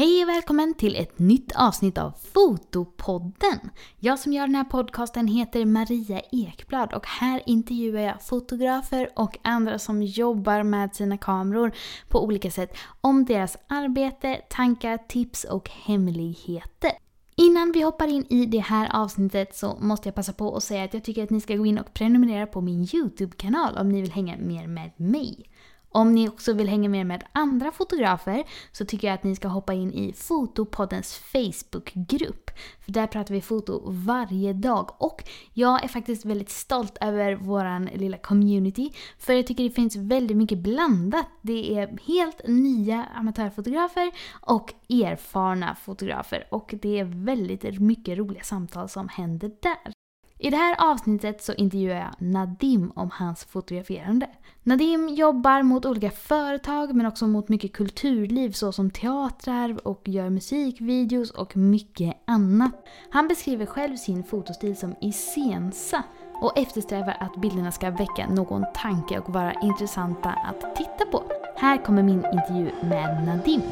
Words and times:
Hej 0.00 0.22
och 0.22 0.28
välkommen 0.28 0.74
till 0.74 0.96
ett 0.96 1.18
nytt 1.18 1.52
avsnitt 1.56 1.98
av 1.98 2.12
Fotopodden. 2.32 3.70
Jag 3.98 4.18
som 4.18 4.32
gör 4.32 4.46
den 4.46 4.54
här 4.54 4.64
podcasten 4.64 5.26
heter 5.26 5.64
Maria 5.64 6.20
Ekblad 6.32 6.92
och 6.92 7.06
här 7.06 7.42
intervjuar 7.46 8.00
jag 8.00 8.22
fotografer 8.22 9.08
och 9.16 9.38
andra 9.42 9.78
som 9.78 10.02
jobbar 10.02 10.62
med 10.62 10.94
sina 10.94 11.18
kameror 11.18 11.72
på 12.08 12.24
olika 12.24 12.50
sätt 12.50 12.76
om 13.00 13.24
deras 13.24 13.56
arbete, 13.66 14.40
tankar, 14.50 14.98
tips 15.08 15.44
och 15.44 15.70
hemligheter. 15.70 16.92
Innan 17.36 17.72
vi 17.72 17.82
hoppar 17.82 18.08
in 18.08 18.26
i 18.28 18.46
det 18.46 18.58
här 18.58 18.88
avsnittet 18.92 19.56
så 19.56 19.78
måste 19.80 20.08
jag 20.08 20.14
passa 20.14 20.32
på 20.32 20.56
att 20.56 20.64
säga 20.64 20.84
att 20.84 20.94
jag 20.94 21.04
tycker 21.04 21.24
att 21.24 21.30
ni 21.30 21.40
ska 21.40 21.56
gå 21.56 21.66
in 21.66 21.78
och 21.78 21.94
prenumerera 21.94 22.46
på 22.46 22.60
min 22.60 22.88
YouTube-kanal 22.94 23.76
om 23.78 23.88
ni 23.88 24.00
vill 24.00 24.12
hänga 24.12 24.36
mer 24.36 24.66
med 24.66 24.90
mig. 24.96 25.46
Om 25.92 26.14
ni 26.14 26.28
också 26.28 26.52
vill 26.52 26.68
hänga 26.68 26.88
med 26.88 27.06
med 27.06 27.24
andra 27.32 27.70
fotografer 27.70 28.44
så 28.72 28.84
tycker 28.84 29.08
jag 29.08 29.14
att 29.14 29.24
ni 29.24 29.36
ska 29.36 29.48
hoppa 29.48 29.72
in 29.74 29.92
i 29.92 30.12
Fotopoddens 30.12 31.14
Facebookgrupp. 31.14 32.50
För 32.80 32.92
där 32.92 33.06
pratar 33.06 33.34
vi 33.34 33.40
foto 33.40 33.82
varje 33.86 34.52
dag 34.52 34.90
och 34.98 35.24
jag 35.52 35.84
är 35.84 35.88
faktiskt 35.88 36.24
väldigt 36.24 36.50
stolt 36.50 36.98
över 37.00 37.34
våran 37.34 37.84
lilla 37.84 38.16
community. 38.16 38.92
För 39.18 39.32
jag 39.32 39.46
tycker 39.46 39.64
det 39.64 39.70
finns 39.70 39.96
väldigt 39.96 40.36
mycket 40.36 40.58
blandat. 40.58 41.26
Det 41.42 41.78
är 41.78 41.98
helt 42.06 42.40
nya 42.48 43.04
amatörfotografer 43.04 44.10
och 44.40 44.74
erfarna 44.88 45.74
fotografer 45.74 46.46
och 46.50 46.74
det 46.82 46.98
är 46.98 47.24
väldigt 47.24 47.80
mycket 47.80 48.18
roliga 48.18 48.42
samtal 48.42 48.88
som 48.88 49.08
händer 49.08 49.50
där. 49.62 49.99
I 50.42 50.50
det 50.50 50.56
här 50.56 50.92
avsnittet 50.92 51.42
så 51.42 51.52
intervjuar 51.52 51.96
jag 51.96 52.14
Nadim 52.18 52.92
om 52.94 53.10
hans 53.12 53.44
fotograferande. 53.44 54.26
Nadim 54.62 55.08
jobbar 55.08 55.62
mot 55.62 55.86
olika 55.86 56.10
företag 56.10 56.94
men 56.94 57.06
också 57.06 57.26
mot 57.26 57.48
mycket 57.48 57.72
kulturliv 57.72 58.52
såsom 58.52 58.90
teatrar 58.90 59.86
och 59.86 60.02
gör 60.04 60.30
musikvideos 60.30 61.30
och 61.30 61.56
mycket 61.56 62.16
annat. 62.24 62.72
Han 63.10 63.28
beskriver 63.28 63.66
själv 63.66 63.96
sin 63.96 64.24
fotostil 64.24 64.76
som 64.76 64.94
iscensa 65.00 66.02
och 66.40 66.58
eftersträvar 66.58 67.16
att 67.20 67.36
bilderna 67.36 67.72
ska 67.72 67.90
väcka 67.90 68.28
någon 68.28 68.64
tanke 68.74 69.18
och 69.18 69.32
vara 69.32 69.52
intressanta 69.52 70.30
att 70.30 70.76
titta 70.76 71.04
på. 71.10 71.22
Här 71.56 71.84
kommer 71.84 72.02
min 72.02 72.24
intervju 72.32 72.70
med 72.82 73.26
Nadim. 73.26 73.62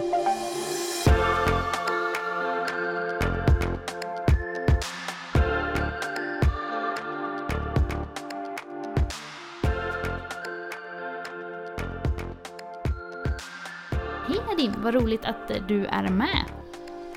Nadim, 14.59 14.83
vad 14.83 14.95
roligt 14.95 15.25
att 15.25 15.69
du 15.69 15.87
är 15.87 16.09
med. 16.09 16.45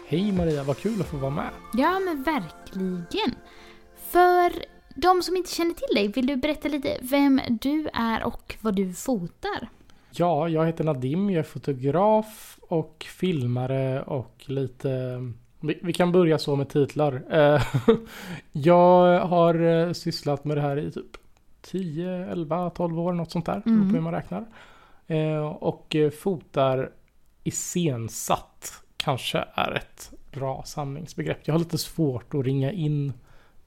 Hej 0.08 0.32
Maria, 0.32 0.64
vad 0.64 0.78
kul 0.78 1.02
att 1.02 1.08
få 1.08 1.18
vara 1.18 1.32
med. 1.32 1.50
Ja, 1.74 2.00
men 2.00 2.24
verkligen. 2.24 3.36
För 3.96 4.66
de 4.96 5.22
som 5.22 5.38
inte 5.38 5.50
känner 5.50 5.74
till 5.74 5.96
dig, 5.96 6.08
vill 6.08 6.28
du 6.28 6.36
berätta 6.36 6.68
lite 6.68 6.98
vem 7.02 7.42
du 7.62 7.90
är 7.94 8.24
och 8.24 8.56
vad 8.62 8.76
du 8.76 8.94
fotar? 8.94 9.70
Ja, 10.12 10.50
jag 10.50 10.66
heter 10.66 10.84
Nadim, 10.84 11.30
jag 11.30 11.40
är 11.40 11.44
fotograf 11.44 12.60
och 12.62 13.06
filmare 13.20 14.02
och 14.02 14.44
lite... 14.46 14.90
Vi, 15.60 15.80
vi 15.82 15.94
kan 15.94 16.12
börja 16.12 16.38
så 16.38 16.56
med 16.56 16.70
titlar. 16.70 17.24
Eh, 17.30 17.62
jag 18.52 19.20
har 19.20 19.56
eh, 19.56 19.94
sysslat 19.94 20.46
med 20.46 20.58
det 20.58 20.62
här 20.62 20.78
i 20.78 20.92
typ 20.92 21.18
10, 21.62 22.32
11, 22.32 22.70
12 22.70 23.00
år, 23.00 23.14
något 23.14 23.32
sånt 23.32 23.46
där. 23.46 23.62
Mm. 23.66 23.90
på 23.90 23.96
hur 23.96 24.02
man 24.02 24.14
räknar. 24.14 24.46
Eh, 25.08 25.46
och 25.46 25.96
fotar 26.22 26.90
iscensatt 27.44 28.84
kanske 28.98 29.46
är 29.54 29.72
ett 29.72 30.12
bra 30.32 30.64
samlingsbegrepp. 30.66 31.40
Jag 31.44 31.54
har 31.54 31.60
lite 31.60 31.78
svårt 31.78 32.34
att 32.34 32.46
ringa 32.46 32.72
in 32.72 33.14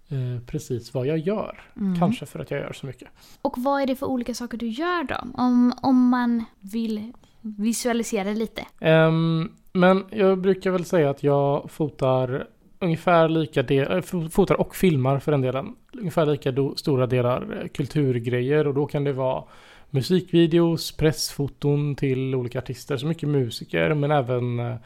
eh, 0.08 0.46
precis 0.46 0.94
vad 0.94 1.06
jag 1.06 1.18
gör. 1.18 1.60
Mm. 1.76 1.98
Kanske 1.98 2.26
för 2.26 2.38
att 2.38 2.50
jag 2.50 2.60
gör 2.60 2.72
så 2.72 2.86
mycket. 2.86 3.08
Och 3.42 3.54
vad 3.56 3.82
är 3.82 3.86
det 3.86 3.96
för 3.96 4.06
olika 4.06 4.34
saker 4.34 4.58
du 4.58 4.68
gör 4.68 5.04
då? 5.04 5.16
Om, 5.34 5.72
om 5.82 6.08
man 6.08 6.44
vill 6.60 7.12
visualisera 7.40 8.32
lite. 8.32 8.66
Um, 8.80 9.52
men 9.72 10.04
jag 10.10 10.38
brukar 10.38 10.70
väl 10.70 10.84
säga 10.84 11.10
att 11.10 11.22
jag 11.22 11.70
fotar 11.70 12.46
ungefär 12.78 13.28
lika 13.28 13.62
del, 13.62 13.92
äh, 13.92 14.28
fotar 14.30 14.60
och 14.60 14.76
filmar 14.76 15.18
för 15.18 15.32
den 15.32 15.40
delen. 15.40 15.76
Ungefär 15.92 16.26
lika 16.26 16.52
do, 16.52 16.74
stora 16.76 17.06
delar 17.06 17.60
eh, 17.62 17.68
kulturgrejer 17.68 18.66
och 18.66 18.74
då 18.74 18.86
kan 18.86 19.04
det 19.04 19.12
vara 19.12 19.44
musikvideos, 19.94 20.92
pressfoton 20.96 21.94
till 21.94 22.34
olika 22.34 22.58
artister, 22.58 22.96
så 22.96 23.06
mycket 23.06 23.28
musiker 23.28 23.94
men 23.94 24.10
även 24.10 24.58
eh, 24.60 24.76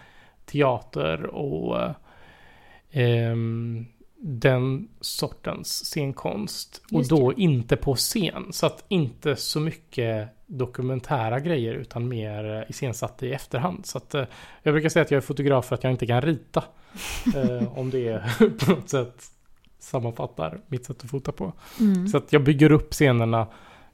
teater 0.46 1.26
och 1.26 1.80
eh, 2.91 3.36
den 4.20 4.88
sortens 5.00 5.84
scenkonst. 5.84 6.82
Just 6.91 7.12
och 7.12 7.19
då 7.19 7.30
det. 7.30 7.42
inte 7.42 7.76
på 7.76 7.94
scen. 7.94 8.52
Så 8.52 8.66
att 8.66 8.84
inte 8.88 9.36
så 9.36 9.60
mycket 9.60 10.28
dokumentära 10.46 11.40
grejer 11.40 11.75
utan 11.75 12.08
mer 12.08 12.56
eh, 12.56 12.70
iscensatt 12.70 13.22
i 13.22 13.32
efterhand. 13.32 13.86
Så 13.86 13.98
att 13.98 14.14
eh, 14.14 14.25
jag 14.62 14.75
brukar 14.75 14.88
säga 14.88 15.02
att 15.02 15.10
jag 15.10 15.19
är 15.19 15.22
fotograf 15.22 15.66
för 15.66 15.75
att 15.75 15.84
jag 15.84 15.92
inte 15.92 16.06
kan 16.06 16.22
rita. 16.22 16.64
eh, 17.36 17.78
om 17.78 17.90
det 17.90 18.22
på 18.60 18.70
något 18.70 18.88
sätt 18.88 19.25
sammanfattar 19.78 20.60
mitt 20.66 20.86
sätt 20.86 21.04
att 21.04 21.10
fota 21.10 21.32
på. 21.32 21.52
Mm. 21.80 22.08
Så 22.08 22.16
att 22.16 22.32
jag 22.32 22.44
bygger 22.44 22.72
upp 22.72 22.92
scenerna 22.92 23.46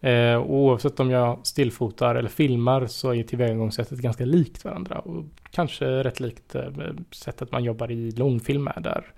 Eh, 0.04 0.34
och 0.34 0.54
oavsett 0.54 1.00
om 1.00 1.10
jag 1.10 1.38
stillfotar 1.42 2.14
eller 2.14 2.28
filmar 2.28 2.86
så 2.86 3.14
är 3.14 3.22
tillvägagångssättet 3.22 3.98
ganska 3.98 4.24
likt 4.24 4.64
varandra. 4.64 4.98
Och 4.98 5.24
kanske 5.50 5.86
rätt 5.86 6.20
likt 6.20 6.54
eh, 6.54 6.62
sättet 7.10 7.52
man 7.52 7.64
jobbar 7.64 7.90
i 7.90 8.10
långfilm 8.10 8.64
med 8.64 8.80
där. 8.82 9.12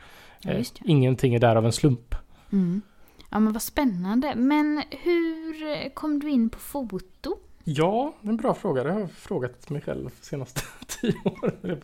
Eh, 0.45 0.67
ingenting 0.85 1.35
är 1.35 1.39
där 1.39 1.57
av 1.57 1.67
en 1.67 1.73
slump. 1.73 2.15
Mm. 2.53 2.83
Ja 3.31 3.39
men 3.39 3.53
vad 3.53 3.63
spännande. 3.63 4.33
Men 4.37 4.83
hur 4.91 5.89
kom 5.95 6.19
du 6.19 6.31
in 6.31 6.51
på 6.51 6.59
foto? 6.59 7.37
Ja, 7.65 8.15
en 8.23 8.37
bra 8.37 8.55
fråga. 8.55 8.85
Det 8.85 8.93
har 8.93 9.01
jag 9.01 9.11
frågat 9.11 9.71
mig 9.71 9.81
själv 9.81 10.05
de 10.05 10.27
senaste 10.27 10.61
tio 10.87 11.15
åren. 11.25 11.81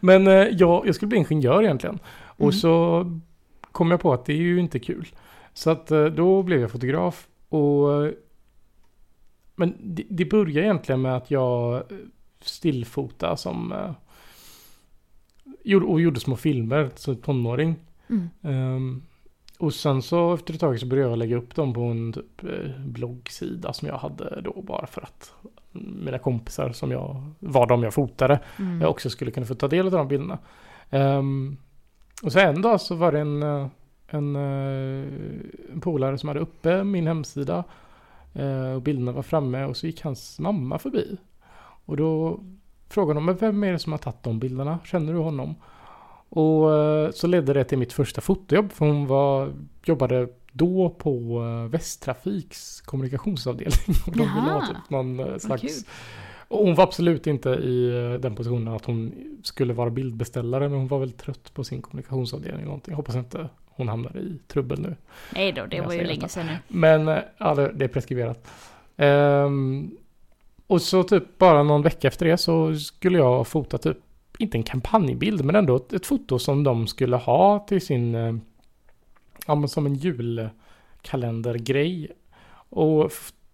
Men 0.00 0.26
eh, 0.26 0.32
ja, 0.34 0.82
jag 0.86 0.94
skulle 0.94 1.08
bli 1.08 1.18
ingenjör 1.18 1.62
egentligen. 1.62 1.98
Och 2.24 2.40
mm. 2.40 2.52
så 2.52 3.04
kom 3.72 3.90
jag 3.90 4.00
på 4.00 4.12
att 4.12 4.24
det 4.24 4.32
är 4.32 4.36
ju 4.36 4.60
inte 4.60 4.78
kul. 4.78 5.08
Så 5.54 5.70
att 5.70 5.90
eh, 5.90 6.04
då 6.04 6.42
blev 6.42 6.60
jag 6.60 6.70
fotograf. 6.70 7.28
Och 7.48 8.12
men 9.54 9.76
det, 9.80 10.04
det 10.08 10.24
börjar 10.24 10.62
egentligen 10.62 11.02
med 11.02 11.16
att 11.16 11.30
jag 11.30 11.74
eh, 11.74 11.82
stillfota 12.40 13.36
som 13.36 13.72
uh, 13.72 13.92
och 15.82 16.00
gjorde 16.00 16.20
små 16.20 16.36
filmer 16.36 16.90
som 16.94 17.16
tonåring. 17.16 17.76
Mm. 18.08 18.28
Um, 18.40 19.02
och 19.58 19.74
sen 19.74 20.02
så 20.02 20.34
efter 20.34 20.54
ett 20.54 20.60
tag 20.60 20.80
så 20.80 20.86
började 20.86 21.10
jag 21.10 21.18
lägga 21.18 21.36
upp 21.36 21.54
dem 21.54 21.74
på 21.74 21.80
en 21.80 22.12
typ 22.12 22.44
eh, 22.44 22.80
bloggsida 22.86 23.72
som 23.72 23.88
jag 23.88 23.98
hade 23.98 24.40
då 24.40 24.62
bara 24.62 24.86
för 24.86 25.02
att 25.02 25.32
mina 25.72 26.18
kompisar 26.18 26.72
som 26.72 26.90
jag 26.90 27.30
var 27.38 27.66
de 27.66 27.82
jag 27.82 27.94
fotade 27.94 28.40
mm. 28.58 28.80
jag 28.80 28.90
också 28.90 29.10
skulle 29.10 29.30
kunna 29.30 29.46
få 29.46 29.54
ta 29.54 29.68
del 29.68 29.86
av 29.86 29.92
de 29.92 30.08
bilderna. 30.08 30.38
Um, 30.90 31.56
och 32.22 32.32
så 32.32 32.38
en 32.38 32.62
dag 32.62 32.80
så 32.80 32.94
var 32.94 33.12
det 33.12 33.20
en, 33.20 33.42
en, 34.06 34.36
en 34.36 35.80
polare 35.80 36.18
som 36.18 36.28
hade 36.28 36.40
uppe 36.40 36.84
min 36.84 37.06
hemsida 37.06 37.56
Eh, 37.56 37.64
och 38.74 38.82
bilderna 38.82 39.12
var 39.12 39.22
framme 39.22 39.64
och 39.64 39.76
så 39.76 39.86
gick 39.86 40.02
hans 40.02 40.38
mamma 40.38 40.78
förbi. 40.78 41.16
Och 41.84 41.96
då 41.96 42.40
frågade 42.88 43.16
de, 43.16 43.24
men 43.24 43.36
vem 43.36 43.64
är 43.64 43.72
det 43.72 43.78
som 43.78 43.92
har 43.92 43.98
tagit 43.98 44.22
de 44.22 44.38
bilderna? 44.38 44.78
Känner 44.84 45.12
du 45.12 45.18
honom? 45.18 45.54
Och 46.28 46.74
eh, 46.74 47.10
så 47.10 47.26
ledde 47.26 47.52
det 47.52 47.64
till 47.64 47.78
mitt 47.78 47.92
första 47.92 48.20
fotojobb, 48.20 48.72
för 48.72 48.86
hon 48.86 49.06
var, 49.06 49.52
jobbade 49.84 50.28
då 50.52 50.90
på 50.90 51.42
eh, 51.42 51.70
Västtrafiks 51.70 52.80
kommunikationsavdelning. 52.80 53.96
Och 54.06 54.16
de 54.16 54.18
ville 54.18 54.52
ha 54.52 54.66
typ 54.66 54.90
någon 54.90 55.40
slags... 55.40 55.84
Och 56.48 56.66
hon 56.66 56.74
var 56.74 56.84
absolut 56.84 57.26
inte 57.26 57.50
i 57.50 57.90
den 58.22 58.34
positionen 58.34 58.74
att 58.74 58.84
hon 58.84 59.14
skulle 59.42 59.72
vara 59.72 59.90
bildbeställare, 59.90 60.68
men 60.68 60.78
hon 60.78 60.88
var 60.88 60.98
väl 60.98 61.12
trött 61.12 61.54
på 61.54 61.64
sin 61.64 61.82
kommunikationsavdelning. 61.82 62.64
Någonting. 62.64 62.92
Jag 62.92 62.96
hoppas 62.96 63.16
inte 63.16 63.48
hon 63.76 63.88
hamnar 63.88 64.16
i 64.16 64.38
trubbel 64.48 64.80
nu. 64.80 64.96
Nej 65.34 65.52
då, 65.52 65.66
det 65.66 65.80
var 65.80 65.92
ju 65.92 66.04
länge 66.04 66.28
sedan 66.28 66.46
nu. 66.46 66.56
Men 66.68 67.08
eh, 67.08 67.18
ja, 67.38 67.54
det 67.54 67.84
är 67.84 67.88
preskriberat. 67.88 68.48
Um, 68.96 69.96
och 70.66 70.82
så 70.82 71.02
typ 71.02 71.38
bara 71.38 71.62
någon 71.62 71.82
vecka 71.82 72.08
efter 72.08 72.26
det 72.26 72.36
så 72.36 72.74
skulle 72.74 73.18
jag 73.18 73.46
fota 73.46 73.78
typ, 73.78 73.98
inte 74.38 74.58
en 74.58 74.62
kampanjbild, 74.62 75.44
men 75.44 75.56
ändå 75.56 75.76
ett, 75.76 75.92
ett 75.92 76.06
foto 76.06 76.38
som 76.38 76.64
de 76.64 76.86
skulle 76.86 77.16
ha 77.16 77.58
till 77.58 77.80
sin, 77.80 78.14
eh, 78.14 78.34
ja 79.46 79.54
men 79.54 79.68
som 79.68 79.86
en 79.86 79.94
julkalendergrej. 79.94 82.10
Och 82.68 83.12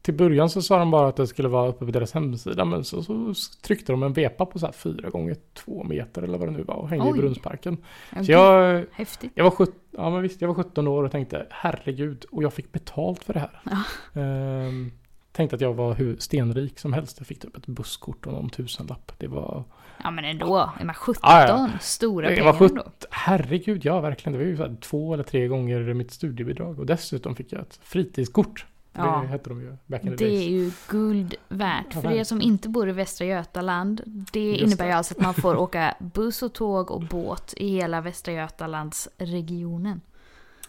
till 0.08 0.16
början 0.16 0.50
så 0.50 0.62
sa 0.62 0.78
de 0.78 0.90
bara 0.90 1.08
att 1.08 1.16
det 1.16 1.26
skulle 1.26 1.49
vara 1.49 1.69
uppe 1.69 1.84
på 1.84 1.90
deras 1.90 2.12
hemsida 2.12 2.64
men 2.64 2.84
så, 2.84 3.02
så 3.02 3.34
tryckte 3.62 3.93
de 3.93 4.02
en 4.02 4.12
vepa 4.12 4.46
på 4.46 4.58
så 4.58 4.66
här 4.66 4.72
fyra 4.72 5.10
gånger 5.10 5.37
två 5.55 5.84
meter 5.84 6.22
eller 6.22 6.38
vad 6.38 6.49
det 6.49 6.52
nu 6.52 6.62
var 6.62 6.75
och 6.75 6.88
hängde 6.88 7.10
Oj. 7.10 7.19
i 7.19 7.20
Brunnsparken. 7.20 7.76
Okay. 8.12 8.25
Så 8.25 8.32
jag, 8.32 8.84
Häftigt. 8.93 9.32
Jag 9.34 9.44
var, 9.44 9.50
17, 9.50 9.75
ja, 9.90 10.10
men 10.10 10.22
visst, 10.22 10.40
jag 10.40 10.49
var 10.49 10.55
17 10.55 10.88
år 10.88 11.05
och 11.05 11.12
tänkte 11.12 11.46
herregud 11.50 12.25
och 12.31 12.43
jag 12.43 12.52
fick 12.52 12.72
betalt 12.72 13.25
för 13.25 13.34
det 13.34 13.40
här. 13.40 13.60
Ja. 13.64 14.20
Ehm, 14.20 14.93
tänkte 15.32 15.56
att 15.56 15.62
jag 15.62 15.75
var 15.75 15.94
hur 15.94 16.16
stenrik 16.16 16.78
som 16.78 16.93
helst. 16.93 17.19
Jag 17.19 17.26
fick 17.26 17.40
typ 17.40 17.56
ett 17.56 17.66
busskort 17.66 18.26
och 18.26 18.32
någon 18.32 18.50
tusenlapp. 18.50 19.12
Det 19.19 19.26
var... 19.26 19.64
Ja 20.04 20.11
men 20.11 20.25
ändå, 20.25 20.72
är 20.81 20.84
man 20.84 20.94
17, 20.94 21.20
Ja, 21.22 21.49
ja. 21.49 21.69
stora 21.81 22.28
pengar 22.28 22.52
var. 22.52 22.82
Herregud, 23.11 23.84
ja 23.84 24.00
verkligen. 24.00 24.32
Det 24.32 24.44
var 24.44 24.50
ju 24.50 24.56
så 24.56 24.76
två 24.81 25.14
eller 25.14 25.25
tre 25.25 25.49
gånger 25.49 25.94
mitt 25.94 26.11
studiebidrag. 26.11 26.78
Och 26.78 26.87
dessutom 26.87 27.37
fick 27.37 27.52
jag 27.52 27.61
ett 27.61 27.81
fritidskort. 27.82 28.66
Ja. 28.93 29.20
Det 29.23 29.29
hette 29.29 29.49
de 29.50 29.61
ju 29.61 29.76
back 29.87 30.05
in 30.05 30.11
the 30.11 30.25
Det 30.25 30.31
days. 30.31 30.46
är 30.46 30.49
ju 30.50 30.70
guld 30.88 31.35
värt. 31.49 31.93
För 31.94 32.11
er 32.12 32.25
som 32.25 32.40
inte 32.40 32.69
bor 32.69 32.88
i 32.88 32.93
Västra 32.93 33.26
Götaland, 33.26 34.02
det 34.32 34.50
Just 34.50 34.62
innebär 34.62 34.87
ju 34.87 34.93
alltså 34.93 35.14
att 35.14 35.20
man 35.20 35.35
får 35.35 35.56
åka 35.61 35.94
buss 35.99 36.43
och 36.43 36.52
tåg 36.52 36.90
och 36.90 37.02
båt 37.02 37.55
i 37.56 37.69
hela 37.69 38.00
Västra 38.00 38.32
Götalandsregionen. 38.35 40.00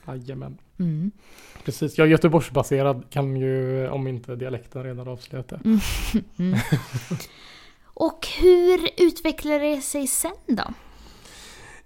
Jajamän. 0.07 0.57
Mm. 0.79 1.11
Precis, 1.65 1.97
jag 1.97 2.07
är 2.07 2.11
Göteborgsbaserad 2.11 3.03
kan 3.09 3.35
ju, 3.35 3.87
om 3.89 4.07
inte 4.07 4.35
dialekten 4.35 4.83
redan 4.83 5.07
avslöjat 5.07 5.47
det. 5.47 5.59
Mm. 5.65 5.79
och 7.83 8.27
hur 8.41 8.89
utvecklade 8.97 9.59
det 9.59 9.81
sig 9.81 10.07
sen 10.07 10.31
då? 10.47 10.63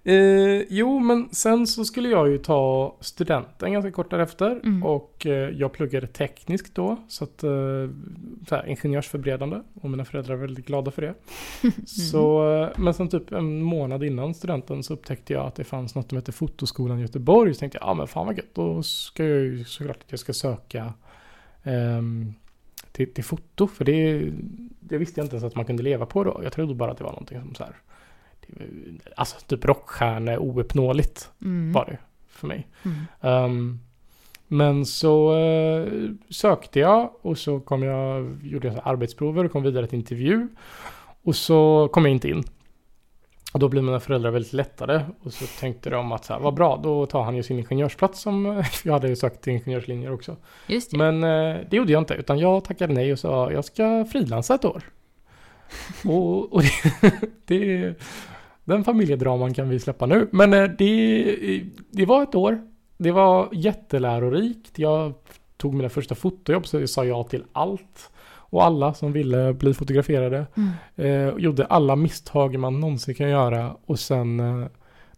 Eh, 0.06 0.62
jo, 0.68 0.98
men 0.98 1.28
sen 1.32 1.66
så 1.66 1.84
skulle 1.84 2.08
jag 2.08 2.28
ju 2.28 2.38
ta 2.38 2.96
studenten 3.00 3.72
ganska 3.72 3.92
kort 3.92 4.10
därefter. 4.10 4.50
Mm. 4.50 4.82
Och 4.82 5.26
eh, 5.26 5.50
jag 5.50 5.72
pluggade 5.72 6.06
tekniskt 6.06 6.74
då. 6.74 6.96
Så 7.08 7.24
att, 7.24 7.42
eh, 7.42 7.50
så 8.48 8.54
här, 8.54 8.66
ingenjörsförberedande. 8.68 9.60
Och 9.74 9.90
mina 9.90 10.04
föräldrar 10.04 10.34
är 10.34 10.38
väldigt 10.38 10.66
glada 10.66 10.90
för 10.90 11.02
det. 11.02 11.14
så, 11.86 12.52
eh, 12.52 12.68
men 12.76 12.94
sen 12.94 13.08
typ 13.08 13.32
en 13.32 13.62
månad 13.62 14.04
innan 14.04 14.34
studenten 14.34 14.82
så 14.82 14.94
upptäckte 14.94 15.32
jag 15.32 15.46
att 15.46 15.54
det 15.54 15.64
fanns 15.64 15.94
något 15.94 16.08
som 16.08 16.18
heter 16.18 16.32
Fotoskolan 16.32 16.98
i 16.98 17.02
Göteborg. 17.02 17.54
Så 17.54 17.60
tänkte 17.60 17.78
jag, 17.78 17.88
ja 17.88 17.94
men 17.94 18.06
fan 18.06 18.26
vad 18.26 18.36
gött. 18.36 18.54
Då 18.54 18.82
ska 18.82 19.24
jag 19.24 19.40
ju 19.40 19.64
såklart 19.64 19.96
att 19.96 20.10
jag 20.10 20.20
ska 20.20 20.32
söka 20.32 20.92
ehm, 21.62 22.34
till, 22.92 23.14
till 23.14 23.24
foto. 23.24 23.66
För 23.66 23.84
det, 23.84 24.30
det 24.80 24.98
visste 24.98 25.20
jag 25.20 25.24
inte 25.24 25.36
ens 25.36 25.44
att 25.44 25.56
man 25.56 25.64
kunde 25.64 25.82
leva 25.82 26.06
på 26.06 26.24
då. 26.24 26.40
Jag 26.42 26.52
trodde 26.52 26.74
bara 26.74 26.90
att 26.90 26.98
det 26.98 27.04
var 27.04 27.12
någonting 27.12 27.40
som 27.40 27.54
så 27.54 27.64
här. 27.64 27.74
Alltså 29.16 29.36
typ 29.46 29.64
rockstjärne 29.64 30.38
ouppnåeligt 30.38 31.30
Mm. 31.42 31.72
var 31.72 31.84
det 31.84 31.98
för 32.28 32.46
mig. 32.46 32.66
Mm. 32.82 32.96
Ehm, 33.20 33.80
men 34.48 34.86
så 34.86 35.36
eh, 35.38 35.88
sökte 36.30 36.80
jag 36.80 37.10
och 37.22 37.38
så 37.38 37.60
kom 37.60 37.82
jag, 37.82 38.38
gjorde 38.42 38.68
jag 38.68 38.80
arbetsprover 38.84 39.44
och 39.44 39.52
kom 39.52 39.62
vidare 39.62 39.86
till 39.86 39.98
intervju. 39.98 40.48
Och 41.22 41.36
så 41.36 41.88
kom 41.92 42.04
jag 42.04 42.12
inte 42.12 42.28
in. 42.28 42.44
Och 43.52 43.60
då 43.60 43.68
blev 43.68 43.84
mina 43.84 44.00
föräldrar 44.00 44.30
väldigt 44.30 44.52
lättade 44.52 45.06
och 45.22 45.32
så 45.32 45.46
tänkte 45.60 45.90
de 45.90 46.12
att 46.12 46.24
så 46.24 46.32
här, 46.32 46.40
vad 46.40 46.54
bra, 46.54 46.80
då 46.82 47.06
tar 47.06 47.22
han 47.22 47.36
ju 47.36 47.42
sin 47.42 47.58
ingenjörsplats 47.58 48.20
som 48.20 48.64
jag 48.84 48.92
hade 48.92 49.08
ju 49.08 49.16
sökt 49.16 49.44
till 49.44 49.52
ingenjörslinjer 49.52 50.12
också. 50.12 50.36
Just 50.66 50.90
det. 50.90 50.96
Men 50.96 51.24
eh, 51.24 51.60
det 51.70 51.76
gjorde 51.76 51.92
jag 51.92 52.02
inte, 52.02 52.14
utan 52.14 52.38
jag 52.38 52.64
tackade 52.64 52.94
nej 52.94 53.12
och 53.12 53.18
sa 53.18 53.52
jag 53.52 53.64
ska 53.64 54.04
frilansa 54.12 54.54
ett 54.54 54.64
år. 54.64 54.82
och 56.04 56.52
och 56.52 56.62
det, 56.62 57.12
det, 57.46 57.94
den 58.64 58.84
familjedraman 58.84 59.54
kan 59.54 59.68
vi 59.68 59.80
släppa 59.80 60.06
nu. 60.06 60.28
Men 60.32 60.52
eh, 60.54 60.62
det, 60.78 61.62
det 61.90 62.06
var 62.06 62.22
ett 62.22 62.34
år. 62.34 62.62
Det 62.98 63.12
var 63.12 63.48
jättelärorikt. 63.52 64.78
Jag 64.78 65.14
tog 65.56 65.74
mina 65.74 65.88
första 65.88 66.14
fotojobb 66.14 66.66
så 66.66 66.80
jag 66.80 66.88
sa 66.88 67.04
ja 67.04 67.24
till 67.24 67.44
allt. 67.52 68.10
Och 68.36 68.64
alla 68.64 68.94
som 68.94 69.12
ville 69.12 69.52
bli 69.54 69.74
fotograferade. 69.74 70.46
Mm. 70.56 70.70
Eh, 70.96 71.34
gjorde 71.38 71.66
alla 71.66 71.96
misstag 71.96 72.58
man 72.58 72.80
någonsin 72.80 73.14
kan 73.14 73.30
göra. 73.30 73.76
Och 73.86 74.00
sen 74.00 74.40
eh, 74.40 74.66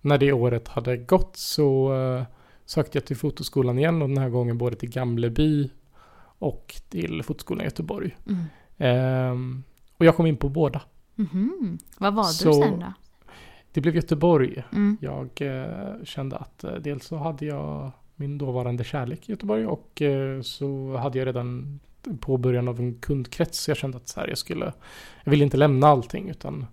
när 0.01 0.19
det 0.19 0.33
året 0.33 0.69
hade 0.69 0.97
gått 0.97 1.37
så 1.37 1.95
eh, 1.95 2.23
sökte 2.65 2.99
jag 2.99 3.05
till 3.05 3.17
fotoskolan 3.17 3.79
igen. 3.79 4.03
Och 4.03 4.09
den 4.09 4.19
här 4.19 4.29
gången 4.29 4.59
både 4.59 4.77
till 4.77 4.91
Gamleby 4.91 5.71
och 6.39 6.75
till 6.89 7.23
fotoskolan 7.23 7.61
i 7.61 7.65
Göteborg. 7.65 8.17
Mm. 8.29 8.41
Ehm, 8.79 9.63
och 9.97 10.05
jag 10.05 10.17
kom 10.17 10.27
in 10.27 10.37
på 10.37 10.49
båda. 10.49 10.83
Mhm. 11.15 11.79
Vad 11.99 12.15
valde 12.15 12.33
Så- 12.33 12.49
du 12.49 12.55
sen 12.55 12.81
då? 12.81 12.93
Det 13.77 13.81
blev 13.81 13.97
Göteborg. 13.97 14.65
Mm. 14.73 14.97
Jag 15.01 15.29
eh, 15.37 16.05
kände 16.05 16.37
att 16.37 16.65
eh, 16.65 16.75
dels 16.75 17.07
så 17.07 17.17
hade 17.17 17.47
jag 17.47 17.91
min 18.15 18.39
dåvarande 18.39 18.85
kärlek 18.85 19.29
i 19.29 19.33
Göteborg 19.33 19.67
och 19.67 20.03
eh, 20.03 20.41
så 20.41 20.97
hade 20.97 21.19
jag 21.19 21.27
redan 21.27 21.81
påbörjan 22.21 22.69
av 22.69 22.81
en 22.81 22.95
kundkrets. 22.95 23.59
Så 23.59 23.71
jag 23.71 23.79
kände 23.79 23.97
att 23.97 24.09
så 24.09 24.21
här, 24.21 24.29
jag 24.29 24.39
skulle, 24.39 24.73
jag 25.25 25.31
ville 25.31 25.45
inte 25.45 25.57
lämna 25.57 25.87
allting 25.87 26.29
utan 26.29 26.67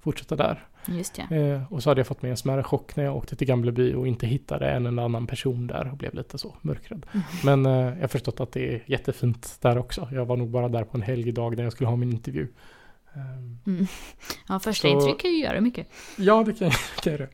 fortsätta 0.00 0.36
där. 0.36 0.66
Just 0.86 1.18
ja. 1.18 1.36
Eh, 1.36 1.72
och 1.72 1.82
så 1.82 1.90
hade 1.90 1.98
jag 1.98 2.06
fått 2.06 2.22
mig 2.22 2.30
en 2.30 2.36
smärre 2.36 2.62
chock 2.62 2.96
när 2.96 3.04
jag 3.04 3.16
åkte 3.16 3.36
till 3.36 3.46
Gamleby 3.46 3.94
och 3.94 4.06
inte 4.06 4.26
hittade 4.26 4.70
en 4.70 4.86
eller 4.86 5.02
annan 5.02 5.26
person 5.26 5.66
där 5.66 5.90
och 5.90 5.96
blev 5.96 6.14
lite 6.14 6.38
så 6.38 6.54
mörkrädd. 6.60 7.06
Mm. 7.12 7.24
Men 7.44 7.66
eh, 7.66 7.94
jag 7.94 8.00
har 8.00 8.08
förstått 8.08 8.40
att 8.40 8.52
det 8.52 8.74
är 8.74 8.82
jättefint 8.86 9.58
där 9.60 9.78
också. 9.78 10.08
Jag 10.12 10.26
var 10.26 10.36
nog 10.36 10.50
bara 10.50 10.68
där 10.68 10.84
på 10.84 10.96
en 10.96 11.02
helgdag 11.02 11.56
när 11.56 11.62
jag 11.62 11.72
skulle 11.72 11.88
ha 11.88 11.96
min 11.96 12.12
intervju. 12.12 12.48
Ehm, 13.14 13.58
Mm. 13.66 13.86
Ja, 14.48 14.58
första 14.58 14.88
Så- 14.88 14.94
intryck 14.94 15.20
kan 15.20 15.30
ju 15.30 15.38
göra 15.38 15.60
mycket. 15.60 15.86
Ja, 16.18 16.42
det 16.46 16.52
kan 16.52 16.68
jag, 16.68 17.02
kan 17.02 17.12
göra. 17.12 17.26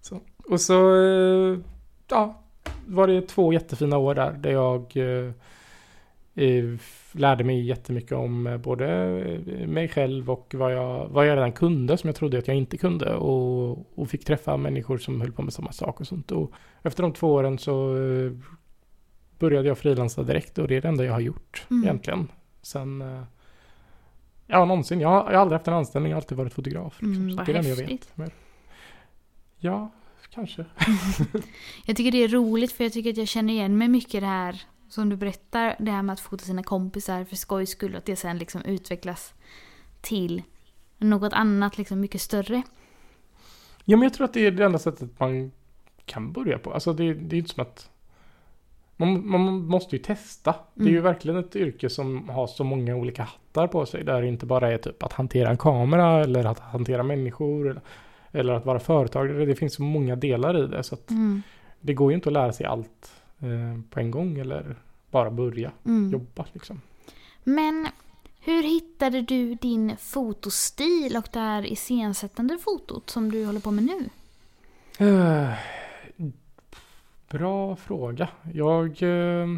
Så. 0.00 0.20
Och 0.48 0.60
så 0.60 0.94
eh, 1.04 1.58
ja, 2.08 2.42
var 2.86 3.06
det 3.06 3.28
två 3.28 3.52
jättefina 3.52 3.98
år 3.98 4.14
där, 4.14 4.32
där 4.32 4.50
jag 4.50 4.92
eh, 4.96 5.32
eh, 6.44 6.78
lärde 7.12 7.44
mig 7.44 7.66
jättemycket 7.66 8.12
om 8.12 8.46
eh, 8.46 8.56
både 8.56 8.86
mig 9.66 9.88
själv 9.88 10.30
och 10.30 10.54
vad 10.58 10.72
jag, 10.74 11.08
vad 11.08 11.26
jag 11.26 11.36
redan 11.36 11.52
kunde 11.52 11.96
som 11.96 12.08
jag 12.08 12.16
trodde 12.16 12.38
att 12.38 12.48
jag 12.48 12.56
inte 12.56 12.76
kunde 12.76 13.14
och, 13.14 13.98
och 13.98 14.08
fick 14.08 14.24
träffa 14.24 14.56
människor 14.56 14.98
som 14.98 15.20
höll 15.20 15.32
på 15.32 15.42
med 15.42 15.52
samma 15.52 15.72
sak 15.72 16.00
och 16.00 16.06
sånt. 16.06 16.30
Och 16.32 16.52
efter 16.82 17.02
de 17.02 17.12
två 17.12 17.32
åren 17.32 17.58
så 17.58 17.94
började 19.38 19.68
jag 19.68 19.78
frilansa 19.78 20.22
direkt 20.22 20.58
och 20.58 20.68
det 20.68 20.76
är 20.76 20.80
det 20.80 20.88
enda 20.88 21.04
jag 21.04 21.12
har 21.12 21.20
gjort 21.20 21.66
Mm. 21.70 21.84
egentligen. 21.84 22.28
Sen 22.62 23.04
Ja, 24.50 24.64
någonsin. 24.64 25.00
Jag 25.00 25.08
har, 25.08 25.16
jag 25.16 25.38
har 25.38 25.42
aldrig 25.42 25.58
haft 25.58 25.68
en 25.68 25.74
anställning, 25.74 26.10
jag 26.10 26.16
har 26.16 26.22
alltid 26.22 26.38
varit 26.38 26.52
fotograf. 26.54 27.02
Liksom. 27.02 27.22
Mm, 27.22 27.36
vad 27.36 27.46
det 27.46 27.52
är 27.52 27.52
det 27.52 27.58
enda 27.58 27.68
jag 27.70 27.76
häftigt. 27.76 28.02
vet. 28.02 28.16
Men, 28.16 28.30
ja, 29.58 29.90
kanske. 30.34 30.64
Jag 31.86 31.96
tycker 31.96 32.12
det 32.12 32.24
är 32.24 32.28
roligt 32.28 32.72
för 32.72 32.84
jag 32.84 32.92
tycker 32.92 33.10
att 33.10 33.16
jag 33.16 33.28
känner 33.28 33.52
igen 33.54 33.78
mig 33.78 33.88
mycket 33.88 34.14
i 34.14 34.20
det 34.20 34.26
här 34.26 34.62
som 34.88 35.08
du 35.08 35.16
berättar. 35.16 35.76
Det 35.78 35.90
här 35.90 36.02
med 36.02 36.12
att 36.12 36.20
fota 36.20 36.44
sina 36.44 36.62
kompisar 36.62 37.24
för 37.24 37.36
skojs 37.36 37.70
skull. 37.70 37.96
Att 37.96 38.04
det 38.04 38.16
sen 38.16 38.38
liksom 38.38 38.62
utvecklas 38.62 39.34
till 40.00 40.42
något 40.98 41.32
annat 41.32 41.78
liksom 41.78 42.00
mycket 42.00 42.20
större. 42.20 42.62
Ja, 43.84 43.96
men 43.96 44.02
jag 44.02 44.14
tror 44.14 44.24
att 44.24 44.32
det 44.32 44.46
är 44.46 44.50
det 44.50 44.64
enda 44.64 44.78
sättet 44.78 45.20
man 45.20 45.52
kan 46.04 46.32
börja 46.32 46.58
på. 46.58 46.72
Alltså 46.72 46.92
det, 46.92 47.14
det 47.14 47.36
är 47.36 47.38
inte 47.38 47.50
som 47.50 47.62
att 47.62 47.90
man, 49.00 49.28
man 49.28 49.66
måste 49.66 49.96
ju 49.96 50.02
testa. 50.02 50.54
Det 50.74 50.82
är 50.84 50.88
ju 50.88 50.92
Mm. 50.98 51.04
verkligen 51.04 51.38
ett 51.38 51.56
yrke 51.56 51.90
som 51.90 52.28
har 52.28 52.46
så 52.46 52.64
många 52.64 52.96
olika 52.96 53.22
hattar 53.22 53.66
på 53.66 53.86
sig. 53.86 54.04
Där 54.04 54.20
det 54.22 54.28
inte 54.28 54.46
bara 54.46 54.72
är 54.72 54.78
typ 54.78 55.02
att 55.02 55.12
hantera 55.12 55.50
en 55.50 55.56
kamera 55.58 56.20
eller 56.24 56.44
att 56.44 56.58
hantera 56.58 57.02
människor. 57.02 57.70
Eller, 57.70 57.80
eller 58.32 58.52
att 58.52 58.66
vara 58.66 58.78
företagare. 58.80 59.44
Det 59.46 59.54
finns 59.54 59.74
så 59.74 59.82
många 59.82 60.16
delar 60.16 60.64
i 60.64 60.66
det. 60.66 60.82
Så 60.82 60.96
Mm. 61.10 61.42
det 61.80 61.94
går 61.94 62.10
ju 62.10 62.14
inte 62.14 62.28
att 62.28 62.32
lära 62.32 62.52
sig 62.52 62.66
allt 62.66 63.12
eh, 63.40 63.80
på 63.90 64.00
en 64.00 64.10
gång. 64.10 64.38
Eller 64.38 64.76
bara 65.10 65.30
börja 65.30 65.70
Mm. 65.86 66.10
jobba 66.12 66.44
liksom. 66.52 66.80
Men 67.44 67.88
hur 68.40 68.62
hittade 68.62 69.22
du 69.22 69.54
din 69.54 69.96
fotostil 69.96 71.16
och 71.16 71.28
det 71.32 71.38
här 71.40 71.72
iscensättande 71.72 72.58
fotot 72.58 73.10
som 73.10 73.30
du 73.30 73.46
håller 73.46 73.60
på 73.60 73.70
med 73.70 73.84
nu? 73.84 74.04
Bra 77.30 77.76
fråga. 77.76 78.28
Jag... 78.54 79.02
eh, 79.02 79.48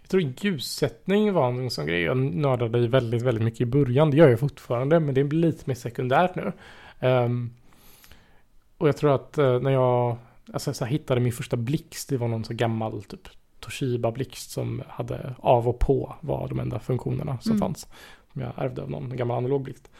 Jag 0.00 0.08
tror 0.08 0.22
ljussättning 0.40 1.32
var 1.32 1.48
en 1.48 1.70
sån 1.70 1.86
grej 1.86 2.02
jag 2.02 2.16
nördade 2.16 2.78
i 2.78 2.86
väldigt, 2.86 3.22
väldigt 3.22 3.44
mycket 3.44 3.60
i 3.60 3.66
början. 3.66 4.10
Det 4.10 4.16
gör 4.16 4.28
jag 4.28 4.40
fortfarande, 4.40 5.00
men 5.00 5.14
det 5.14 5.24
blir 5.24 5.40
lite 5.40 5.62
mer 5.66 5.74
sekundärt 5.74 6.34
nu. 6.34 6.52
Ehm, 7.00 7.50
och 8.78 8.88
jag 8.88 8.96
tror 8.96 9.14
att 9.14 9.38
eh, 9.38 9.60
när 9.60 9.70
jag 9.70 10.16
alltså, 10.52 10.74
så 10.74 10.84
här, 10.84 10.92
hittade 10.92 11.20
min 11.20 11.32
första 11.32 11.56
blixt, 11.56 12.08
det 12.08 12.16
var 12.16 12.28
någon 12.28 12.44
så 12.44 12.54
gammal 12.54 13.02
typ 13.02 13.28
Toshiba-blixt 13.60 14.50
som 14.50 14.82
hade 14.88 15.34
av 15.38 15.68
och 15.68 15.78
på 15.78 16.14
var 16.20 16.48
de 16.48 16.60
enda 16.60 16.78
funktionerna 16.78 17.38
som 17.40 17.50
Mm. 17.52 17.60
fanns. 17.60 17.86
Som 18.32 18.42
jag 18.42 18.52
ärvde 18.56 18.82
av 18.82 18.90
någon 18.90 19.16
gammal 19.16 19.36
analog 19.36 19.62
blixt. 19.62 19.90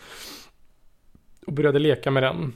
Och 1.46 1.52
började 1.52 1.78
leka 1.78 2.10
med 2.10 2.22
den. 2.22 2.52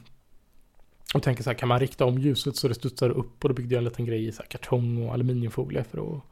Och 1.15 1.23
tänker 1.23 1.43
så 1.43 1.51
här, 1.51 1.55
kan 1.55 1.69
man 1.69 1.81
rikta 1.81 2.05
om 2.05 2.19
ljuset 2.19 2.57
så 2.57 2.69
det 2.69 2.75
studsar 2.75 3.11
upp? 3.11 3.45
Och 3.45 3.49
då 3.49 3.55
byggde 3.55 3.75
jag 3.75 3.79
en 3.79 3.85
liten 3.85 4.07
grej 4.07 4.27
i 4.27 4.33
så 4.33 4.43
här 4.43 4.49
kartong 4.49 5.07
och 5.07 5.15
aluminiumfolie 5.15 5.85
för 5.85 5.99
att 5.99 6.23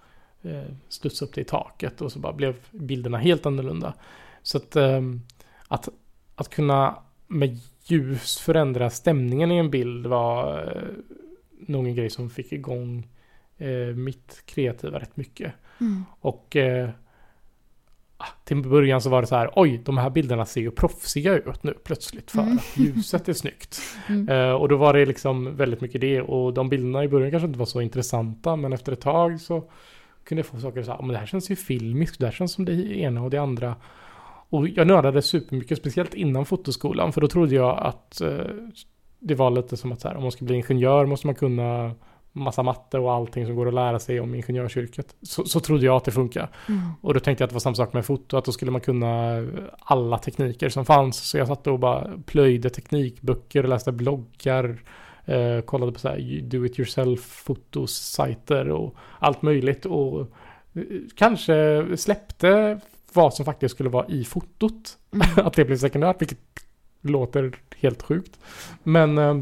eh, 0.42 0.74
studsa 0.88 1.24
upp 1.24 1.34
det 1.34 1.40
i 1.40 1.44
taket. 1.44 2.00
Och 2.00 2.12
så 2.12 2.18
bara 2.18 2.32
blev 2.32 2.56
bilderna 2.70 3.18
helt 3.18 3.46
annorlunda. 3.46 3.94
Så 4.42 4.56
att, 4.56 4.76
ehm, 4.76 5.20
att, 5.68 5.88
att 6.34 6.50
kunna 6.50 6.98
med 7.26 7.58
ljus 7.84 8.38
förändra 8.38 8.90
stämningen 8.90 9.52
i 9.52 9.56
en 9.56 9.70
bild 9.70 10.06
var 10.06 10.58
eh, 10.58 11.16
nog 11.66 11.86
en 11.86 11.94
grej 11.94 12.10
som 12.10 12.30
fick 12.30 12.52
igång 12.52 13.08
eh, 13.58 13.94
mitt 13.94 14.42
kreativa 14.44 14.98
rätt 14.98 15.16
mycket. 15.16 15.52
Mm. 15.80 16.04
Och 16.20 16.56
eh, 16.56 16.90
till 18.44 18.62
början 18.62 19.00
så 19.00 19.10
var 19.10 19.20
det 19.20 19.26
så 19.26 19.36
här, 19.36 19.50
oj, 19.56 19.80
de 19.84 19.98
här 19.98 20.10
bilderna 20.10 20.46
ser 20.46 20.60
ju 20.60 20.70
proffsiga 20.70 21.34
ut 21.34 21.62
nu 21.62 21.74
plötsligt 21.84 22.30
för 22.30 22.42
Mm. 22.42 22.56
att 22.56 22.76
ljuset 22.76 23.28
är 23.28 23.32
snyggt. 23.32 23.80
Mm. 24.08 24.28
Eh, 24.28 24.52
och 24.52 24.68
då 24.68 24.76
var 24.76 24.92
det 24.92 25.06
liksom 25.06 25.56
väldigt 25.56 25.80
mycket 25.80 26.00
det 26.00 26.20
och 26.20 26.54
de 26.54 26.68
bilderna 26.68 27.04
i 27.04 27.08
början 27.08 27.30
kanske 27.30 27.46
inte 27.46 27.58
var 27.58 27.66
så 27.66 27.80
intressanta 27.80 28.56
men 28.56 28.72
efter 28.72 28.92
ett 28.92 29.00
tag 29.00 29.40
så 29.40 29.64
kunde 30.24 30.40
jag 30.40 30.46
få 30.46 30.60
saker 30.60 30.82
så 30.82 30.90
här, 30.90 30.98
men 30.98 31.08
det 31.08 31.18
här 31.18 31.26
känns 31.26 31.50
ju 31.50 31.56
filmiskt, 31.56 32.20
det 32.20 32.26
här 32.26 32.32
känns 32.32 32.52
som 32.52 32.64
det 32.64 32.72
ena 32.98 33.22
och 33.22 33.30
det 33.30 33.38
andra. 33.38 33.74
Och 34.52 34.68
jag 34.68 34.86
nördade 34.86 35.22
supermycket, 35.22 35.78
speciellt 35.78 36.14
innan 36.14 36.44
fotoskolan, 36.44 37.12
för 37.12 37.20
då 37.20 37.28
trodde 37.28 37.54
jag 37.54 37.78
att 37.78 38.20
eh, 38.20 38.28
det 39.18 39.34
var 39.34 39.50
lite 39.50 39.76
som 39.76 39.92
att 39.92 40.00
så 40.00 40.08
här, 40.08 40.16
om 40.16 40.22
man 40.22 40.32
ska 40.32 40.44
bli 40.44 40.54
ingenjör 40.54 41.06
måste 41.06 41.26
man 41.26 41.34
kunna 41.34 41.94
massa 42.32 42.62
matte 42.62 42.98
och 42.98 43.12
allting 43.12 43.46
som 43.46 43.56
går 43.56 43.68
att 43.68 43.74
lära 43.74 43.98
sig 43.98 44.20
om 44.20 44.34
ingenjörsyrket. 44.34 45.14
Så, 45.22 45.44
så 45.44 45.60
trodde 45.60 45.86
jag 45.86 45.96
att 45.96 46.04
det 46.04 46.10
funkar. 46.10 46.50
Mm. 46.68 46.80
Och 47.00 47.14
då 47.14 47.20
tänkte 47.20 47.42
jag 47.42 47.46
att 47.46 47.50
det 47.50 47.54
var 47.54 47.60
samma 47.60 47.74
sak 47.74 47.92
med 47.92 48.06
foto, 48.06 48.36
att 48.36 48.44
då 48.44 48.52
skulle 48.52 48.70
man 48.70 48.80
kunna 48.80 49.46
alla 49.78 50.18
tekniker 50.18 50.68
som 50.68 50.84
fanns. 50.84 51.16
Så 51.16 51.38
jag 51.38 51.48
satt 51.48 51.66
och 51.66 51.78
bara 51.78 52.10
plöjde 52.26 52.70
teknikböcker, 52.70 53.62
läste 53.62 53.92
bloggar, 53.92 54.82
eh, 55.24 55.60
kollade 55.60 55.92
på 55.92 55.98
så 55.98 56.08
här 56.08 56.40
do 56.42 56.66
it 56.66 56.78
yourself 56.78 57.20
fotosajter 57.20 58.68
och 58.68 58.94
allt 59.18 59.42
möjligt. 59.42 59.86
Och 59.86 60.20
eh, 60.20 60.82
kanske 61.16 61.86
släppte 61.96 62.80
vad 63.12 63.34
som 63.34 63.44
faktiskt 63.44 63.74
skulle 63.74 63.90
vara 63.90 64.06
i 64.06 64.24
fotot. 64.24 64.98
Mm. 65.12 65.26
att 65.46 65.52
det 65.52 65.64
blev 65.64 65.76
sekundärt, 65.76 66.20
vilket 66.20 66.38
låter 67.00 67.56
helt 67.76 68.02
sjukt. 68.02 68.38
Men 68.82 69.18
eh, 69.18 69.40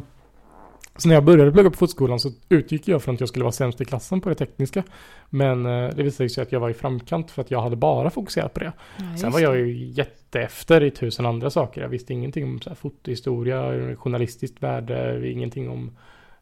så 0.98 1.08
när 1.08 1.14
jag 1.14 1.24
började 1.24 1.52
plugga 1.52 1.70
på 1.70 1.76
fotskolan 1.76 2.20
så 2.20 2.30
utgick 2.48 2.88
jag 2.88 3.02
från 3.02 3.14
att 3.14 3.20
jag 3.20 3.28
skulle 3.28 3.44
vara 3.44 3.52
sämst 3.52 3.80
i 3.80 3.84
klassen 3.84 4.20
på 4.20 4.28
det 4.28 4.34
tekniska. 4.34 4.82
Men 5.30 5.66
eh, 5.66 5.94
det 5.94 6.02
visade 6.02 6.28
sig 6.28 6.42
att 6.42 6.52
jag 6.52 6.60
var 6.60 6.70
i 6.70 6.74
framkant 6.74 7.30
för 7.30 7.42
att 7.42 7.50
jag 7.50 7.62
hade 7.62 7.76
bara 7.76 8.10
fokuserat 8.10 8.54
på 8.54 8.60
det. 8.60 8.72
Ja, 8.96 9.16
Sen 9.20 9.32
var 9.32 9.40
jag 9.40 9.58
ju 9.58 9.84
jätteefter 9.84 10.82
i 10.82 10.90
tusen 10.90 11.26
andra 11.26 11.50
saker. 11.50 11.80
Jag 11.80 11.88
visste 11.88 12.12
ingenting 12.12 12.44
om 12.44 12.60
så 12.60 12.70
här, 12.70 12.74
fotohistoria, 12.74 13.96
journalistiskt 13.96 14.62
värde, 14.62 15.30
ingenting 15.30 15.70
om 15.70 15.96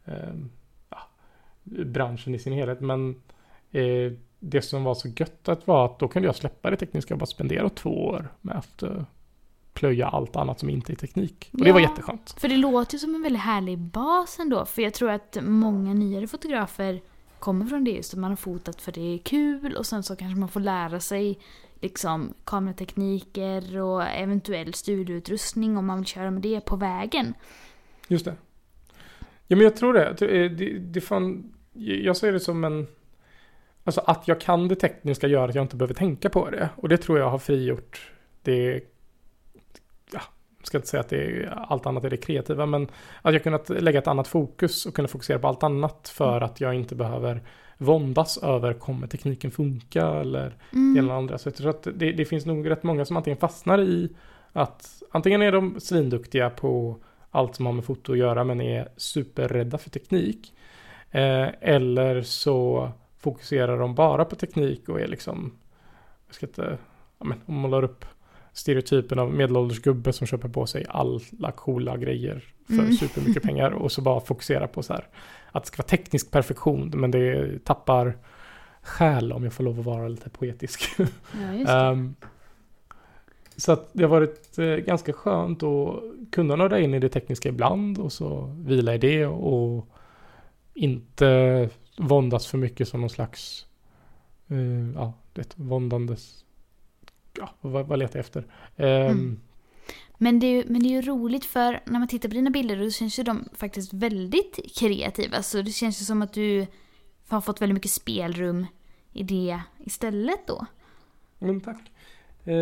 eh, 0.04 0.14
ja, 0.90 0.98
branschen 1.64 2.34
i 2.34 2.38
sin 2.38 2.52
helhet. 2.52 2.80
Men 2.80 3.10
eh, 3.72 4.12
det 4.40 4.62
som 4.62 4.84
var 4.84 4.94
så 4.94 5.08
gött 5.08 5.48
att 5.48 5.66
var 5.66 5.84
att 5.84 5.98
då 5.98 6.08
kunde 6.08 6.28
jag 6.28 6.36
släppa 6.36 6.70
det 6.70 6.76
tekniska 6.76 7.14
och 7.14 7.18
bara 7.18 7.26
spendera 7.26 7.68
två 7.68 8.06
år 8.06 8.28
med 8.40 8.56
att 8.56 8.82
eh, 8.82 9.02
plöja 9.76 10.09
allt 10.09 10.37
annat 10.37 10.61
som 10.61 10.71
inte 10.71 10.92
är 10.92 10.97
teknik. 10.97 11.50
Och 11.52 11.64
det 11.64 11.73
var 11.73 11.80
Ja. 11.80 11.88
jätteskönt. 11.88 12.35
För 12.40 12.49
det 12.49 12.56
låter 12.56 12.95
ju 12.95 12.99
som 12.99 13.14
en 13.14 13.23
väldigt 13.23 13.42
härlig 13.42 13.78
bas 13.78 14.38
ändå. 14.38 14.64
För 14.64 14.83
jag 14.83 14.95
tror 14.95 15.11
att 15.11 15.38
många 15.42 15.95
nyare 15.95 16.26
fotografer 16.26 17.00
kommer 17.38 17.66
från 17.66 17.85
det 17.85 17.90
just 17.90 18.14
att 18.14 18.21
man 18.21 18.30
har 18.30 18.37
fotat 18.37 18.80
för 18.83 18.92
det 18.92 19.14
är 19.14 19.18
kul 19.18 19.76
och 19.76 19.87
sen 19.87 20.02
så 20.02 20.16
kanske 20.16 20.40
man 20.40 20.49
får 20.49 20.61
lära 20.61 21.00
sig 21.00 21.38
liksom 21.80 22.35
kameratekniker 22.45 23.80
och 23.80 24.02
eventuell 24.02 24.75
studioutrustning 24.75 25.76
om 25.76 25.87
man 25.87 25.99
vill 25.99 26.06
köra 26.06 26.30
med 26.30 26.42
det 26.42 26.61
på 26.61 26.76
vägen. 26.76 27.35
Just 28.09 28.25
det. 28.25 28.35
Ja 29.47 29.56
men 29.56 29.61
jag 29.64 29.76
tror 29.76 29.92
det. 29.92 30.14
Tror, 30.16 30.35
eh, 30.35 30.50
det, 30.50 30.78
det 30.78 31.00
fan, 31.00 31.52
jag 31.73 32.16
ser 32.16 32.33
det 32.33 32.40
som 32.40 32.64
en... 32.64 32.87
Alltså 33.85 34.00
att 34.06 34.28
jag 34.28 34.40
kan 34.40 34.68
det 34.68 34.76
tekniska 34.76 35.26
gör 35.26 35.49
att 35.49 35.54
jag 35.54 35.64
inte 35.64 35.76
behöver 35.76 35.95
tänka 35.95 36.30
på 36.30 36.50
det. 36.50 36.68
Och 36.76 36.88
det 36.88 36.97
tror 36.97 37.18
jag 37.18 37.30
har 37.30 37.38
frigjort 37.38 38.11
det... 38.42 38.80
Ska 40.66 40.78
inte 40.78 40.88
säga 40.88 41.00
att 41.00 41.08
det 41.08 41.16
är, 41.16 41.64
allt 41.68 41.87
annat 41.87 42.04
är 42.04 42.11
det 42.11 42.16
kreativa, 42.16 42.66
men 42.66 42.88
att 43.23 43.32
jag 43.32 43.42
kunnat 43.42 43.68
lägga 43.68 43.99
ett 43.99 44.06
annat 44.06 44.28
fokus 44.28 44.87
och 44.87 44.94
kunna 44.94 45.08
fokusera 45.08 45.38
på 45.38 45.49
allt 45.49 45.62
annat 45.62 46.08
för 46.08 46.40
att 46.40 46.61
jag 46.61 46.75
inte 46.75 46.94
behöver 46.94 47.42
våndas 47.78 48.38
över 48.38 48.75
kommer 48.75 49.06
tekniken 49.06 49.50
funka 49.50 50.06
eller 50.06 50.56
det 50.70 50.78
ena 50.78 50.99
eller 50.99 51.14
andra. 51.14 51.38
Så 51.38 51.49
jag 51.49 51.54
tror 51.54 51.70
att 51.70 51.88
det, 51.94 52.12
det 52.12 52.25
finns 52.25 52.46
nog 52.46 52.70
rätt 52.70 52.82
många 52.82 53.04
som 53.04 53.16
antingen 53.16 53.38
fastnar 53.38 53.80
i 53.80 54.08
att 54.52 55.02
antingen 55.11 55.42
är 55.42 55.52
de 55.52 55.80
svinduktiga 55.80 56.50
på 56.50 56.96
allt 57.30 57.54
som 57.54 57.66
har 57.66 57.73
med 57.73 57.85
foto 57.85 58.12
att 58.12 58.18
göra 58.18 58.44
men 58.44 58.61
är 58.61 58.88
superrädda 58.96 59.78
för 59.78 59.90
teknik. 59.90 60.54
Eh, 61.11 61.49
eller 61.61 62.23
så 62.23 62.90
fokuserar 63.18 63.78
de 63.78 63.94
bara 63.94 64.25
på 64.25 64.37
teknik 64.37 64.88
och 64.88 65.00
är 65.00 65.06
liksom, 65.06 65.52
jag 66.26 66.35
ska 66.35 66.46
inte, 66.46 66.78
ja, 67.18 67.25
men, 67.25 67.40
om 67.46 67.54
man 67.54 67.62
målar 67.62 67.85
upp 67.85 68.04
stereotypen 68.56 69.18
av 69.18 69.34
medelålders 69.34 69.82
gubbe 69.82 70.12
som 70.12 70.26
köper 70.26 70.48
på 70.48 70.66
sig 70.66 70.84
alla 70.88 71.52
coola 71.52 71.96
grejer 71.96 72.44
för 72.66 72.72
Mm. 72.75 72.92
supermycket 72.92 73.42
pengar 73.42 73.70
och 73.70 73.92
så 73.92 74.00
bara 74.02 74.20
fokuserar 74.20 74.66
på 74.66 74.82
så 74.82 74.92
här 74.92 75.08
att 75.52 75.62
det 75.64 75.66
ska 75.66 75.76
vara 75.82 75.88
teknisk 75.88 76.30
perfektion 76.30 76.92
men 76.94 77.10
det 77.10 77.58
tappar 77.64 78.16
själ 78.82 79.32
om 79.32 79.44
jag 79.44 79.52
får 79.52 79.64
lov 79.64 79.78
att 79.80 79.84
vara 79.86 80.08
lite 80.08 80.30
poetisk. 80.30 80.82
Ja. 80.98 81.06
Ehm, 81.90 82.14
så 83.56 83.72
att 83.72 83.88
det 83.92 84.02
har 84.02 84.10
varit 84.10 84.58
eh, 84.58 84.64
ganska 84.66 85.12
skönt 85.12 85.62
att 85.62 86.02
kunna 86.32 86.56
nörda 86.56 86.80
in 86.80 86.94
i 86.94 86.98
det 86.98 87.08
tekniska 87.08 87.48
ibland 87.48 87.98
och 87.98 88.12
så 88.12 88.54
vila 88.58 88.94
i 88.94 88.98
det 88.98 89.26
och 89.26 89.88
inte 90.75 91.70
våndas 91.98 92.46
för 92.46 92.58
mycket 92.58 92.88
som 92.88 93.00
någon 93.00 93.10
slags 93.10 93.66
eh, 94.48 94.90
ja, 94.94 95.12
det 95.32 95.54
våndandes 95.56 96.44
ja, 97.38 97.50
vad, 97.61 97.87
vad 97.87 97.99
letar 97.99 98.19
jag 98.19 98.25
efter? 98.25 98.45
Ehm, 98.76 99.07
Mm. 99.07 99.40
Men 100.19 100.40
det, 100.40 100.47
är 100.47 100.50
ju, 100.50 100.64
men 100.66 100.83
det 100.83 100.88
är 100.88 100.90
ju 100.90 101.02
roligt 101.02 101.45
för 101.45 101.81
när 101.85 101.99
man 101.99 102.09
tittar 102.09 102.28
på 102.28 102.35
dina 102.35 102.50
bilder 102.50 102.76
då 102.76 102.90
känns 102.90 103.19
ju 103.19 103.23
de 103.23 103.49
faktiskt 103.52 103.93
väldigt 103.93 104.78
kreativa. 104.78 105.43
Så 105.43 105.62
det 105.62 105.71
känns 105.71 106.00
ju 106.00 106.05
som 106.05 106.23
att 106.23 106.33
du 106.33 106.66
har 107.28 107.40
fått 107.40 107.61
väldigt 107.61 107.75
mycket 107.75 107.90
spelrum 107.90 108.66
i 109.12 109.23
det 109.23 109.61
istället 109.78 110.47
då. 110.47 110.66
Men 111.38 111.61
tack. 111.61 111.90
Eh, 112.45 112.55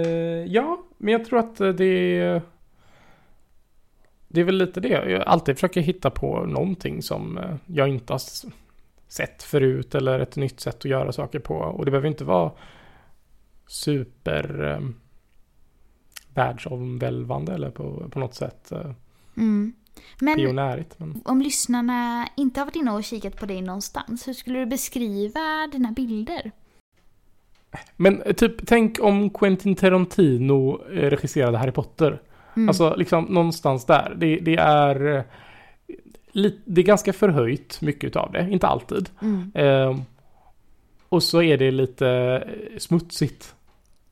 ja, 0.47 0.83
men 0.99 1.13
jag 1.13 1.25
tror 1.25 1.39
att 1.39 1.61
eh, 1.61 1.69
det 1.69 2.19
är... 2.19 2.43
Det 4.29 4.41
är 4.41 4.45
väl 4.45 4.59
lite 4.59 4.81
det. 4.81 5.11
Jag 5.11 5.23
alltid 5.23 5.55
försöker 5.55 5.81
hitta 5.81 6.11
på 6.11 6.47
någonting 6.47 7.03
som 7.03 7.39
eh, 7.39 7.57
jag 7.67 7.89
inte 7.89 8.13
har 8.13 8.21
sett 9.09 9.43
förut 9.43 9.95
eller 9.95 10.21
ett 10.21 10.37
nytt 10.37 10.61
sätt 10.61 10.77
att 10.77 10.85
göra 10.85 11.13
saker 11.13 11.39
på. 11.39 11.55
Och 11.55 11.85
det 11.85 11.91
behöver 11.91 12.09
inte 12.09 12.25
vara 12.25 12.53
super 13.67 14.65
eh, 14.73 14.81
världsomvälvande 16.35 17.53
eller 17.55 17.71
på, 17.71 18.09
på 18.11 18.19
något 18.19 18.35
sätt 18.35 18.73
eh, 18.73 18.91
Mm. 19.37 19.73
Men 20.21 20.37
pionjärigt. 20.37 20.99
Men... 20.99 21.23
om 21.25 21.43
lyssnarna 21.43 22.29
inte 22.37 22.61
har 22.61 22.67
varit 22.67 22.77
inne 22.77 22.93
och 22.93 23.05
kikat 23.05 23.37
på 23.37 23.47
dig 23.47 23.63
någonstans, 23.63 24.29
hur 24.29 24.33
skulle 24.33 24.59
du 24.59 24.67
beskriva 24.67 25.67
dina 25.73 25.93
bilder? 25.93 26.51
men 27.97 28.23
eh, 28.23 28.33
typ, 28.33 28.67
tänk 28.67 29.01
om 29.01 29.31
Quentin 29.31 29.75
Tarantino 29.75 30.85
eh, 30.93 31.11
regisserade 31.11 31.59
Harry 31.59 31.73
Potter. 31.73 32.23
Mm. 32.57 32.69
Alltså 32.69 32.95
liksom 32.97 33.25
någonstans 33.25 33.87
där. 33.87 34.15
Det, 34.17 34.37
det 34.37 34.57
är... 34.57 35.17
eh, 35.17 35.23
Det 36.65 36.81
är 36.81 36.85
ganska 36.85 37.13
förhöjt, 37.13 37.81
mycket 37.81 38.17
av 38.17 38.33
det. 38.33 38.49
Inte 38.51 38.67
alltid. 38.67 39.09
mm. 39.23 39.53
Ehm, 39.55 40.03
och 41.09 41.23
så 41.23 41.43
är 41.43 41.59
det 41.59 41.71
lite 41.71 42.09
eh, 42.47 42.79
smutsigt 42.79 43.54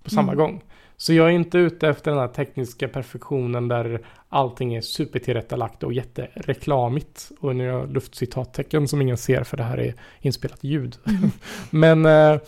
på 0.03 0.11
samma 0.11 0.33
Mm. 0.33 0.45
gång. 0.45 0.63
Så 0.97 1.13
jag 1.13 1.27
är 1.27 1.31
inte 1.31 1.59
ute 1.59 1.89
efter 1.89 2.11
den 2.11 2.21
här 2.21 2.29
tekniska 2.29 2.89
perfektionen 2.89 3.69
där 3.69 4.01
allting 4.29 4.75
är 4.75 4.81
supertillrättalagt 4.81 5.83
och 5.83 5.93
jättereklamigt. 5.93 7.33
Och 7.41 7.57
nu 7.57 7.65
gör 7.65 7.79
jag 7.79 7.93
luftcitattecken 7.93 8.89
som 8.89 9.03
ingen 9.03 9.17
ser 9.17 9.45
för 9.45 9.57
det 9.57 9.63
här 9.63 9.79
är 9.79 9.95
inspelat 10.21 10.65
ljud. 10.65 10.97
Mm. 11.07 11.31
Men 11.71 12.07
eh, 12.07 12.41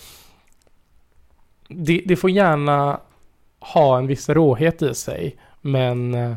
det, 1.68 2.02
det 2.06 2.16
får 2.16 2.30
gärna 2.30 3.00
ha 3.61 3.99
en 3.99 4.06
viss 4.06 4.28
råhet 4.28 4.82
i 4.82 4.94
sig. 4.94 5.37
Men 5.61 6.14
eh, 6.14 6.34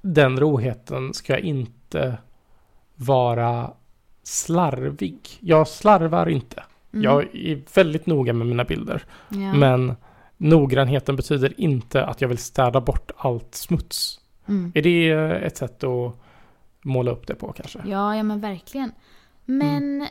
den 0.00 0.40
råheten 0.40 1.14
ska 1.14 1.38
inte 1.38 2.18
vara 2.94 3.70
slarvig. 4.22 5.18
Jag 5.40 5.68
slarvar 5.68 6.28
inte. 6.28 6.62
Mm. 6.92 7.04
Jag 7.04 7.34
är 7.34 7.62
väldigt 7.74 8.06
noga 8.06 8.32
med 8.32 8.46
mina 8.46 8.64
bilder. 8.64 9.04
ja. 9.28 9.54
Men 9.54 9.96
noggrannheten 10.36 11.16
betyder 11.16 11.60
inte 11.60 12.04
att 12.04 12.20
jag 12.20 12.28
vill 12.28 12.38
städa 12.38 12.80
bort 12.80 13.10
allt 13.16 13.54
smuts. 13.54 14.20
Mm. 14.46 14.72
Är 14.74 14.82
det 14.82 15.10
ett 15.46 15.56
sätt 15.56 15.84
att 15.84 16.20
måla 16.82 17.10
upp 17.10 17.26
det 17.26 17.34
på 17.34 17.52
kanske? 17.52 17.78
Ja, 17.86 18.16
ja 18.16 18.22
men 18.22 18.40
verkligen. 18.40 18.92
Men 19.44 20.06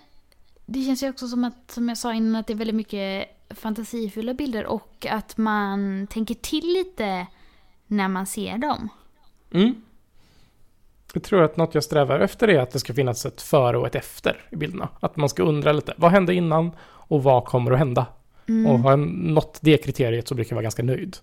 det 0.65 0.81
känns 0.81 1.03
ju 1.03 1.09
också 1.09 1.27
som 1.27 1.43
att, 1.43 1.71
som 1.71 1.89
jag 1.89 1.97
sa 1.97 2.13
innan, 2.13 2.35
att 2.35 2.47
det 2.47 2.53
är 2.53 2.57
väldigt 2.57 2.75
mycket 2.75 3.27
fantasifulla 3.49 4.33
bilder 4.33 4.65
och 4.65 5.05
att 5.09 5.37
man 5.37 6.07
tänker 6.07 6.35
till 6.35 6.73
lite 6.73 7.27
när 7.87 8.07
man 8.07 8.25
ser 8.25 8.57
dem. 8.57 8.89
Mm. 9.51 9.81
Jag 11.13 11.23
tror 11.23 11.43
att 11.43 11.57
något 11.57 11.75
jag 11.75 11.83
strävar 11.83 12.19
efter 12.19 12.47
är 12.47 12.59
att 12.59 12.71
det 12.71 12.79
ska 12.79 12.93
finnas 12.93 13.25
ett 13.25 13.41
före 13.41 13.77
och 13.77 13.87
ett 13.87 13.95
efter 13.95 14.45
i 14.49 14.55
bilderna. 14.55 14.89
Att 14.99 15.15
man 15.15 15.29
ska 15.29 15.43
undra 15.43 15.71
lite, 15.71 15.93
vad 15.97 16.11
hände 16.11 16.33
innan 16.33 16.71
och 16.81 17.23
vad 17.23 17.45
kommer 17.45 17.71
att 17.71 17.77
hända? 17.77 18.05
Mm. 18.49 18.71
Och 18.71 18.79
har 18.79 18.89
jag 18.91 18.99
nått 19.09 19.59
det 19.61 19.77
kriteriet 19.77 20.27
så 20.27 20.35
brukar 20.35 20.51
jag 20.51 20.55
vara 20.55 20.63
ganska 20.63 20.83
nöjd. 20.83 21.17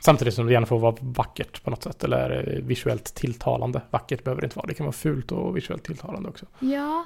Samtidigt 0.00 0.34
som 0.34 0.46
det 0.46 0.52
gärna 0.52 0.66
får 0.66 0.78
vara 0.78 0.96
vackert 1.00 1.62
på 1.64 1.70
något 1.70 1.82
sätt, 1.82 2.04
eller 2.04 2.54
eh, 2.56 2.64
visuellt 2.66 3.14
tilltalande. 3.14 3.80
Vackert 3.90 4.24
behöver 4.24 4.40
det 4.42 4.44
inte 4.44 4.56
vara, 4.56 4.66
det 4.66 4.74
kan 4.74 4.86
vara 4.86 4.92
fult 4.92 5.32
och 5.32 5.56
visuellt 5.56 5.84
tilltalande 5.84 6.28
också. 6.28 6.46
Ja, 6.58 7.04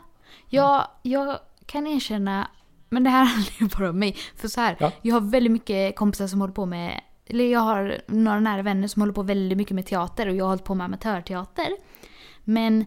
jag, 0.48 0.86
jag 1.02 1.38
kan 1.66 1.86
erkänna, 1.86 2.48
men 2.88 3.04
det 3.04 3.10
här 3.10 3.24
handlar 3.34 3.52
ju 3.60 3.68
bara 3.78 3.90
om 3.90 3.98
mig. 3.98 4.16
För 4.36 4.48
så 4.48 4.60
här, 4.60 4.76
Ja. 4.80 4.92
jag 5.02 5.14
har 5.14 5.20
väldigt 5.20 5.52
mycket 5.52 5.96
kompisar 5.96 6.26
som 6.26 6.40
håller 6.40 6.54
på 6.54 6.66
med, 6.66 7.00
eller 7.26 7.44
jag 7.44 7.60
har 7.60 7.98
några 8.06 8.40
nära 8.40 8.62
vänner 8.62 8.88
som 8.88 9.02
håller 9.02 9.12
på 9.14 9.22
väldigt 9.22 9.58
mycket 9.58 9.74
med 9.74 9.86
teater 9.86 10.28
och 10.28 10.34
jag 10.34 10.44
har 10.44 10.48
hållit 10.48 10.64
på 10.64 10.74
med 10.74 10.84
amatörteater. 10.84 11.68
Men, 12.52 12.84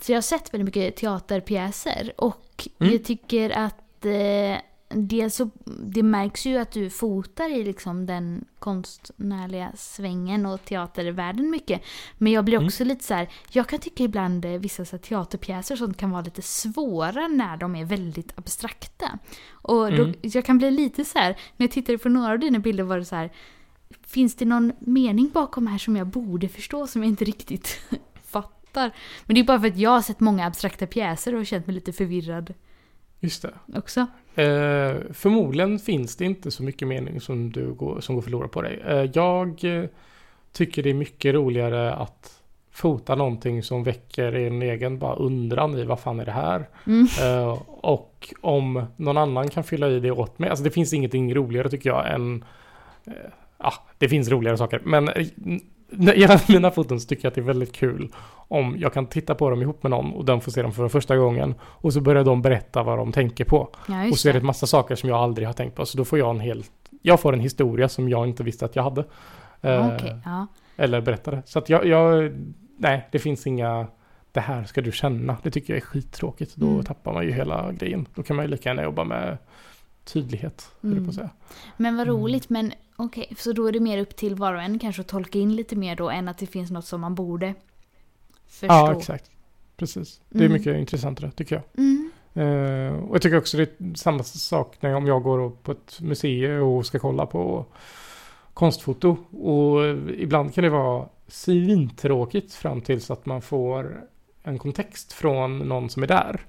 så 0.00 0.12
jag 0.12 0.16
har 0.16 0.22
sett 0.22 0.54
väldigt 0.54 0.64
mycket 0.74 0.96
teaterpjäser 0.96 2.12
och 2.16 2.42
Mm. 2.80 2.92
jag 2.92 3.04
tycker 3.04 3.50
att 3.50 4.04
eh, 4.04 4.56
det, 4.88 5.30
så, 5.30 5.50
det 5.64 6.02
märks 6.02 6.46
ju 6.46 6.58
att 6.58 6.72
du 6.72 6.90
fotar 6.90 7.56
i 7.56 7.64
liksom 7.64 8.06
den 8.06 8.44
konstnärliga 8.58 9.72
svängen 9.76 10.46
och 10.46 10.64
teatervärlden 10.64 11.50
mycket. 11.50 11.82
Men 12.18 12.32
jag 12.32 12.44
blir 12.44 12.64
också 12.64 12.82
mm. 12.82 12.88
lite 12.94 13.04
så 13.04 13.14
här, 13.14 13.28
jag 13.50 13.68
kan 13.68 13.78
tycka 13.78 14.04
ibland 14.04 14.44
eh, 14.44 14.50
vissa 14.50 14.84
så 14.84 14.96
här, 14.96 15.02
teaterpjäser 15.02 15.76
som 15.76 15.94
kan 15.94 16.10
vara 16.10 16.22
lite 16.22 16.42
svåra 16.42 17.28
när 17.28 17.56
de 17.56 17.76
är 17.76 17.84
väldigt 17.84 18.32
abstrakta. 18.38 19.18
Och 19.50 19.92
då, 19.92 20.02
mm. 20.02 20.14
jag 20.22 20.44
kan 20.44 20.58
bli 20.58 20.70
lite 20.70 21.04
så 21.04 21.18
här, 21.18 21.36
när 21.56 21.66
jag 21.66 21.70
tittade 21.70 21.98
på 21.98 22.08
några 22.08 22.32
av 22.32 22.38
dina 22.38 22.58
bilder 22.58 22.84
var 22.84 22.98
det 22.98 23.04
så 23.04 23.16
här, 23.16 23.32
finns 24.06 24.34
det 24.34 24.44
någon 24.44 24.72
mening 24.78 25.30
bakom 25.34 25.66
här 25.66 25.78
som 25.78 25.96
jag 25.96 26.06
borde 26.06 26.48
förstå 26.48 26.86
som 26.86 27.02
jag 27.02 27.08
inte 27.08 27.24
riktigt 27.24 27.80
fattar? 28.76 28.96
Men 29.26 29.34
det 29.34 29.40
är 29.40 29.44
bara 29.44 29.60
för 29.60 29.68
att 29.68 29.76
jag 29.76 29.90
har 29.90 30.02
sett 30.02 30.20
många 30.20 30.46
abstrakta 30.46 30.86
pjäser 30.86 31.34
och 31.34 31.46
känt 31.46 31.66
mig 31.66 31.74
lite 31.74 31.92
förvirrad. 31.92 32.54
Just 33.20 33.42
det. 33.42 33.78
Också. 33.78 34.00
Eh, 34.34 34.94
förmodligen 35.12 35.78
finns 35.78 36.16
det 36.16 36.24
inte 36.24 36.50
så 36.50 36.62
mycket 36.62 36.88
mening 36.88 37.20
som, 37.20 37.52
du 37.52 37.72
går, 37.72 38.00
som 38.00 38.14
går 38.14 38.22
förlorad 38.22 38.50
på 38.50 38.62
dig. 38.62 38.82
Eh, 38.86 39.10
jag 39.14 39.64
eh, 39.64 39.84
tycker 40.52 40.82
det 40.82 40.90
är 40.90 40.94
mycket 40.94 41.34
roligare 41.34 41.94
att 41.94 42.42
fota 42.70 43.14
någonting 43.14 43.62
som 43.62 43.84
väcker 43.84 44.32
en 44.32 44.62
egen 44.62 44.98
bara 44.98 45.14
undran 45.14 45.74
i 45.74 45.84
vad 45.84 46.00
fan 46.00 46.20
är 46.20 46.24
det 46.24 46.32
här? 46.32 46.68
Mm. 46.86 47.06
Eh, 47.22 47.62
och 47.68 48.34
om 48.40 48.86
någon 48.96 49.16
annan 49.16 49.48
kan 49.48 49.64
fylla 49.64 49.88
i 49.88 50.00
det 50.00 50.10
åt 50.10 50.38
mig. 50.38 50.50
Alltså 50.50 50.64
det 50.64 50.70
finns 50.70 50.92
ingenting 50.92 51.34
roligare 51.34 51.70
tycker 51.70 51.90
jag 51.90 52.14
än 52.14 52.44
eh, 53.06 53.12
Ja, 53.58 53.72
det 53.98 54.08
finns 54.08 54.28
roligare 54.28 54.58
saker. 54.58 54.80
Men 54.84 55.08
gällande 55.90 56.42
mina 56.48 56.70
foton 56.70 57.00
så 57.00 57.08
tycker 57.08 57.24
jag 57.24 57.30
att 57.30 57.34
det 57.34 57.40
är 57.40 57.44
väldigt 57.44 57.72
kul 57.72 58.08
om 58.48 58.76
jag 58.78 58.92
kan 58.92 59.06
titta 59.06 59.34
på 59.34 59.50
dem 59.50 59.62
ihop 59.62 59.82
med 59.82 59.90
någon 59.90 60.12
och 60.12 60.24
den 60.24 60.40
får 60.40 60.52
se 60.52 60.62
dem 60.62 60.72
för 60.72 60.88
första 60.88 61.16
gången. 61.16 61.54
Och 61.60 61.92
så 61.92 62.00
börjar 62.00 62.24
de 62.24 62.42
berätta 62.42 62.82
vad 62.82 62.98
de 62.98 63.12
tänker 63.12 63.44
på. 63.44 63.68
Ja, 63.88 64.08
och 64.08 64.18
så 64.18 64.28
är 64.28 64.32
det 64.32 64.38
en 64.38 64.46
massa 64.46 64.66
saker 64.66 64.94
som 64.94 65.08
jag 65.08 65.18
aldrig 65.18 65.48
har 65.48 65.52
tänkt 65.52 65.74
på. 65.74 65.86
Så 65.86 65.98
då 65.98 66.04
får 66.04 66.18
jag 66.18 66.30
en 66.30 66.40
helt, 66.40 66.72
jag 67.02 67.20
får 67.20 67.32
en 67.32 67.40
historia 67.40 67.88
som 67.88 68.08
jag 68.08 68.28
inte 68.28 68.42
visste 68.42 68.64
att 68.64 68.76
jag 68.76 68.82
hade. 68.82 69.04
Okay, 69.60 70.10
eh, 70.10 70.18
ja. 70.24 70.46
Eller 70.76 71.00
berättade. 71.00 71.42
Så 71.46 71.58
att 71.58 71.68
jag, 71.68 71.86
jag, 71.86 72.32
nej 72.78 73.08
det 73.12 73.18
finns 73.18 73.46
inga, 73.46 73.86
det 74.32 74.40
här 74.40 74.64
ska 74.64 74.80
du 74.80 74.92
känna. 74.92 75.36
Det 75.42 75.50
tycker 75.50 75.72
jag 75.72 75.82
är 75.82 75.86
skittråkigt. 75.86 76.56
Då 76.56 76.68
mm. 76.68 76.84
tappar 76.84 77.12
man 77.12 77.24
ju 77.24 77.32
hela 77.32 77.72
grejen. 77.72 78.08
Då 78.14 78.22
kan 78.22 78.36
man 78.36 78.44
ju 78.44 78.50
lika 78.50 78.68
gärna 78.68 78.82
jobba 78.82 79.04
med 79.04 79.38
tydlighet. 80.04 80.70
Mm. 80.82 81.04
På 81.04 81.08
att 81.08 81.14
säga. 81.14 81.30
Men 81.76 81.96
vad 81.96 82.08
mm. 82.08 82.20
roligt, 82.20 82.50
mm. 82.50 82.66
men 82.66 82.72
okej, 82.96 83.24
okay, 83.24 83.36
så 83.36 83.52
då 83.52 83.66
är 83.66 83.72
det 83.72 83.80
mer 83.80 83.98
upp 83.98 84.16
till 84.16 84.34
var 84.34 84.54
och 84.54 84.62
en 84.62 84.78
kanske 84.78 85.02
att 85.02 85.08
tolka 85.08 85.38
in 85.38 85.56
lite 85.56 85.76
mer 85.76 85.96
då 85.96 86.10
än 86.10 86.28
att 86.28 86.38
det 86.38 86.46
finns 86.46 86.70
något 86.70 86.84
som 86.84 87.00
man 87.00 87.14
borde 87.14 87.54
förstå. 88.46 88.66
Ja, 88.66 88.96
exakt. 88.96 89.30
Precis. 89.76 90.20
Det 90.28 90.38
är 90.38 90.46
mm. 90.46 90.52
mycket 90.52 90.76
intressantare 90.76 91.30
tycker 91.30 91.54
jag. 91.54 91.64
Mm. 91.84 92.10
Uh, 92.36 92.92
och 92.92 93.14
jag 93.14 93.22
tycker 93.22 93.38
också 93.38 93.56
det 93.56 93.62
är 93.62 93.94
samma 93.94 94.22
sak 94.22 94.76
när 94.80 94.94
om 94.94 95.06
jag 95.06 95.22
går 95.22 95.50
på 95.50 95.72
ett 95.72 96.00
museum 96.00 96.62
och 96.62 96.86
ska 96.86 96.98
kolla 96.98 97.26
på 97.26 97.66
konstfoto. 98.54 99.16
Och 99.30 99.88
ibland 100.18 100.54
kan 100.54 100.64
det 100.64 100.70
vara 100.70 101.08
svintråkigt 101.28 102.54
fram 102.54 102.80
tills 102.80 103.10
att 103.10 103.26
man 103.26 103.42
får 103.42 104.00
en 104.42 104.58
kontext 104.58 105.12
från 105.12 105.58
någon 105.58 105.90
som 105.90 106.02
är 106.02 106.06
där. 106.06 106.40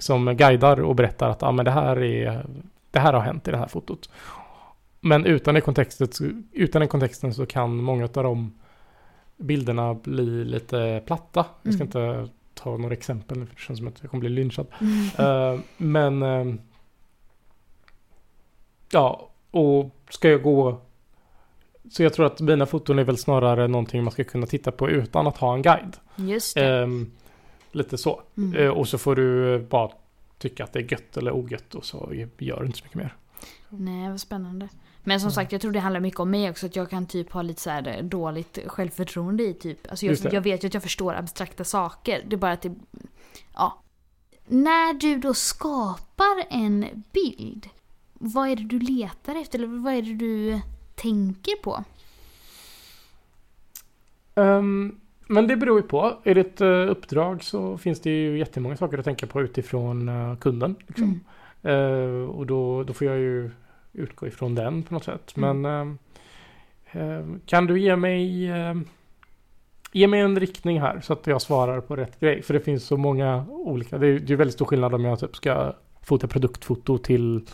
Som 0.00 0.36
guidar 0.36 0.80
och 0.80 0.94
berättar 0.94 1.30
att 1.30 1.42
ah, 1.42 1.52
men 1.52 1.64
det, 1.64 1.70
här 1.70 2.02
är, 2.02 2.46
det 2.90 2.98
här 2.98 3.12
har 3.12 3.20
hänt 3.20 3.48
i 3.48 3.50
det 3.50 3.56
här 3.56 3.68
fotot. 3.68 4.10
Men 5.00 5.26
utan, 5.26 5.54
det 5.54 5.60
kontextet, 5.60 6.18
utan 6.52 6.80
den 6.80 6.88
kontexten 6.88 7.34
så 7.34 7.46
kan 7.46 7.76
många 7.76 8.04
av 8.04 8.22
de 8.24 8.58
bilderna 9.36 9.94
bli 9.94 10.44
lite 10.44 11.02
platta. 11.06 11.46
Jag 11.62 11.74
ska 11.74 11.82
mm. 11.82 11.86
inte 11.86 12.32
ta 12.54 12.76
några 12.76 12.94
exempel, 12.94 13.46
för 13.46 13.54
det 13.54 13.60
känns 13.60 13.78
som 13.78 13.88
att 13.88 13.98
jag 14.00 14.10
kommer 14.10 14.20
bli 14.20 14.28
lynchad. 14.28 14.66
Mm. 14.80 15.28
Uh, 15.28 15.60
men 15.76 16.22
uh, 16.22 16.54
ja, 18.90 19.30
och 19.50 19.90
ska 20.10 20.28
jag 20.28 20.42
gå 20.42 20.80
så 21.90 22.02
jag 22.02 22.12
tror 22.14 22.26
att 22.26 22.40
mina 22.40 22.66
foton 22.66 22.98
är 22.98 23.04
väl 23.04 23.16
snarare 23.16 23.68
någonting 23.68 24.04
man 24.04 24.12
ska 24.12 24.24
kunna 24.24 24.46
titta 24.46 24.72
på 24.72 24.90
utan 24.90 25.26
att 25.26 25.36
ha 25.36 25.54
en 25.54 25.62
guide. 25.62 25.96
Just 26.16 26.54
det. 26.54 26.82
Um, 26.82 27.10
lite 27.72 27.98
så. 27.98 28.22
Mm. 28.36 28.54
Uh, 28.54 28.70
och 28.70 28.88
så 28.88 28.98
får 28.98 29.16
du 29.16 29.58
bara 29.58 29.90
tycka 30.38 30.64
att 30.64 30.72
det 30.72 30.78
är 30.78 30.92
gött 30.92 31.16
eller 31.16 31.32
ogött 31.32 31.74
och 31.74 31.84
så 31.84 32.12
gör 32.38 32.60
du 32.60 32.66
inte 32.66 32.78
så 32.78 32.84
mycket 32.84 32.94
mer. 32.94 33.16
Nej, 33.68 34.10
vad 34.10 34.20
spännande. 34.20 34.68
Men 35.08 35.20
som 35.20 35.26
mm. 35.26 35.34
sagt, 35.34 35.52
jag 35.52 35.60
tror 35.60 35.72
det 35.72 35.80
handlar 35.80 36.00
mycket 36.00 36.20
om 36.20 36.30
mig 36.30 36.50
också. 36.50 36.66
Att 36.66 36.76
jag 36.76 36.90
kan 36.90 37.06
typ 37.06 37.32
ha 37.32 37.42
lite 37.42 37.60
så 37.60 37.70
här 37.70 37.96
eh, 37.96 38.04
dåligt 38.04 38.58
självförtroende 38.66 39.42
i 39.42 39.54
typ. 39.54 39.90
Alltså 39.90 40.06
jag, 40.06 40.32
jag 40.32 40.40
vet 40.40 40.64
ju 40.64 40.66
att 40.66 40.74
jag 40.74 40.82
förstår 40.82 41.14
abstrakta 41.14 41.64
saker. 41.64 42.24
Det 42.26 42.36
är 42.36 42.38
bara 42.38 42.52
att 42.52 42.62
det... 42.62 42.74
Ja. 43.54 43.82
När 44.46 44.94
du 44.94 45.16
då 45.16 45.34
skapar 45.34 46.44
en 46.50 47.04
bild. 47.12 47.68
Vad 48.12 48.48
är 48.48 48.56
det 48.56 48.64
du 48.64 48.78
letar 48.78 49.34
efter? 49.34 49.58
Eller 49.58 49.82
vad 49.82 49.94
är 49.94 50.02
det 50.02 50.14
du 50.14 50.60
tänker 50.94 51.56
på? 51.62 51.84
Um, 54.34 55.00
men 55.26 55.46
det 55.46 55.56
beror 55.56 55.80
ju 55.80 55.86
på. 55.86 56.18
Är 56.24 56.34
det 56.34 56.40
ett 56.40 56.60
uh, 56.60 56.90
uppdrag 56.90 57.44
så 57.44 57.78
finns 57.78 58.00
det 58.00 58.10
ju 58.10 58.38
jättemånga 58.38 58.76
saker 58.76 58.98
att 58.98 59.04
tänka 59.04 59.26
på 59.26 59.42
utifrån 59.42 60.08
uh, 60.08 60.36
kunden. 60.36 60.76
Liksom. 60.86 61.20
Mm. 61.62 61.76
Uh, 61.76 62.28
och 62.28 62.46
då, 62.46 62.82
då 62.82 62.92
får 62.92 63.06
jag 63.06 63.18
ju 63.18 63.50
utgå 63.98 64.26
ifrån 64.26 64.54
den 64.54 64.82
på 64.82 64.94
något 64.94 65.04
sätt. 65.04 65.36
Mm. 65.36 65.62
Men 65.62 65.98
kan 67.46 67.66
du 67.66 67.80
ge 67.80 67.96
mig 67.96 68.52
Ge 69.92 70.06
mig 70.06 70.20
en 70.20 70.40
riktning 70.40 70.80
här 70.80 71.00
så 71.00 71.12
att 71.12 71.26
jag 71.26 71.42
svarar 71.42 71.80
på 71.80 71.96
rätt 71.96 72.20
grej. 72.20 72.42
För 72.42 72.54
det 72.54 72.60
finns 72.60 72.84
så 72.84 72.96
många 72.96 73.46
olika. 73.48 73.98
Det 73.98 74.06
är, 74.06 74.32
är 74.32 74.36
väldigt 74.36 74.54
stor 74.54 74.66
skillnad 74.66 74.94
om 74.94 75.04
jag 75.04 75.20
typ 75.20 75.36
ska 75.36 75.74
fota 76.02 76.26
produktfoto 76.26 76.98
till 76.98 77.46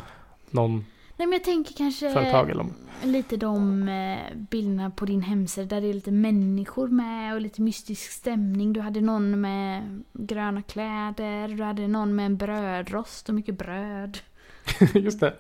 någon 0.51 0.85
Nej 1.17 1.27
men 1.27 1.33
jag 1.33 1.45
tänker 1.45 1.75
kanske 1.75 2.13
företag 2.13 2.51
eller 2.51 2.67
lite 3.03 3.37
de 3.37 3.89
eh, 3.89 4.37
bilderna 4.51 4.91
på 4.91 5.05
din 5.05 5.23
hemsida 5.23 5.67
där 5.67 5.81
det 5.81 5.89
är 5.89 5.95
lite 5.95 6.11
människor 6.11 6.89
med 6.89 7.35
och 7.35 7.41
lite 7.41 7.63
mystisk 7.63 8.13
stämning. 8.13 8.73
Du 8.73 8.81
hade 8.81 9.01
någon 9.01 9.41
med 9.41 10.03
gröna 10.13 10.63
kläder, 10.63 11.49
du 11.49 11.63
hade 11.63 11.89
någon 11.89 12.15
med 12.15 12.27
en 12.27 12.37
brödrost 12.37 13.29
och 13.29 13.35
mycket 13.35 13.59
bröd. 13.59 14.19
Just 14.95 15.21
det. 15.21 15.35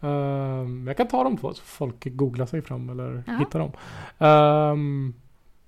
Um, 0.00 0.86
jag 0.86 0.96
kan 0.96 1.08
ta 1.08 1.24
de 1.24 1.36
två 1.36 1.54
så 1.54 1.62
folk 1.62 2.16
googlar 2.16 2.46
sig 2.46 2.62
fram 2.62 2.90
eller 2.90 3.22
ja. 3.26 3.32
hittar 3.32 3.58
dem. 3.58 3.72
Um, 4.28 5.14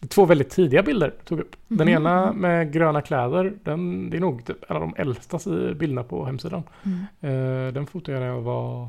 två 0.09 0.25
väldigt 0.25 0.51
tidiga 0.51 0.83
bilder 0.83 1.15
tog 1.25 1.41
upp. 1.41 1.57
Den 1.69 1.89
mm. 1.89 1.95
ena 1.95 2.33
med 2.33 2.73
gröna 2.73 3.03
kläder, 3.03 3.55
den, 3.65 4.11
det 4.11 4.17
är 4.17 4.21
nog 4.21 4.45
typ 4.45 4.71
en 4.71 4.77
av 4.77 4.81
de 4.81 4.95
äldsta 4.97 5.39
bilderna 5.75 6.03
på 6.03 6.25
hemsidan. 6.25 6.63
Mm. 6.83 7.35
Uh, 7.35 7.73
den 7.73 7.87
fotade 7.87 8.13
jag 8.13 8.21
när 8.21 8.29
jag 8.29 8.41
var 8.41 8.89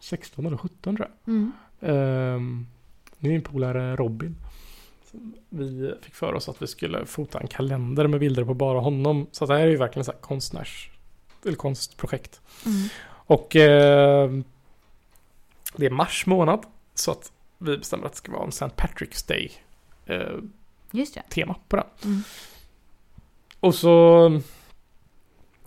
16 0.00 0.46
eller 0.46 0.56
17 0.56 0.96
tror 0.96 1.08
jag. 1.08 1.34
Mm. 1.34 1.52
Um, 1.80 2.66
nu 3.18 3.28
är 3.28 3.32
min 3.32 3.42
polare 3.42 3.96
Robin. 3.96 4.36
Vi 5.48 5.94
fick 6.02 6.14
för 6.14 6.34
oss 6.34 6.48
att 6.48 6.62
vi 6.62 6.66
skulle 6.66 7.06
fota 7.06 7.40
en 7.40 7.46
kalender 7.46 8.06
med 8.06 8.20
bilder 8.20 8.44
på 8.44 8.54
bara 8.54 8.80
honom. 8.80 9.26
Så 9.32 9.46
det 9.46 9.54
här 9.54 9.60
är 9.60 9.66
ju 9.66 9.76
verkligen 9.76 10.04
så 10.04 10.12
här 10.12 10.18
konstnärs 10.18 10.90
eller 11.44 11.56
konstprojekt. 11.56 12.40
Mm. 12.66 12.88
Och 13.08 13.56
eh, 13.56 14.30
det 15.76 15.86
är 15.86 15.90
mars 15.90 16.26
månad. 16.26 16.66
Så 16.94 17.10
att 17.10 17.32
vi 17.58 17.78
bestämmer 17.78 18.06
att 18.06 18.12
det 18.12 18.18
ska 18.18 18.32
vara 18.32 18.42
en 18.42 18.48
St. 18.48 18.66
Patrick's 18.76 19.28
Day 19.28 19.52
eh, 20.06 21.16
tema 21.28 21.56
på 21.68 21.76
den. 21.76 21.86
Mm. 22.04 22.22
Och 23.60 23.74
så 23.74 24.40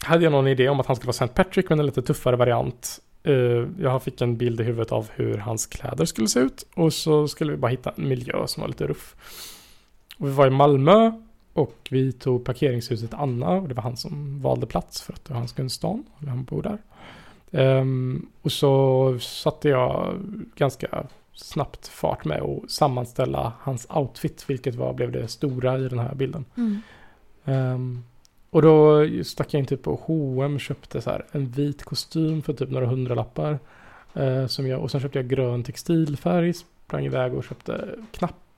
hade 0.02 0.24
jag 0.24 0.32
någon 0.32 0.48
idé 0.48 0.70
om 0.70 0.80
att 0.80 0.86
han 0.86 0.96
skulle 0.96 1.08
vara 1.08 1.26
St. 1.26 1.28
Patrick 1.28 1.70
men 1.70 1.80
en 1.80 1.86
lite 1.86 2.02
tuffare 2.02 2.36
variant. 2.36 3.00
Uh, 3.28 3.68
jag 3.80 4.04
fick 4.04 4.22
en 4.22 4.38
bild 4.38 4.62
i 4.62 4.64
huvudet 4.64 4.92
av 4.92 5.10
hur 5.16 5.38
hans 5.38 5.66
kläder 5.66 6.06
skulle 6.06 6.28
se 6.28 6.40
ut. 6.40 6.66
Och 6.76 6.94
så 6.94 7.28
skulle 7.28 7.52
vi 7.52 7.58
bara 7.58 7.72
hitta 7.72 7.94
en 7.98 8.08
miljö 8.08 8.48
som 8.48 8.62
var 8.62 8.68
lite 8.68 8.88
ruff. 8.88 9.16
Och 10.18 10.28
vi 10.28 10.32
var 10.32 10.48
i 10.48 10.50
Malmö 10.50 11.12
och 11.54 11.88
vi 11.92 12.12
tog 12.12 12.46
parkeringshuset 12.46 13.14
Anna 13.14 13.50
och 13.50 13.68
det 13.68 13.74
var 13.74 13.84
han 13.84 13.98
som 13.98 14.42
valde 14.42 14.66
plats 14.66 15.02
för 15.02 15.14
att 15.14 15.26
det 15.26 15.34
var 15.34 15.40
hans 15.40 15.54
kundstånd. 15.54 16.06
Han 16.28 16.44
bor 16.44 16.62
där. 16.62 16.78
Um, 17.52 18.30
och 18.42 18.52
så 18.52 19.20
satte 19.20 19.70
jag 19.70 20.16
ganska 20.56 21.04
snabbt 21.34 21.88
fart 21.88 22.26
med 22.26 22.42
att 22.42 22.72
sammanställa 22.72 23.54
hans 23.60 23.88
outfit, 23.90 24.46
vilket 24.48 24.76
var, 24.76 24.94
blev 24.94 25.12
det 25.12 25.28
stora 25.28 25.80
i 25.80 25.88
den 25.90 26.00
här 26.00 26.16
bilden. 26.16 26.46
Mm. 26.58 26.82
Um, 27.46 28.04
och 28.50 28.62
då 28.62 29.08
stack 29.24 29.54
jag 29.54 29.60
in 29.60 29.66
typ 29.66 29.84
på 29.84 30.00
H&M 30.04 30.60
köpte 30.60 31.02
så 31.02 31.10
här 31.10 31.26
en 31.32 31.46
vit 31.46 31.84
kostym 31.84 32.42
för 32.42 32.54
typ 32.54 32.70
några 32.70 32.86
hundralappar. 32.86 33.60
Uh, 34.18 34.48
som 34.48 34.68
jag, 34.68 34.82
och 34.82 34.92
sen 34.92 35.02
köpte 35.02 35.20
jag 35.20 35.28
grön 35.28 35.64
textilfärg, 35.64 36.54
sprang 36.54 37.06
iväg 37.06 37.34
och 37.34 37.44
köpte 37.44 37.96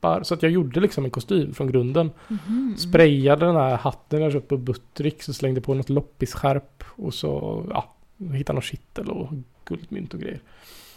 knappar. 0.04 0.24
Så 0.24 0.34
att 0.34 0.44
jag 0.44 0.52
gjorde 0.52 0.80
liksom 0.80 1.06
en 1.06 1.12
kostym 1.12 1.54
från 1.54 1.68
grunden. 1.68 2.12
Mm. 2.30 2.78
Sprayade 2.78 3.46
den 3.46 3.56
här 3.56 3.78
hatten 3.78 4.22
jag 4.22 4.32
köpte 4.32 4.50
på 4.50 4.58
Buttricks 4.58 5.30
och 5.30 5.36
slängde 5.36 5.62
på 5.62 5.74
något 5.74 5.90
loppisskärp. 5.90 6.84
Och 6.96 7.14
så 7.14 7.64
ja, 7.70 7.94
hittade 8.34 8.56
något 8.56 8.64
kittel 8.64 9.10
och 9.10 9.30
guldmynt 9.66 10.14
och 10.14 10.20
grejer. 10.20 10.40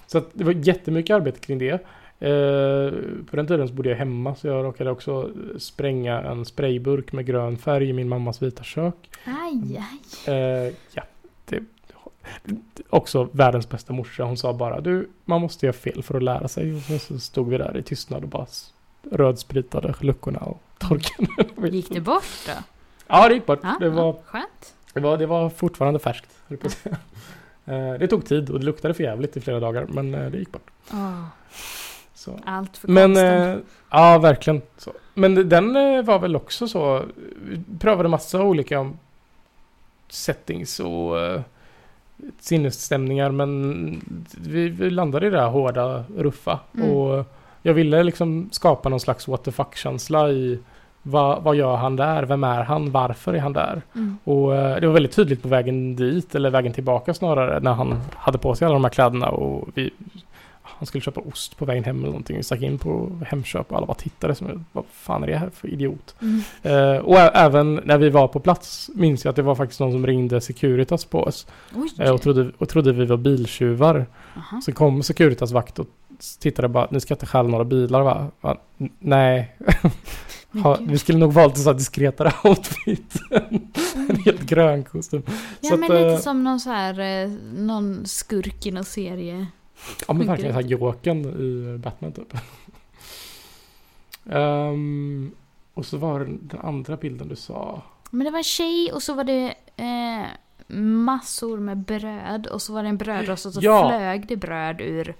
Så 0.07 0.19
att 0.19 0.31
det 0.33 0.45
var 0.45 0.53
jättemycket 0.53 1.17
arbete 1.17 1.41
kring 1.41 1.59
det. 1.59 1.85
Eh, 2.19 2.93
på 3.31 3.37
den 3.37 3.47
tiden 3.47 3.69
så 3.69 3.75
bodde 3.75 3.91
jag 3.91 3.97
hemma 3.97 4.35
så 4.35 4.47
jag 4.47 4.65
råkade 4.65 4.91
också 4.91 5.31
spränga 5.59 6.23
en 6.23 6.45
sprayburk 6.45 7.13
med 7.13 7.27
grön 7.27 7.57
färg 7.57 7.89
i 7.89 7.93
min 7.93 8.09
mammas 8.09 8.43
vita 8.43 8.65
kök. 8.65 9.11
Aj, 9.25 9.79
aj. 9.79 10.35
Eh, 10.35 10.73
ja, 10.95 11.03
det, 11.45 11.63
också 12.91 13.29
världens 13.33 13.69
bästa 13.69 13.93
morsa. 13.93 14.25
Hon 14.25 14.37
sa 14.37 14.53
bara 14.53 14.81
du, 14.81 15.09
man 15.25 15.41
måste 15.41 15.67
göra 15.67 15.77
fel 15.77 16.03
för 16.03 16.17
att 16.17 16.23
lära 16.23 16.49
sig. 16.49 16.75
Och 16.75 17.01
så 17.01 17.19
stod 17.19 17.49
vi 17.49 17.59
där 17.59 17.77
i 17.77 17.83
tystnad 17.83 18.23
och 18.23 18.29
bara 18.29 18.47
rödspritade 19.13 19.95
luckorna 20.01 20.39
och 20.41 20.63
torkade. 20.79 21.69
Gick 21.69 21.89
det 21.91 22.01
bort 22.01 22.25
då? 22.47 22.53
Ja, 23.07 23.29
det 23.29 23.35
gick 23.35 23.47
bort. 23.47 23.61
Ja, 23.63 23.77
Det 23.81 23.89
var, 23.89 24.05
ja, 24.07 24.19
skönt. 24.25 24.75
det 24.95 25.01
var, 25.01 25.19
det 25.19 25.27
var 25.27 25.49
fortfarande 25.51 25.99
färskt. 26.01 26.31
Eh, 27.69 27.93
Det 27.99 28.09
tog 28.09 28.25
tid 28.27 28.51
och 28.51 28.59
det 28.61 28.67
luktade 28.67 28.95
för 28.95 29.03
jävligt 29.05 29.37
i 29.37 29.41
flera 29.41 29.61
dagar, 29.61 29.87
men 29.89 30.15
eh, 30.15 30.31
det 30.31 30.39
gick 30.39 30.53
bort. 30.53 30.71
Åh, 30.93 31.25
Så. 32.15 32.39
allt 32.45 32.77
för 32.77 32.89
Men, 32.89 33.17
eh, 33.17 33.57
ja 33.91 34.19
verkligen. 34.19 34.63
Så. 34.79 34.93
Men 35.15 35.49
den 35.49 35.77
eh, 35.77 36.03
var 36.03 36.19
väl 36.19 36.37
också 36.37 36.69
så, 36.69 37.03
vi 37.43 37.61
prövade 37.79 38.09
massa 38.09 38.43
olika 38.43 38.93
settings 40.09 40.81
och 40.81 41.21
eh, 41.21 41.41
sinnesstämningar 42.41 43.31
men 43.31 44.01
vi, 44.41 44.69
vi 44.69 44.91
landade 44.91 45.27
i 45.27 45.31
det 45.31 45.41
här 45.41 45.49
hårda, 45.49 46.05
ruffa. 46.17 46.61
Mm. 46.75 46.91
Och 46.91 47.25
jag 47.67 47.75
ville 47.75 48.03
liksom 48.03 48.49
skapa 48.53 48.89
någon 48.89 49.01
slags 49.01 49.29
what 49.29 49.45
the 49.45 49.53
fuck-känsla 49.53 50.31
i 50.31 50.59
vad, 51.03 51.43
vad 51.43 51.57
gör 51.57 51.77
han 51.77 51.97
där? 51.97 52.23
Vem 52.23 52.45
är 52.45 52.63
han? 52.63 52.91
Varför 52.91 53.35
är 53.35 53.39
han 53.39 53.53
där? 53.53 53.83
Mm. 53.95 54.19
Och 54.25 54.57
eh, 54.57 54.81
det 54.81 54.87
var 54.87 54.95
väldigt 54.95 55.13
tydligt 55.13 55.43
på 55.43 55.49
vägen 55.49 55.97
dit, 55.97 56.35
eller 56.35 56.51
vägen 56.51 56.73
tillbaka 56.73 57.15
snarare, 57.15 57.61
när 57.61 57.73
han 57.73 58.01
hade 58.15 58.39
på 58.39 58.55
sig 58.55 58.67
alla 58.67 58.75
de 58.75 58.85
här 58.85 58.91
kläderna 58.91 59.29
och 59.29 59.69
vi, 59.75 59.91
han 60.63 60.87
skulle 60.87 61.03
köpa 61.03 61.21
ost 61.21 61.59
på 61.59 61.65
vägen 61.65 61.85
hem 61.85 61.97
eller 61.97 62.07
någonting. 62.07 62.37
Vi 62.37 62.43
stack 62.43 62.63
in 62.63 62.79
på 62.79 63.11
Hemköp 63.27 63.71
och 63.71 63.77
alla 63.77 63.87
bara 63.87 63.95
tittade 63.95 64.35
som 64.35 64.65
vad 64.73 64.85
fan 64.91 65.23
är 65.23 65.27
det 65.27 65.37
här 65.37 65.51
för 65.51 65.69
idiot? 65.69 66.15
Mm. 66.21 66.43
Eh, 66.63 66.99
och 66.99 67.19
även 67.19 67.81
när 67.85 67.99
vi 67.99 68.11
var 68.11 68.29
på 68.29 68.41
plats 68.41 68.91
minns 68.95 69.25
jag 69.25 69.31
att 69.31 69.37
det 69.37 69.43
var 69.43 69.55
faktiskt 69.55 69.81
någon 69.81 69.93
som 69.93 70.07
ringde 70.07 70.41
Securitas 70.41 71.05
på 71.05 71.23
oss 71.23 71.47
eh, 71.99 72.11
och, 72.11 72.23
trodde, 72.23 72.51
och 72.59 72.69
trodde 72.69 72.93
vi 72.93 73.05
var 73.05 73.17
biltjuvar. 73.17 74.07
Aha. 74.37 74.61
Så 74.61 74.73
kom 74.73 75.03
Securitas 75.03 75.53
vakt 75.53 75.79
och 75.79 75.87
tittade 76.41 76.69
bara, 76.69 76.89
ni 76.91 77.01
ska 77.01 77.15
inte 77.15 77.27
stjäla 77.27 77.49
några 77.49 77.65
bilar 77.65 78.03
va? 78.03 78.31
va? 78.41 78.57
Nej, 78.99 79.57
ha, 80.63 80.79
vi 80.81 80.99
skulle 80.99 81.19
nog 81.19 81.33
valt 81.33 81.57
en 81.57 81.63
sån 81.63 81.73
här 81.73 81.79
diskretare 81.79 82.33
outfit. 82.45 83.15
en 83.95 84.17
helt 84.25 84.43
grön 84.43 84.85
kostym. 84.85 85.23
Ja 85.61 85.71
så 85.71 85.77
men 85.77 85.93
att, 85.93 85.99
lite 85.99 86.13
eh, 86.13 86.19
som 86.19 86.45
någon 86.45 86.61
så 86.61 86.71
här, 86.71 87.01
eh, 87.01 87.31
någon 87.55 88.07
skurk 88.07 88.67
i 88.67 88.71
någon 88.71 88.85
serie. 88.85 89.47
Ja 90.09 90.15
men 90.15 90.27
verkligen 90.27 90.53
såhär 90.55 90.69
Jokern 90.69 91.25
i 91.25 91.79
Batman 91.79 92.13
typ. 92.13 92.35
Ehm, 94.31 95.31
och 95.75 95.87
så 95.87 95.97
var 95.97 96.21
det 96.21 96.27
den 96.41 96.61
andra 96.61 96.97
bilden 96.97 97.29
du 97.29 97.37
sa. 97.37 97.83
Men 98.11 98.25
det 98.25 98.31
var 98.31 98.39
en 98.39 98.45
tjej 98.45 98.93
och 98.93 99.03
så 99.03 99.15
var 99.15 99.25
det 99.25 99.55
eh, 99.77 100.27
massor 100.77 101.59
med 101.59 101.79
bröd 101.79 102.47
och 102.47 102.63
så 102.63 102.73
var 102.73 102.83
det 102.83 102.89
en 102.89 102.97
brödrost 102.97 103.47
och 103.47 103.53
så 103.53 103.61
Ja. 103.63 103.89
flög 103.89 104.29
det 104.29 104.37
bröd 104.37 104.81
ur 104.81 105.15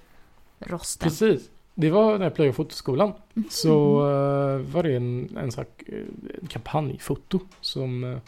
rosten. 0.59 1.09
Precis. 1.09 1.49
Det 1.75 1.89
var 1.89 2.17
när 2.17 2.25
jag 2.25 2.35
plöjde 2.35 2.53
fotoskolan. 2.53 3.13
Mhm. 3.33 3.45
Så 3.49 3.99
eh, 3.99 4.73
var 4.73 4.83
det 4.83 4.95
en, 4.95 5.37
en, 5.37 5.51
sak, 5.51 5.83
eh, 5.85 5.95
en 6.41 6.47
kampanjfoto 6.47 7.39
som 7.61 8.19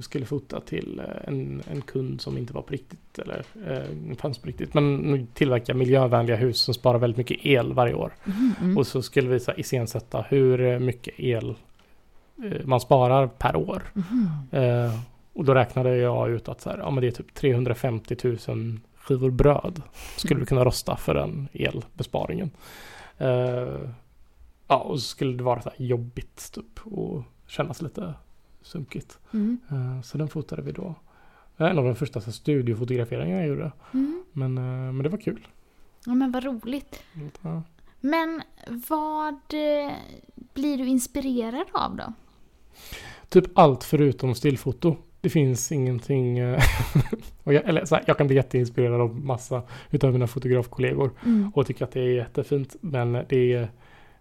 vi 0.00 0.04
skulle 0.04 0.26
fota 0.26 0.60
till 0.60 0.98
eh, 0.98 1.28
en, 1.28 1.62
en 1.70 1.82
kund 1.82 2.20
som 2.20 2.38
inte 2.38 2.52
var 2.52 2.62
på 2.62 2.72
riktigt 2.72 3.18
eller 3.18 3.44
uh, 3.56 4.14
fanns 4.16 4.38
på 4.38 4.46
riktigt. 4.46 4.74
Men 4.74 5.26
tillverkar 5.34 5.74
miljövänliga 5.74 6.36
hus 6.36 6.60
som 6.60 6.74
sparar 6.74 6.98
väldigt 6.98 7.16
mycket 7.16 7.46
el 7.46 7.72
varje 7.72 7.94
år. 7.94 8.12
Mm. 8.60 8.78
Och 8.78 8.86
så 8.86 9.02
skulle 9.02 9.28
vi 9.28 9.40
så 9.40 9.52
iscensätta 9.56 10.24
hur 10.28 10.60
eh, 10.60 10.78
mycket 10.78 11.14
el 11.16 11.54
eh, 12.44 12.64
man 12.64 12.80
sparar 12.80 13.26
per 13.26 13.56
år. 13.56 13.82
Mhm. 13.94 14.28
Eh, 14.50 14.98
och 15.32 15.44
då 15.44 15.54
räknade 15.54 15.96
jag 15.96 16.30
ut 16.30 16.48
att 16.48 16.60
så 16.60 16.70
här, 16.70 16.78
ja, 16.78 16.90
men 16.90 17.00
det 17.00 17.06
är 17.06 17.10
typ 17.10 17.34
350 17.34 18.16
000 18.48 18.78
skivor 19.10 19.30
bröd 19.30 19.82
skulle 20.16 20.40
du 20.40 20.46
kunna 20.46 20.64
rosta 20.64 20.96
för 20.96 21.14
den 21.14 21.48
elbesparingen. 21.52 22.50
Eh, 23.18 23.90
ja, 24.66 24.76
och 24.76 25.00
så 25.00 25.08
skulle 25.08 25.36
det 25.36 25.42
vara 25.42 25.62
så 25.62 25.70
här 25.70 25.86
jobbigt 25.86 26.52
typ 26.52 26.86
och 26.86 27.22
kännas 27.46 27.82
lite 27.82 28.14
sunkigt. 28.62 29.18
Mm. 29.32 29.58
Eh, 29.70 30.02
så 30.02 30.18
den 30.18 30.28
fotade 30.28 30.62
vi 30.62 30.72
då. 30.72 30.94
En 31.56 31.78
av 31.78 31.84
de 31.84 31.96
första 31.96 32.20
så 32.20 32.32
studiofotograferingarna 32.32 33.40
jag 33.40 33.48
gjorde. 33.48 33.72
Mm. 33.94 34.24
Men, 34.32 34.58
eh, 34.58 34.92
men 34.92 35.02
det 35.02 35.08
var 35.08 35.18
kul. 35.18 35.46
Ja 36.06 36.14
men 36.14 36.32
vad 36.32 36.44
roligt. 36.44 37.02
Ja. 37.42 37.62
Men 38.00 38.42
vad 38.88 39.40
blir 40.54 40.78
du 40.78 40.86
inspirerad 40.86 41.66
av 41.72 41.96
då? 41.96 42.12
Typ 43.28 43.58
allt 43.58 43.84
förutom 43.84 44.34
stillfoto. 44.34 44.96
Det 45.20 45.30
finns 45.30 45.72
ingenting. 45.72 46.38
eh, 46.38 46.62
jag, 47.44 47.54
eller, 47.68 47.84
så 47.84 47.94
här, 47.94 48.04
jag 48.06 48.18
kan 48.18 48.26
bli 48.26 48.36
jätteinspirerad 48.36 49.00
av 49.00 49.20
massa 49.20 49.62
utav 49.90 50.12
mina 50.12 50.26
fotografkollegor 50.26 51.10
Mm. 51.24 51.52
och 51.54 51.66
tycker 51.66 51.84
att 51.84 51.92
det 51.92 52.00
är 52.00 52.14
jättefint. 52.14 52.76
Men 52.80 53.12
det 53.28 53.68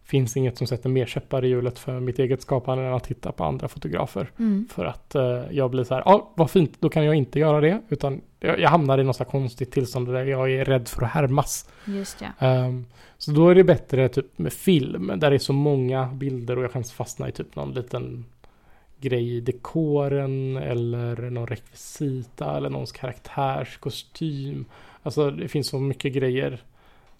finns 0.03 0.37
inget 0.37 0.57
som 0.57 0.67
sätter 0.67 0.89
mer 0.89 1.05
käppar 1.05 1.45
i 1.45 1.47
hjulet 1.47 1.79
för 1.79 1.99
mitt 1.99 2.19
eget 2.19 2.41
skapande 2.41 2.83
än 2.83 2.93
att 2.93 3.03
titta 3.03 3.31
på 3.31 3.43
andra 3.43 3.67
fotografer. 3.67 4.31
Mm. 4.39 4.67
För 4.71 4.85
att 4.85 5.15
eh, 5.15 5.41
jag 5.51 5.71
blir 5.71 5.83
så 5.83 5.93
här, 5.93 6.03
ja 6.05 6.31
vad 6.35 6.51
fint, 6.51 6.77
då 6.79 6.89
kan 6.89 7.05
jag 7.05 7.15
inte 7.15 7.39
göra 7.39 7.61
det. 7.61 7.81
Utan 7.89 8.21
jag, 8.39 8.59
jag 8.59 8.69
hamnar 8.69 8.97
i 8.97 9.03
något 9.03 9.27
konstigt 9.27 9.71
tillstånd 9.71 10.07
där 10.13 10.25
jag 10.25 10.51
är 10.51 10.65
rädd 10.65 10.87
för 10.87 11.03
att 11.03 11.11
härmas. 11.11 11.69
Just 11.85 12.21
ja. 12.21 12.47
Ehm, 12.47 12.85
så 13.17 13.31
då 13.31 13.49
är 13.49 13.55
det 13.55 13.63
bättre 13.63 14.09
typ 14.09 14.37
med 14.39 14.53
film 14.53 15.11
där 15.15 15.29
det 15.29 15.35
är 15.35 15.39
så 15.39 15.53
många 15.53 16.05
bilder 16.07 16.57
och 16.57 16.63
jag 16.63 16.71
kan 16.73 16.83
fastna 16.83 17.29
i 17.29 17.31
typ 17.31 17.55
någon 17.55 17.73
liten 17.73 18.25
grej 19.01 19.35
i 19.37 19.39
dekoren 19.41 20.57
eller 20.57 21.29
någon 21.29 21.47
rekvisita 21.47 22.57
eller 22.57 22.69
någons 22.69 22.91
karaktärskostym. 22.91 24.65
Alltså 25.03 25.31
det 25.31 25.47
finns 25.47 25.67
så 25.67 25.79
mycket 25.79 26.13
grejer 26.13 26.61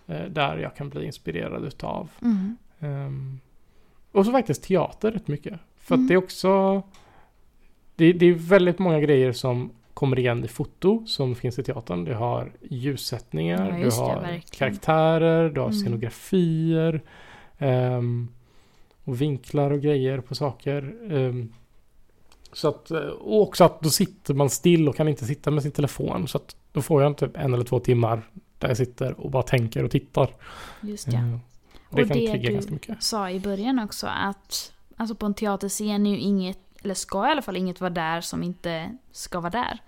eh, 0.08 0.26
där 0.30 0.58
jag 0.58 0.76
kan 0.76 0.90
bli 0.90 1.06
inspirerad 1.06 1.66
utav. 1.66 2.10
Mm. 2.22 2.58
Ehm, 2.80 3.40
och 4.12 4.26
så 4.26 4.32
faktiskt 4.32 4.64
teater 4.64 5.12
rätt 5.12 5.28
mycket. 5.28 5.60
För 5.78 5.96
Mm. 5.96 6.06
att 6.06 6.08
det 6.08 6.14
är 6.14 6.18
också 6.18 6.82
det, 7.96 8.14
det 8.14 8.26
är 8.26 8.34
väldigt 8.34 8.80
många 8.80 9.00
grejer 9.00 9.32
som 9.32 9.72
kommer 9.94 10.20
igen 10.20 10.44
i 10.46 10.48
foto 10.48 11.04
som 11.08 11.36
finns 11.36 11.60
i 11.60 11.64
teatern. 11.64 12.04
Du 12.06 12.14
har 12.14 12.52
ljussättningar, 12.70 13.70
Ja, 13.70 13.76
du 13.78 13.84
det, 13.84 13.96
har 13.96 14.16
verkligen. 14.22 14.42
karaktärer, 14.52 15.50
du 15.50 15.60
har 15.60 15.68
Mm. 15.68 15.80
scenografier 15.80 17.02
ehm, 17.58 18.28
och 19.04 19.22
vinklar 19.22 19.72
och 19.72 19.82
grejer 19.82 20.20
på 20.22 20.36
saker. 20.36 20.96
Ehm, 21.12 21.54
så 22.54 22.68
att, 22.68 22.92
eh, 22.92 23.00
och 23.00 23.42
också 23.42 23.64
att 23.64 23.82
då 23.82 23.90
sitter 23.90 24.34
man 24.34 24.50
still 24.50 24.90
och 24.90 24.96
kan 24.96 25.08
inte 25.08 25.26
sitta 25.26 25.52
med 25.52 25.64
sin 25.64 25.72
telefon. 25.72 26.28
Så 26.28 26.38
att 26.38 26.56
då 26.72 26.82
får 26.82 27.04
jag 27.04 27.18
typ 27.18 27.38
en 27.38 27.54
eller 27.54 27.64
två 27.64 27.80
timmar 27.80 28.22
där 28.58 28.68
jag 28.68 28.78
sitter 28.78 29.20
och 29.20 29.32
bara 29.32 29.44
tänker 29.44 29.84
och 29.84 29.92
tittar. 29.92 30.30
Just 30.82 31.08
ja. 31.08 31.20
Och 31.90 31.96
det 31.96 32.02
Och 32.02 32.08
kan 32.08 32.18
det 32.18 32.38
du- 32.38 32.54
ganska 32.54 32.72
mycket. 32.72 33.04
Sa 33.04 33.30
i 33.30 33.40
början 33.40 33.80
också 33.80 34.08
att 34.08 34.74
alltså 34.98 35.16
på 35.16 35.26
en 35.26 35.34
teaterscen 35.34 36.06
är 36.06 36.10
ju 36.12 36.18
inget, 36.18 36.60
eller 36.84 36.94
ska 36.94 37.28
i 37.28 37.32
alla 37.32 37.42
fall 37.42 37.58
inget 37.58 37.82
vara 37.82 37.90
där 37.90 38.22
som 38.22 38.44
inte 38.44 38.96
ska 39.12 39.40
vara 39.40 39.50
där. 39.52 39.80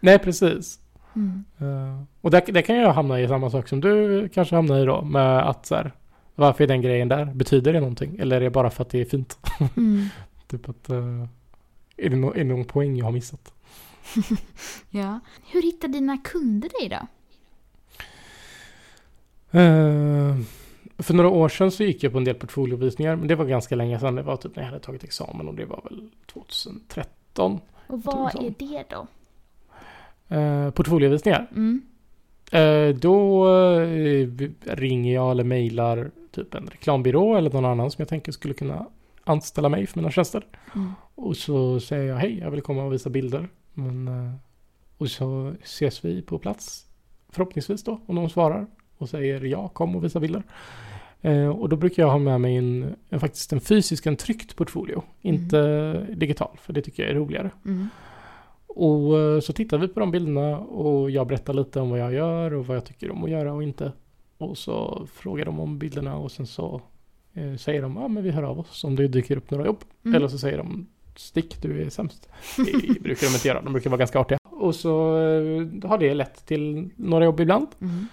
Nej, 0.00 0.18
precis. 0.18 0.80
Mm. 1.16 1.44
Eh, 1.58 2.02
och 2.20 2.30
där, 2.30 2.42
där 2.52 2.62
kan 2.62 2.76
jag 2.76 2.92
hamna 2.92 3.20
i 3.20 3.28
samma 3.28 3.50
sak 3.50 3.68
som 3.68 3.80
du 3.80 4.28
kanske 4.28 4.54
hamnar 4.54 4.78
i 4.78 4.84
då. 4.84 5.02
Med 5.02 5.48
att 5.48 5.66
så 5.66 5.74
här, 5.74 5.92
varför 6.34 6.64
är 6.64 6.68
den 6.68 6.82
grejen 6.82 7.08
där? 7.08 7.24
Betyder 7.24 7.72
det 7.72 7.80
någonting? 7.80 8.16
Eller 8.18 8.36
är 8.36 8.40
det 8.40 8.50
bara 8.50 8.70
för 8.70 8.82
att 8.82 8.90
det 8.90 9.00
är 9.00 9.04
fint? 9.04 9.38
Mm. 9.76 10.06
typ 10.48 10.68
att, 10.68 10.90
eh, 10.90 11.24
är, 11.98 12.10
det 12.10 12.16
no, 12.16 12.30
är 12.30 12.38
det 12.38 12.44
någon 12.44 12.64
poäng 12.64 12.96
jag 12.96 13.04
har 13.04 13.12
missat? 13.12 13.52
Ja. 14.90 15.20
Hur 15.46 15.62
hittar 15.62 15.88
dina 15.88 16.18
kunder 16.18 16.70
dig 16.80 16.88
då? 16.88 17.06
Eh, 19.58 20.36
för 20.98 21.14
några 21.14 21.28
år 21.28 21.48
sedan 21.48 21.70
så 21.70 21.84
gick 21.84 22.02
jag 22.02 22.12
på 22.12 22.18
en 22.18 22.24
del 22.24 22.34
portfoliovisningar. 22.34 23.16
Men 23.16 23.28
det 23.28 23.34
var 23.34 23.44
ganska 23.44 23.76
länge 23.76 24.00
sedan. 24.00 24.14
Det 24.14 24.22
var 24.22 24.36
typ 24.36 24.56
när 24.56 24.62
jag 24.62 24.70
hade 24.70 24.84
tagit 24.84 25.04
examen 25.04 25.48
och 25.48 25.54
det 25.54 25.64
var 25.64 25.80
väl 25.84 26.10
2013. 26.32 27.60
Och 27.86 28.02
vad 28.02 28.34
är 28.34 28.54
det 28.58 28.84
då? 28.88 29.06
Uh, 30.36 30.70
portfoliovisningar. 30.70 31.46
Mm. 31.50 31.82
Eh, 32.52 32.94
då 32.94 33.46
ringer 34.64 35.14
jag 35.14 35.30
eller 35.30 35.44
mejlar 35.44 36.10
typ 36.30 36.54
en 36.54 36.66
reklambyrå 36.66 37.36
eller 37.36 37.50
någon 37.50 37.64
annan 37.64 37.90
som 37.90 38.02
jag 38.02 38.08
tänker 38.08 38.32
skulle 38.32 38.54
kunna 38.54 38.86
anställa 39.24 39.68
mig 39.68 39.86
för 39.86 39.98
mina 39.98 40.10
tjänster. 40.10 40.46
Mm. 40.74 40.92
Och 41.20 41.36
så 41.36 41.80
säger 41.80 42.04
jag 42.04 42.16
hej, 42.16 42.38
jag 42.38 42.50
vill 42.50 42.62
komma 42.62 42.84
och 42.84 42.92
visa 42.92 43.10
bilder. 43.10 43.48
Men, 43.74 44.08
eh, 44.08 44.32
och 44.98 45.10
så 45.10 45.54
ses 45.62 46.04
vi 46.04 46.22
på 46.22 46.38
plats. 46.38 46.86
Förhoppningsvis 47.28 47.84
då, 47.84 48.00
om 48.06 48.16
de 48.16 48.30
svarar. 48.30 48.66
Och 48.98 49.08
säger 49.08 49.44
ja, 49.44 49.68
kom 49.68 49.96
och 49.96 50.04
visa 50.04 50.20
bilder. 50.20 50.42
Eh, 51.20 51.48
och 51.48 51.68
då 51.68 51.76
brukar 51.76 52.02
jag 52.02 52.10
ha 52.10 52.18
med 52.18 52.40
mig 52.40 52.56
en, 52.56 52.94
en, 53.08 53.20
faktiskt 53.20 53.52
en 53.52 53.60
fysisk, 53.60 54.06
en 54.06 54.16
tryckt 54.16 54.56
portfolio. 54.56 55.02
Inte 55.20 55.92
digital, 56.14 56.58
för 56.62 56.72
det 56.72 56.82
tycker 56.82 57.02
jag 57.02 57.10
är 57.10 57.14
roligare. 57.14 57.50
Mm. 57.64 57.88
Och 58.66 59.18
eh, 59.18 59.40
så 59.40 59.52
tittar 59.52 59.78
vi 59.78 59.88
på 59.88 60.00
de 60.00 60.10
bilderna 60.10 60.58
och 60.58 61.10
jag 61.10 61.26
berättar 61.26 61.54
lite 61.54 61.80
om 61.80 61.90
vad 61.90 62.00
jag 62.00 62.14
gör 62.14 62.54
och 62.54 62.66
vad 62.66 62.76
jag 62.76 62.84
tycker 62.84 63.10
om 63.10 63.24
att 63.24 63.30
göra 63.30 63.52
och 63.52 63.62
inte. 63.62 63.92
Och 64.38 64.58
så 64.58 65.06
frågar 65.12 65.44
de 65.44 65.60
om 65.60 65.78
bilderna 65.78 66.16
och 66.16 66.32
sen 66.32 66.46
så 66.46 66.82
eh, 67.34 67.54
säger 67.54 67.82
de 67.82 67.96
ja 67.96 68.08
men 68.08 68.22
vi 68.22 68.30
hör 68.30 68.42
av 68.42 68.58
oss 68.58 68.84
om 68.84 68.96
det 68.96 69.08
dyker 69.08 69.36
upp 69.36 69.50
några 69.50 69.66
jobb. 69.66 69.84
Mm. 70.04 70.14
Eller 70.14 70.28
så 70.28 70.38
säger 70.38 70.58
de 70.58 70.86
stick 71.18 71.62
du 71.62 71.82
är 71.82 71.90
sämst. 71.90 72.28
Det 72.56 73.00
brukar 73.02 73.26
de 73.26 73.34
inte 73.34 73.48
göra, 73.48 73.60
de 73.62 73.72
brukar 73.72 73.90
vara 73.90 73.98
ganska 73.98 74.18
artiga. 74.20 74.38
och 74.50 74.74
så 74.74 75.16
eh, 75.16 75.88
har 75.88 75.98
det 75.98 76.14
lett 76.14 76.46
till 76.46 76.90
några 76.96 77.24
jobb 77.24 77.40
ibland. 77.40 77.66
Mm. 77.80 78.06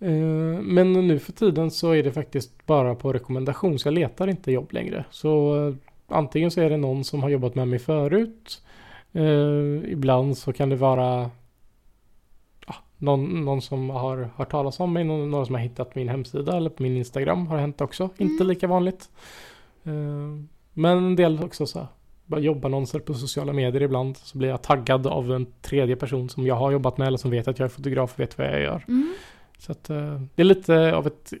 Eh, 0.00 0.62
Men 0.62 0.92
nu 0.92 1.18
för 1.18 1.32
tiden 1.32 1.70
så 1.70 1.90
är 1.92 2.02
det 2.02 2.12
faktiskt 2.12 2.66
bara 2.66 2.94
på 2.94 3.12
rekommendation 3.12 3.78
så 3.78 3.86
jag 3.88 3.94
letar 3.94 4.28
inte 4.28 4.52
jobb 4.52 4.72
längre. 4.72 5.04
Så 5.10 5.56
eh, 5.68 5.74
antingen 6.08 6.50
så 6.50 6.60
är 6.60 6.70
det 6.70 6.76
någon 6.76 7.04
som 7.04 7.22
har 7.22 7.30
jobbat 7.30 7.54
med 7.54 7.68
mig 7.68 7.78
förut. 7.78 8.62
Ibland 9.86 10.38
så 10.38 10.52
kan 10.52 10.68
det 10.68 10.76
vara 10.76 11.30
någon, 12.96 13.44
någon 13.44 13.62
som 13.62 13.90
har 13.90 14.30
hört 14.36 14.50
talas 14.50 14.80
om 14.80 14.92
mig, 14.92 15.04
någon, 15.04 15.30
någon 15.30 15.46
som 15.46 15.54
har 15.54 15.62
hittat 15.62 15.94
min 15.94 16.08
hemsida 16.08 16.56
eller 16.56 16.70
på 16.70 16.82
min 16.82 16.96
Instagram 16.96 17.46
har 17.46 17.58
hänt 17.58 17.80
också. 17.80 18.04
Inte 18.18 18.34
Mm. 18.44 18.46
lika 18.48 18.66
vanligt. 18.66 19.10
Men 20.72 20.98
en 20.98 21.16
del 21.16 21.44
också 21.44 21.66
så 21.66 21.86
jobbannonser 22.38 22.98
på 22.98 23.14
sociala 23.14 23.52
medier 23.52 23.82
ibland 23.82 24.16
så 24.16 24.38
blir 24.38 24.48
jag 24.48 24.62
taggad 24.62 25.06
av 25.06 25.32
en 25.32 25.46
tredje 25.62 25.96
person 25.96 26.28
som 26.28 26.46
jag 26.46 26.54
har 26.54 26.70
jobbat 26.70 26.98
med 26.98 27.06
eller 27.06 27.18
som 27.18 27.30
vet 27.30 27.48
att 27.48 27.58
jag 27.58 27.66
är 27.66 27.70
fotograf 27.70 28.12
och 28.14 28.20
vet 28.20 28.38
vad 28.38 28.46
jag 28.46 28.60
gör. 28.60 28.84
Mm. 28.88 29.14
Så 29.58 29.72
att 29.72 29.90
eh, 29.90 30.20
det 30.34 30.42
är 30.42 30.44
lite 30.44 30.94
av 30.94 31.06
ett 31.06 31.32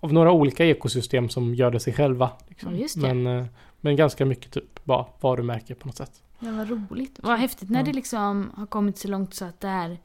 av 0.00 0.12
några 0.12 0.32
olika 0.32 0.64
ekosystem 0.64 1.28
som 1.28 1.54
gör 1.54 1.70
det 1.70 1.80
sig 1.80 1.92
själva. 1.92 2.30
Liksom. 2.48 2.76
Ja, 2.76 2.86
det. 2.96 3.14
Men, 3.14 3.38
eh, 3.38 3.46
men 3.80 3.96
ganska 3.96 4.24
mycket 4.24 4.52
typ 4.52 4.84
bara 4.84 5.06
varumärke 5.20 5.74
på 5.74 5.86
något 5.86 5.96
sätt. 5.96 6.22
Ja, 6.38 6.52
vad 6.52 6.70
roligt. 6.70 7.18
Vad 7.22 7.38
häftigt 7.38 7.70
när 7.70 7.80
Ja. 7.80 7.84
det 7.86 7.92
liksom 7.92 8.50
har 8.56 8.66
kommit 8.66 8.98
så 8.98 9.08
långt 9.08 9.34
så 9.34 9.44
att 9.44 9.60
det 9.60 9.68
här 9.68 9.98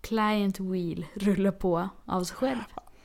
client 0.00 0.60
wheel 0.60 1.04
rullar 1.14 1.50
på 1.50 1.88
av 2.04 2.24
sig 2.24 2.36
själv. 2.36 2.60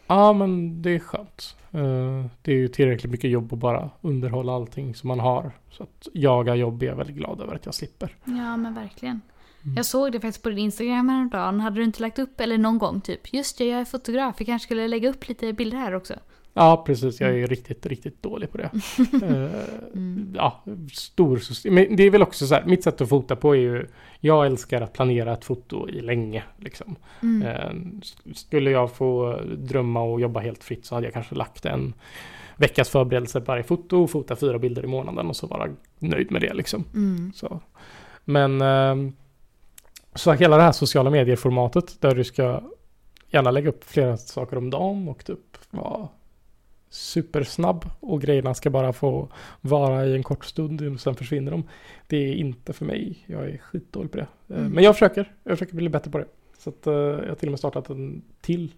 Ja 0.07 0.33
men 0.33 0.81
det 0.81 0.89
är 0.89 0.99
skönt. 0.99 1.55
Eh, 1.71 2.25
det 2.41 2.51
är 2.51 2.55
ju 2.55 2.67
tillräckligt 2.67 3.11
mycket 3.11 3.29
jobb 3.29 3.53
att 3.53 3.59
bara 3.59 3.89
underhålla 4.01 4.53
allting 4.53 4.95
som 4.95 5.07
man 5.07 5.19
har. 5.19 5.51
Så 5.71 5.83
att 5.83 6.07
jaga 6.13 6.55
jobb 6.55 6.83
är 6.83 6.87
jag 6.87 6.95
väldigt 6.95 7.15
glad 7.15 7.41
över 7.41 7.55
att 7.55 7.65
jag 7.65 7.75
slipper. 7.75 8.15
Ja, 8.23 8.57
men 8.57 8.73
verkligen. 8.73 9.21
Mm. 9.63 9.75
Jag 9.75 9.85
såg 9.85 10.11
det 10.11 10.19
faktiskt 10.19 10.43
på 10.43 10.49
din 10.49 10.57
Instagram 10.57 11.09
häromdagen. 11.09 11.59
Hade 11.59 11.75
du 11.75 11.83
inte 11.83 12.01
lagt 12.01 12.19
upp, 12.19 12.39
eller 12.41 12.57
någon 12.57 12.77
gång 12.77 13.01
typ, 13.01 13.33
just 13.33 13.57
det, 13.57 13.65
jag 13.65 13.79
är 13.81 13.85
fotograf, 13.85 14.35
vi 14.37 14.45
kanske 14.45 14.65
skulle 14.65 14.87
lägga 14.87 15.09
upp 15.09 15.27
lite 15.27 15.53
bilder 15.53 15.77
här 15.77 15.95
också. 15.95 16.13
Ja 16.57 16.83
precis, 16.85 17.21
jag 17.21 17.39
är 17.39 17.47
riktigt, 17.47 17.85
riktigt 17.85 18.23
dålig 18.23 18.51
på 18.51 18.57
det. 18.57 18.71
Eh, 19.23 19.49
Mm. 19.93 20.33
Ja, 20.35 20.63
stor. 20.93 21.69
Men 21.71 21.95
det 21.95 22.03
är 22.03 22.09
väl 22.09 22.21
också 22.21 22.47
så 22.47 22.55
här, 22.55 22.65
mitt 22.65 22.83
sätt 22.83 23.01
att 23.01 23.09
fota 23.09 23.35
på 23.35 23.55
är 23.55 23.59
ju, 23.59 23.87
jag 24.19 24.45
älskar 24.45 24.81
att 24.81 24.93
planera 24.93 25.33
ett 25.33 25.45
foto 25.45 25.89
i 25.89 26.01
länge. 26.01 26.43
Liksom. 26.57 26.95
Mm. 27.21 27.47
Eh, 27.47 27.99
Skulle 28.33 28.71
jag 28.71 28.91
få 28.91 29.39
drömma 29.57 30.01
och 30.01 30.21
jobba 30.21 30.39
helt 30.39 30.63
fritt 30.63 30.85
så 30.85 30.95
hade 30.95 31.07
jag 31.07 31.13
kanske 31.13 31.35
lagt 31.35 31.65
en 31.65 31.93
veckas 32.55 32.89
förberedelse 32.89 33.39
på 33.41 33.45
varje 33.51 33.63
foto 33.63 34.03
och 34.03 34.09
fota 34.09 34.35
fyra 34.35 34.59
bilder 34.59 34.83
i 34.83 34.87
månaden 34.87 35.27
och 35.27 35.35
så 35.35 35.47
vara 35.47 35.69
nöjd 35.99 36.31
med 36.31 36.41
det 36.41 36.53
liksom. 36.53 36.83
Mm. 36.93 37.31
Så. 37.35 37.59
Men 38.25 38.61
ehm, 38.61 39.13
så 40.15 40.31
hela 40.33 40.57
det 40.57 40.63
här 40.63 40.71
sociala 40.71 41.09
medier-formatet 41.09 42.01
där 42.01 42.15
du 42.15 42.23
ska 42.23 42.61
gärna 43.29 43.51
lägga 43.51 43.69
upp 43.69 43.83
flera 43.83 44.17
saker 44.17 44.57
om 44.57 44.69
dagen 44.69 45.07
och 45.07 45.25
typ 45.25 45.57
vara 45.69 46.07
supersnabb 46.89 47.85
och 47.99 48.21
grejerna 48.21 48.53
ska 48.53 48.69
bara 48.69 48.93
få 48.93 49.29
vara 49.61 50.05
i 50.05 50.15
en 50.15 50.23
kort 50.23 50.45
stund 50.45 50.81
och 50.81 50.99
sen 50.99 51.15
försvinner 51.15 51.51
de. 51.51 51.63
Det 52.07 52.17
är 52.17 52.33
inte 52.35 52.73
för 52.73 52.85
mig. 52.85 53.23
Jag 53.25 53.49
är 53.49 53.57
skitdålig 53.57 54.11
på 54.11 54.17
det. 54.17 54.27
Eh, 54.49 54.57
Mm. 54.59 54.71
Men 54.71 54.83
jag 54.83 54.95
försöker. 54.95 55.31
Jag 55.43 55.57
försöker 55.57 55.75
bli 55.75 55.89
bättre 55.89 56.11
på 56.11 56.17
det. 56.17 56.25
Så 56.57 56.69
att 56.69 56.87
eh, 56.87 56.93
jag 56.93 57.27
har 57.27 57.35
till 57.35 57.47
och 57.47 57.51
med 57.51 57.59
startat 57.59 57.89
en 57.89 58.21
till 58.41 58.73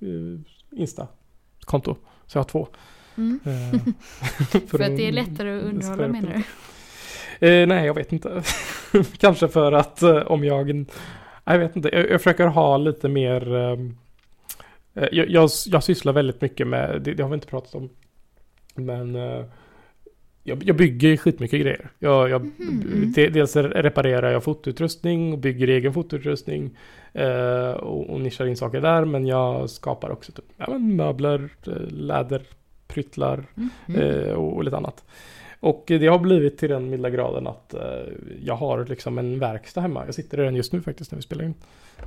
eh, 0.00 0.78
Insta-konto. 0.80 1.96
Så 2.26 2.38
jag 2.38 2.42
har 2.42 2.48
två. 2.48 2.68
Mm. 3.16 3.40
För 4.68 4.80
att 4.80 4.96
det 4.96 5.08
är 5.08 5.12
lättare 5.12 5.58
att 5.58 5.62
underhålla 5.64 6.08
menar 6.08 6.42
du? 7.40 7.46
Eh, 7.48 7.66
nej, 7.66 7.86
jag 7.86 7.94
vet 7.94 8.12
inte. 8.12 8.42
Kanske 9.18 9.48
för 9.48 9.72
att 9.72 10.02
eh, 10.02 10.16
om 10.16 10.44
jag... 10.44 10.86
Jag 11.44 11.58
vet 11.58 11.76
inte. 11.76 11.88
Jag, 11.92 12.10
jag 12.10 12.20
försöker 12.20 12.46
ha 12.46 12.76
lite 12.76 13.08
mer... 13.08 13.54
eh, 13.54 13.76
jag, 14.94 15.30
jag, 15.30 15.50
jag 15.66 15.84
sysslar 15.84 16.12
väldigt 16.12 16.40
mycket 16.40 16.66
med... 16.66 17.02
Det, 17.02 17.14
det 17.14 17.22
har 17.22 17.30
vi 17.30 17.34
inte 17.34 17.46
pratat 17.46 17.74
om. 17.74 17.88
Men... 18.74 19.16
eh, 19.16 19.44
jag, 20.46 20.62
jag 20.64 20.76
bygger 20.76 21.16
skitmycket 21.16 21.60
grejer. 21.60 21.90
Jag, 21.98 22.30
jag, 22.30 22.50
de- 23.14 23.30
Dels 23.30 23.56
reparerar 23.56 24.32
jag 24.32 24.44
fotoutrustning 24.44 25.32
och 25.32 25.38
bygger 25.38 25.68
egen 25.68 25.92
fotoutrustning. 25.92 26.76
Eh, 27.12 27.70
och, 27.70 28.10
och 28.10 28.20
nischar 28.20 28.46
in 28.46 28.56
saker 28.56 28.80
där. 28.80 29.04
Men 29.04 29.26
jag 29.26 29.70
skapar 29.70 30.10
också 30.10 30.32
typ, 30.32 30.44
ja, 30.56 30.66
men 30.70 30.96
möbler, 30.96 31.48
eh, 31.66 31.72
läderpryttlar, 31.90 33.44
Mhm. 33.54 34.00
eh, 34.00 34.32
och, 34.32 34.56
och 34.56 34.64
lite 34.64 34.76
annat. 34.76 35.04
Och 35.60 35.84
det 35.86 36.06
har 36.06 36.18
blivit 36.18 36.58
till 36.58 36.70
den 36.70 36.90
milda 36.90 37.10
graden 37.10 37.46
att 37.46 37.74
eh, 37.74 37.80
jag 38.42 38.54
har 38.54 38.84
liksom 38.86 39.18
en 39.18 39.38
verkstad 39.38 39.80
hemma. 39.80 40.02
Jag 40.06 40.14
sitter 40.14 40.40
i 40.40 40.44
den 40.44 40.56
just 40.56 40.72
nu 40.72 40.80
faktiskt 40.80 41.12
när 41.12 41.16
vi 41.16 41.22
spelar 41.22 41.44
in. 41.44 41.54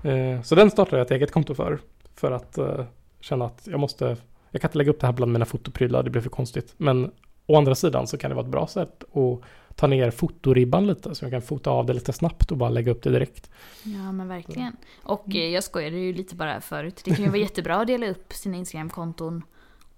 Eh, 0.03 0.41
så 0.41 0.55
den 0.55 0.71
startar 0.71 0.97
jag 0.97 1.05
ett 1.05 1.11
eget 1.11 1.31
konto 1.31 1.53
för. 1.53 1.79
För 2.17 2.31
att 2.31 2.57
eh, 2.57 2.85
känna 3.19 3.45
att 3.45 3.67
jag 3.71 3.79
måste, 3.79 4.17
jag 4.51 4.61
kan 4.61 4.69
inte 4.69 4.77
lägga 4.77 4.91
upp 4.91 4.99
det 4.99 5.07
här 5.07 5.13
bland 5.13 5.31
mina 5.31 5.45
fotoprylar, 5.45 6.03
det 6.03 6.09
blir 6.09 6.21
för 6.21 6.29
konstigt. 6.29 6.73
Men 6.77 7.11
å 7.45 7.57
andra 7.57 7.75
sidan 7.75 8.07
så 8.07 8.17
kan 8.17 8.29
det 8.29 8.35
vara 8.35 8.45
ett 8.45 8.51
bra 8.51 8.67
sätt 8.67 9.03
att 9.03 9.41
ta 9.75 9.87
ner 9.87 10.11
fotoribban 10.11 10.87
lite. 10.87 11.15
Så 11.15 11.25
jag 11.25 11.31
kan 11.31 11.41
fota 11.41 11.69
av 11.69 11.85
det 11.85 11.93
lite 11.93 12.13
snabbt 12.13 12.51
och 12.51 12.57
bara 12.57 12.69
lägga 12.69 12.91
upp 12.91 13.03
det 13.03 13.09
direkt. 13.09 13.49
Ja 13.83 14.11
men 14.11 14.27
verkligen. 14.27 14.75
Och 15.03 15.35
eh, 15.35 15.49
jag 15.49 15.63
skojade 15.63 15.97
ju 15.97 16.13
lite 16.13 16.35
bara 16.35 16.61
förut. 16.61 17.01
Det 17.05 17.15
kan 17.15 17.25
ju 17.25 17.29
vara 17.29 17.41
jättebra 17.41 17.75
att 17.75 17.87
dela 17.87 18.09
upp 18.09 18.33
sina 18.33 18.57
Instagram-konton. 18.57 19.43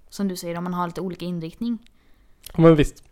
Som 0.10 0.28
du 0.28 0.36
säger, 0.36 0.58
om 0.58 0.64
man 0.64 0.74
har 0.74 0.88
lite 0.88 1.02
olika 1.02 1.26
inriktning. 1.26 1.78
Ja, 2.54 2.62
men 2.62 2.76
visst. 2.76 3.04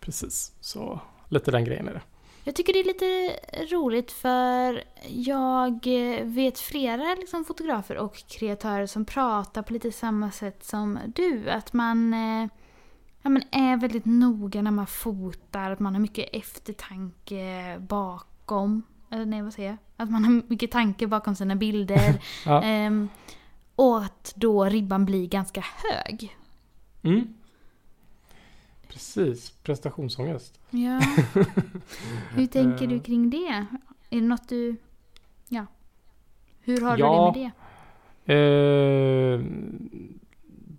Precis, 0.00 0.52
så 0.60 1.00
lite 1.28 1.50
den 1.50 1.64
grejen 1.64 1.88
är 1.88 1.92
det. 1.92 2.02
Jag 2.46 2.54
tycker 2.54 2.72
det 2.72 2.80
är 2.80 2.84
lite 2.84 3.38
roligt 3.74 4.12
för 4.12 4.84
jag 5.08 5.86
vet 6.22 6.58
flera 6.58 7.14
liksom, 7.14 7.44
fotografer 7.44 7.96
och 7.96 8.16
kreatörer 8.28 8.86
som 8.86 9.04
pratar 9.04 9.62
på 9.62 9.72
lite 9.72 9.92
samma 9.92 10.30
sätt 10.30 10.64
som 10.64 10.98
du. 11.14 11.50
Att 11.50 11.72
man, 11.72 12.14
eh, 12.14 12.48
ja, 13.22 13.30
men 13.30 13.42
är 13.50 13.76
väldigt 13.76 14.04
noga 14.04 14.62
när 14.62 14.70
man 14.70 14.86
fotar, 14.86 15.70
att 15.70 15.80
man 15.80 15.94
har 15.94 16.00
mycket 16.00 16.28
eftertanke 16.32 17.76
bakom. 17.80 18.82
Eller 19.10 19.26
nej, 19.26 19.42
vad 19.42 19.54
säger 19.54 19.68
jag? 19.68 19.78
Att 19.96 20.10
man 20.10 20.24
har 20.24 20.42
mycket 20.48 20.70
tanke 20.70 21.06
bakom 21.06 21.34
sina 21.34 21.56
bilder. 21.56 22.22
Ja. 22.46 22.62
Ehm, 22.62 23.08
och 23.76 23.98
att 23.98 24.32
då 24.36 24.64
ribban 24.64 25.04
blir 25.04 25.26
ganska 25.26 25.60
hög. 25.60 26.36
Mm. 27.02 27.34
Precis, 28.88 29.50
prestationsångest. 29.50 30.60
Ja. 30.70 31.00
Hur 32.34 32.46
tänker 32.46 32.86
du 32.86 32.94
Eh. 32.96 33.02
kring 33.02 33.30
det? 33.30 33.66
Är 34.10 34.20
det 34.20 34.26
något 34.26 34.48
du... 34.48 34.76
Ja. 35.48 35.66
Hur 36.60 36.80
har 36.80 36.98
Ja. 36.98 37.32
du 37.34 37.40
det 37.40 37.44
med 37.44 37.52
det? 38.26 38.32
Eh, 38.34 39.40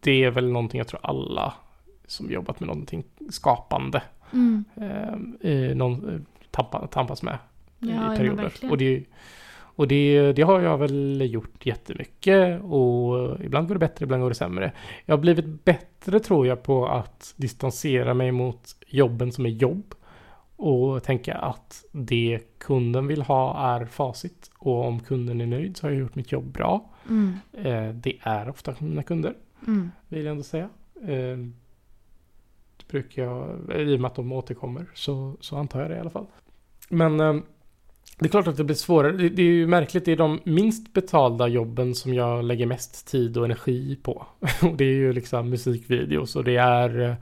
det 0.01 0.23
är 0.23 0.31
väl 0.31 0.51
någonting 0.51 0.77
jag 0.77 0.87
tror 0.87 0.99
alla 1.03 1.53
som 2.07 2.31
jobbat 2.31 2.59
med 2.59 2.67
någonting 2.67 3.03
skapande 3.29 4.01
Mm. 4.33 4.63
eh, 5.41 5.75
någon, 5.75 6.25
tampa, 6.51 6.87
tampas 6.87 7.23
med 7.23 7.37
Ja, 7.79 7.87
i 7.87 7.91
ja, 7.95 8.15
perioder. 8.17 8.43
verkligen. 8.43 8.71
och 8.71 8.77
det, 8.77 9.03
och 9.77 9.87
det, 9.87 10.33
det 10.33 10.41
har 10.41 10.61
jag 10.61 10.77
väl 10.77 11.21
gjort 11.31 11.65
jättemycket 11.65 12.61
och 12.61 13.37
ibland 13.43 13.67
går 13.67 13.75
det 13.75 13.79
bättre, 13.79 14.03
ibland 14.03 14.21
går 14.21 14.29
det 14.29 14.35
sämre. 14.35 14.71
Jag 15.05 15.15
har 15.15 15.21
blivit 15.21 15.65
bättre 15.65 16.19
tror 16.19 16.47
jag 16.47 16.63
på 16.63 16.87
att 16.87 17.33
distansera 17.37 18.13
mig 18.13 18.31
mot 18.31 18.75
jobben 18.87 19.31
som 19.31 19.45
är 19.45 19.49
jobb 19.49 19.95
och 20.55 21.03
tänka 21.03 21.35
att 21.35 21.85
det 21.91 22.39
kunden 22.57 23.07
vill 23.07 23.21
ha 23.21 23.75
är 23.75 23.85
facit 23.85 24.51
och 24.57 24.85
om 24.85 24.99
kunden 24.99 25.41
är 25.41 25.45
nöjd 25.45 25.77
så 25.77 25.85
har 25.87 25.91
jag 25.91 25.99
gjort 25.99 26.15
mitt 26.15 26.31
jobb 26.31 26.45
bra. 26.45 26.89
Mm. 27.09 27.33
Eh, 27.53 27.93
det 27.95 28.17
är 28.21 28.49
ofta 28.49 28.75
mina 28.79 29.03
kunder, 29.03 29.33
Mm. 29.67 29.91
vill 30.07 30.25
jag 30.25 30.31
ändå 30.31 30.43
säga. 30.43 30.69
Eh, 31.01 31.37
det 32.77 32.87
brukar 32.87 33.23
jag, 33.23 33.59
i 33.75 33.95
och 33.95 33.99
med 33.99 34.07
att 34.09 34.15
de 34.15 34.31
återkommer, 34.31 34.85
så, 34.93 35.37
så 35.39 35.57
antar 35.57 35.81
jag 35.81 35.89
det 35.89 35.95
i 35.95 35.99
alla 35.99 36.09
fall. 36.09 36.25
Men 36.89 37.19
eh, 37.19 37.35
det 38.19 38.25
är 38.25 38.29
klart 38.29 38.47
att 38.47 38.57
det 38.57 38.63
blir 38.63 38.75
svårare. 38.75 39.11
Det, 39.11 39.29
det 39.29 39.41
är 39.41 39.45
ju 39.45 39.67
märkligt, 39.67 40.05
det 40.05 40.11
är 40.11 40.17
de 40.17 40.39
minst 40.43 40.93
betalda 40.93 41.47
jobben 41.47 41.95
som 41.95 42.13
jag 42.13 42.43
lägger 42.43 42.65
mest 42.65 43.07
tid 43.07 43.37
och 43.37 43.45
energi 43.45 43.95
på. 44.03 44.25
och 44.61 44.75
det 44.77 44.85
är 44.85 44.93
ju 44.93 45.13
liksom 45.13 45.49
musikvideos 45.49 46.35
och 46.35 46.43
det 46.43 46.55
är 46.57 47.17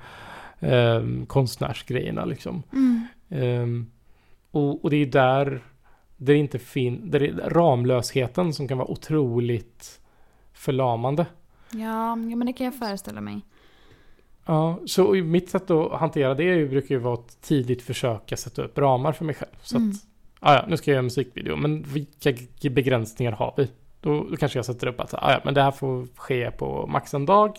eh, 0.60 0.74
eh, 0.74 1.04
konstnärsgrejerna 1.28 2.26
liksom. 2.26 2.64
Mm. 2.74 3.08
Ehm, 3.30 3.92
och, 4.52 4.84
och 4.84 4.90
det 4.90 4.98
är 4.98 5.06
där 5.06 5.64
det 6.18 6.36
inte 6.36 6.60
finns, 6.60 7.00
där 7.12 7.20
det 7.20 7.28
är 7.28 7.50
ramlösheten 7.50 8.54
som 8.54 8.68
kan 8.68 8.78
vara 8.78 8.92
otroligt 8.92 10.00
förlamande. 10.54 11.26
Ja, 11.72 12.16
men 12.16 12.46
det 12.46 12.54
kan 12.54 12.66
jag 12.66 12.80
föreställa 12.80 13.22
mig. 13.22 13.42
Ja, 14.46 14.80
så 14.86 15.12
mitt 15.14 15.50
sätt 15.50 15.72
att 15.72 15.92
hantera 16.00 16.34
det 16.34 16.44
ju- 16.44 16.70
brukar 16.70 16.96
ju 16.96 17.02
vara 17.02 17.14
att 17.14 17.42
tidigt 17.42 17.82
försöka 17.82 18.38
sätta 18.38 18.62
upp 18.64 18.78
ramar 18.78 19.12
för 19.12 19.26
mig 19.26 19.36
själv. 19.36 19.52
Så 19.62 19.78
Mm. 19.78 19.90
att, 19.90 19.96
ah, 20.40 20.54
ja, 20.54 20.66
nu 20.68 20.78
ska 20.78 20.92
jag 20.92 20.94
göra 20.94 21.00
en 21.00 21.06
musikvideo, 21.06 21.56
men 21.56 21.84
vilka 21.84 22.34
begränsningar 22.70 23.32
har 23.32 23.54
vi? 23.58 23.72
Då, 24.02 24.24
då 24.30 24.38
kanske 24.38 24.58
jag 24.58 24.66
sätter 24.66 24.88
upp 24.88 25.00
att 25.00 25.14
ah, 25.14 25.32
ja, 25.32 25.42
men 25.44 25.54
det 25.54 25.62
här 25.62 25.72
får 25.72 26.08
ske 26.16 26.52
på 26.52 26.88
max 26.88 27.14
en 27.14 27.26
dag. 27.26 27.58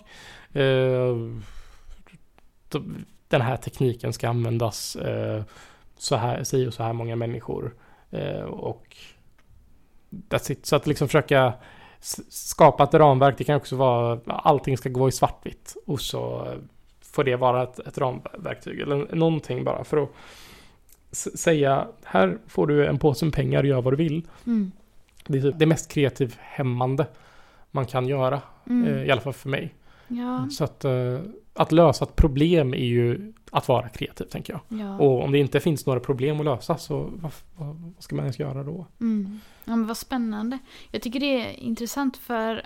Eh, 0.52 1.16
då- 2.68 2.84
den 3.28 3.40
här 3.40 3.56
tekniken 3.56 4.12
ska 4.12 4.28
användas 4.28 4.96
eh, 4.96 5.42
så 5.98 6.16
här, 6.16 6.44
si 6.44 6.66
och 6.66 6.74
så 6.74 6.82
här 6.82 6.92
många 6.92 7.16
människor 7.16 7.74
Eh, 8.10 8.42
och 8.42 8.96
that's 10.28 10.52
it. 10.52 10.66
Så 10.66 10.76
att 10.76 10.86
liksom 10.86 11.08
försöka 11.08 11.52
skapa 12.28 12.84
ett 12.84 12.94
ramverk. 12.94 13.38
Det 13.38 13.44
kan 13.44 13.56
också 13.56 13.76
vara 13.76 14.20
allting 14.26 14.78
ska 14.78 14.88
gå 14.88 15.08
i 15.08 15.12
svartvitt. 15.12 15.76
Och 15.86 16.00
så 16.00 16.52
får 17.00 17.24
det 17.24 17.36
vara 17.36 17.62
ett, 17.62 17.78
ett 17.78 17.98
ramverktyg. 17.98 18.80
Eller 18.80 19.14
någonting 19.14 19.64
bara 19.64 19.84
för 19.84 20.02
att 20.02 20.10
säga 21.16 21.88
här 22.04 22.38
får 22.46 22.66
du 22.66 22.86
en 22.86 22.98
påse 22.98 23.24
med 23.24 23.34
pengar, 23.34 23.64
gör 23.64 23.82
vad 23.82 23.92
du 23.92 23.96
vill. 23.96 24.22
Mm. 24.46 24.72
Det 25.26 25.38
är 25.38 25.42
typ 25.42 25.58
det 25.58 25.66
mest 25.66 25.92
kreativt 25.92 26.36
hämmande 26.40 27.06
man 27.70 27.86
kan 27.86 28.08
göra. 28.08 28.40
Mm. 28.66 28.84
eh, 28.94 29.04
I 29.04 29.10
alla 29.10 29.20
fall 29.20 29.32
för 29.32 29.48
mig. 29.48 29.74
Ja, 30.08 30.48
Så 30.50 30.64
att, 30.64 30.84
eh, 30.84 31.18
att 31.54 31.72
lösa 31.72 32.04
ett 32.04 32.16
problem 32.16 32.74
är 32.74 32.84
ju 32.84 33.32
att 33.50 33.68
vara 33.68 33.88
kreativ 33.88 34.24
tänker 34.24 34.52
jag. 34.52 34.80
ja. 34.80 34.98
Och 34.98 35.24
om 35.24 35.32
det 35.32 35.38
inte 35.38 35.60
finns 35.60 35.86
några 35.86 36.00
problem 36.00 36.40
att 36.40 36.44
lösa 36.44 36.78
så 36.78 37.10
vad, 37.14 37.32
vad, 37.56 37.92
ska 37.98 38.16
man 38.16 38.24
ens 38.24 38.38
göra 38.38 38.62
då? 38.62 38.86
Mm. 39.00 39.40
Ja 39.64 39.76
men 39.76 39.86
vad 39.86 39.96
spännande. 39.96 40.58
Jag 40.90 41.02
tycker 41.02 41.20
det 41.20 41.40
är 41.46 41.60
intressant 41.60 42.16
för 42.16 42.62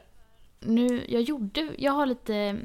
nu, 0.61 1.05
jag 1.09 1.23
gjorde, 1.23 1.69
jag 1.79 1.93
har 1.93 2.07
lite 2.07 2.57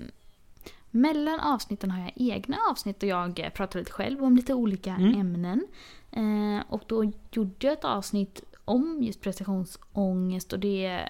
mellan 0.95 1.39
avsnitten 1.39 1.91
har 1.91 1.99
jag 2.01 2.11
egna 2.15 2.57
avsnitt 2.71 3.03
och 3.03 3.09
jag 3.09 3.39
eh, 3.39 3.49
pratar 3.49 3.79
lite 3.79 3.91
själv 3.91 4.23
om 4.23 4.35
lite 4.35 4.53
olika 4.53 4.95
Mm. 4.95 5.19
ämnen. 5.19 5.67
Eh, 6.11 6.63
och 6.69 6.83
då 6.87 7.11
gjorde 7.31 7.55
jag 7.59 7.73
ett 7.73 7.85
avsnitt 7.85 8.43
om 8.65 9.03
just 9.03 9.21
prestationsångest 9.21 10.53
och 10.53 10.59
det 10.59 11.07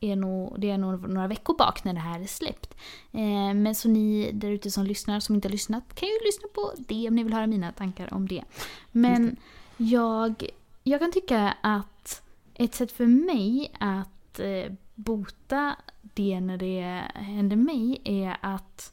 är 0.00 0.16
nog, 0.16 0.60
det 0.60 0.70
är 0.70 0.78
nog 0.78 1.08
några 1.08 1.28
veckor 1.28 1.56
bak 1.56 1.84
när 1.84 1.92
det 1.92 2.00
här 2.00 2.20
är 2.20 2.26
släppt. 2.26 2.74
Eh, 3.12 3.54
men 3.54 3.74
så 3.74 3.88
ni 3.88 4.30
där 4.32 4.48
ute 4.48 4.70
som 4.70 4.84
lyssnar, 4.84 5.20
som 5.20 5.34
inte 5.34 5.48
har 5.48 5.52
lyssnat, 5.52 5.94
kan 5.94 6.08
ju 6.08 6.14
lyssna 6.24 6.48
på 6.54 6.72
det 6.78 7.08
om 7.08 7.14
ni 7.14 7.22
vill 7.22 7.32
höra 7.32 7.46
mina 7.46 7.72
tankar 7.72 8.14
om 8.14 8.28
det. 8.28 8.44
Men 8.92 9.36
jag, 9.76 10.46
jag 10.82 11.00
kan 11.00 11.12
tycka 11.12 11.54
att 11.60 12.22
ett 12.54 12.74
sätt 12.74 12.92
för 12.92 13.06
mig 13.06 13.72
att 13.80 14.40
eh, 14.40 14.72
bota 14.94 15.76
det 16.02 16.40
när 16.40 16.56
det 16.56 17.02
händer 17.14 17.56
mig 17.56 18.00
är 18.04 18.36
att 18.40 18.92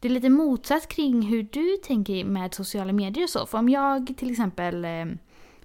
det 0.00 0.08
är 0.08 0.12
lite 0.12 0.30
motsatt 0.30 0.88
kring 0.88 1.22
hur 1.22 1.42
du 1.42 1.76
tänker 1.76 2.24
med 2.24 2.54
sociala 2.54 2.92
medier 2.92 3.24
och 3.24 3.30
så. 3.30 3.46
För 3.46 3.58
om 3.58 3.68
jag 3.68 4.14
till 4.16 4.30
exempel 4.30 4.84
eh, 4.84 5.06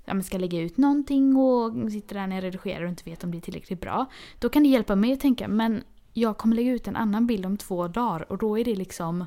ja, 0.05 0.21
ska 0.21 0.37
lägga 0.37 0.59
ut 0.59 0.77
någonting 0.77 1.35
och 1.35 1.91
sitter 1.91 2.15
där 2.15 2.27
när 2.27 2.35
jag 2.35 2.43
redigerar 2.43 2.83
och 2.83 2.89
inte 2.89 3.09
vet 3.09 3.23
om 3.23 3.31
det 3.31 3.37
är 3.37 3.41
tillräckligt 3.41 3.81
bra. 3.81 4.05
Då 4.39 4.49
kan 4.49 4.63
det 4.63 4.69
hjälpa 4.69 4.95
mig 4.95 5.13
att 5.13 5.19
tänka, 5.19 5.47
men 5.47 5.83
jag 6.13 6.37
kommer 6.37 6.55
lägga 6.55 6.71
ut 6.71 6.87
en 6.87 6.95
annan 6.95 7.27
bild 7.27 7.45
om 7.45 7.57
två 7.57 7.87
dagar 7.87 8.31
och 8.31 8.37
då 8.37 8.59
är 8.59 8.65
det 8.65 8.75
liksom 8.75 9.25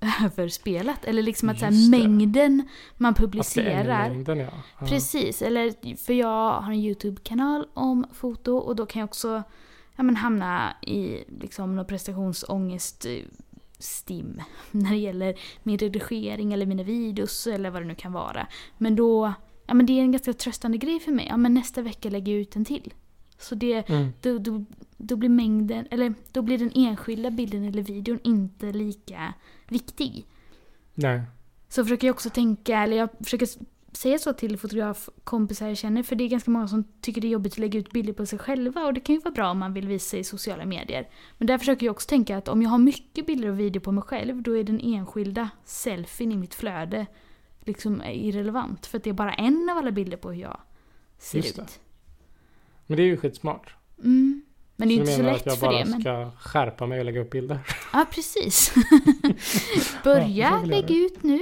överspelat. 0.24 1.04
Eller 1.04 1.22
liksom 1.22 1.48
att 1.48 1.58
så 1.58 1.64
här, 1.64 1.90
mängden 1.90 2.68
man 2.96 3.14
publicerar 3.14 4.08
mängden, 4.08 4.38
ja. 4.38 4.48
Ja. 4.80 4.86
Precis, 4.86 5.42
eller 5.42 5.96
för 5.96 6.12
jag 6.12 6.60
har 6.60 6.72
en 6.72 6.78
YouTube-kanal 6.78 7.66
om 7.74 8.06
foto 8.12 8.56
och 8.56 8.76
då 8.76 8.86
kan 8.86 9.00
jag 9.00 9.06
också 9.06 9.42
ja, 9.96 10.02
men 10.02 10.16
hamna 10.16 10.76
i 10.82 11.24
liksom 11.40 11.76
någon 11.76 11.86
prestationsångest 11.86 13.06
eh, 13.06 13.12
stim 13.84 14.42
när 14.70 14.90
det 14.90 14.96
gäller 14.96 15.34
min 15.62 15.78
redigering 15.78 16.52
eller 16.52 16.66
mina 16.66 16.82
videos 16.82 17.46
eller 17.46 17.70
vad 17.70 17.82
det 17.82 17.86
nu 17.88 17.94
kan 17.94 18.12
vara. 18.12 18.46
Men 18.78 18.96
då, 18.96 19.32
ja 19.66 19.74
men 19.74 19.86
det 19.86 19.92
är 19.92 20.00
en 20.02 20.12
ganska 20.12 20.32
tröstande 20.32 20.78
grej 20.78 21.00
för 21.00 21.12
mig. 21.12 21.26
Ja 21.28 21.36
men 21.36 21.54
nästa 21.54 21.82
vecka 21.82 22.10
lägger 22.10 22.32
jag 22.32 22.40
ut 22.40 22.56
en 22.56 22.64
till. 22.64 22.94
Så 23.38 23.54
det, 23.54 23.88
Mm. 23.90 24.12
då, 24.20 24.38
då, 24.38 24.64
då 24.96 25.16
blir 25.16 25.28
mängden, 25.28 25.86
eller 25.90 26.14
då 26.32 26.42
blir 26.42 26.58
den 26.58 26.70
enskilda 26.74 27.30
bilden 27.30 27.64
eller 27.64 27.82
videon 27.82 28.18
inte 28.24 28.72
lika 28.72 29.34
viktig. 29.68 30.26
Nej. 30.94 31.22
Så 31.68 31.84
försöker 31.84 32.06
jag 32.06 32.14
också 32.14 32.30
tänka, 32.30 32.78
eller 32.78 32.96
jag 32.96 33.08
försöker 33.24 33.48
säga 33.96 34.18
så 34.18 34.32
till 34.32 34.58
fotografkompisar 34.58 35.68
jag 35.68 35.76
känner, 35.76 36.02
för 36.02 36.16
det 36.16 36.24
är 36.24 36.28
ganska 36.28 36.50
många 36.50 36.68
som 36.68 36.84
tycker 37.00 37.20
det 37.20 37.26
är 37.26 37.30
jobbigt 37.30 37.52
att 37.52 37.58
lägga 37.58 37.78
ut 37.78 37.92
bilder 37.92 38.12
på 38.12 38.26
sig 38.26 38.38
själva 38.38 38.84
och 38.84 38.94
det 38.94 39.00
kan 39.00 39.14
ju 39.14 39.20
vara 39.20 39.34
bra 39.34 39.50
om 39.50 39.58
man 39.58 39.74
vill 39.74 39.88
visa 39.88 40.16
i 40.16 40.24
sociala 40.24 40.64
medier. 40.64 41.08
Men 41.38 41.46
där 41.46 41.58
försöker 41.58 41.86
jag 41.86 41.92
också 41.92 42.08
tänka 42.08 42.36
att 42.36 42.48
om 42.48 42.62
jag 42.62 42.70
har 42.70 42.78
mycket 42.78 43.26
bilder 43.26 43.48
och 43.48 43.60
video 43.60 43.80
på 43.80 43.92
mig 43.92 44.02
själv, 44.02 44.42
då 44.42 44.56
är 44.56 44.64
den 44.64 44.80
enskilda 44.80 45.50
selfien 45.64 46.32
i 46.32 46.36
mitt 46.36 46.54
flöde 46.54 47.06
liksom 47.60 48.02
irrelevant. 48.02 48.86
För 48.86 48.98
att 48.98 49.04
det 49.04 49.10
är 49.10 49.14
bara 49.14 49.34
en 49.34 49.68
av 49.70 49.78
alla 49.78 49.90
bilder 49.90 50.16
på 50.16 50.30
hur 50.32 50.40
jag 50.42 50.60
ser 51.18 51.38
Just 51.38 51.56
det. 51.56 51.62
ut. 51.62 51.80
Men 52.86 52.96
det 52.96 53.02
är 53.02 53.06
ju 53.06 53.16
skitsmart. 53.16 53.74
Mm. 53.98 54.42
Men 54.76 54.88
det 54.88 54.94
är 54.94 54.96
Så 54.96 55.00
inte 55.00 55.12
du 55.12 55.16
så 55.16 55.22
menar 55.22 55.32
lätt 55.32 55.40
att 55.40 55.46
jag 55.46 55.58
för 55.58 55.66
bara 55.66 55.78
det. 55.78 55.84
Men... 55.84 56.00
ska 56.00 56.30
skärpa 56.38 56.86
mig 56.86 56.98
och 56.98 57.04
lägga 57.04 57.20
upp 57.20 57.30
bilder? 57.30 57.58
Ja, 57.92 58.06
precis. 58.14 58.74
Ja, 59.76 60.00
Börja 60.04 60.24
det 60.24 60.32
jag 60.32 60.60
väl 60.60 60.70
lägga 60.70 60.94
ut 60.94 61.22
nu. 61.22 61.40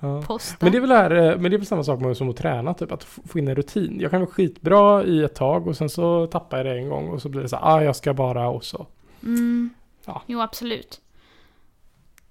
Ja. 0.00 0.22
Posta. 0.22 0.56
Men 0.60 0.72
det 0.72 0.78
är 0.78 0.80
väl 0.80 0.90
här, 0.90 1.10
eh, 1.10 1.38
men 1.38 1.50
det 1.50 1.56
är 1.56 1.58
väl 1.58 1.66
samma 1.66 1.84
sak 1.84 2.00
med 2.00 2.16
som 2.16 2.30
att 2.30 2.36
träna, 2.36 2.74
typ 2.74 2.92
att 2.92 3.04
få 3.04 3.38
in 3.38 3.48
en 3.48 3.54
rutin. 3.54 4.00
Jag 4.00 4.10
kan 4.10 4.20
vara 4.20 4.30
skitbra 4.30 5.04
i 5.04 5.22
ett 5.22 5.34
tag 5.34 5.66
och 5.66 5.76
sen 5.76 5.88
så 5.88 6.26
tappar 6.26 6.56
jag 6.56 6.66
det 6.66 6.78
en 6.78 6.88
gång 6.88 7.08
och 7.08 7.22
så 7.22 7.28
blir 7.28 7.42
det 7.42 7.48
så 7.48 7.56
här, 7.56 7.76
ah 7.76 7.82
jag 7.82 7.96
ska 7.96 8.14
bara 8.14 8.48
och 8.48 8.64
så. 8.64 8.86
Mm. 9.22 9.70
Ja. 10.04 10.22
Jo, 10.26 10.40
absolut. 10.40 11.00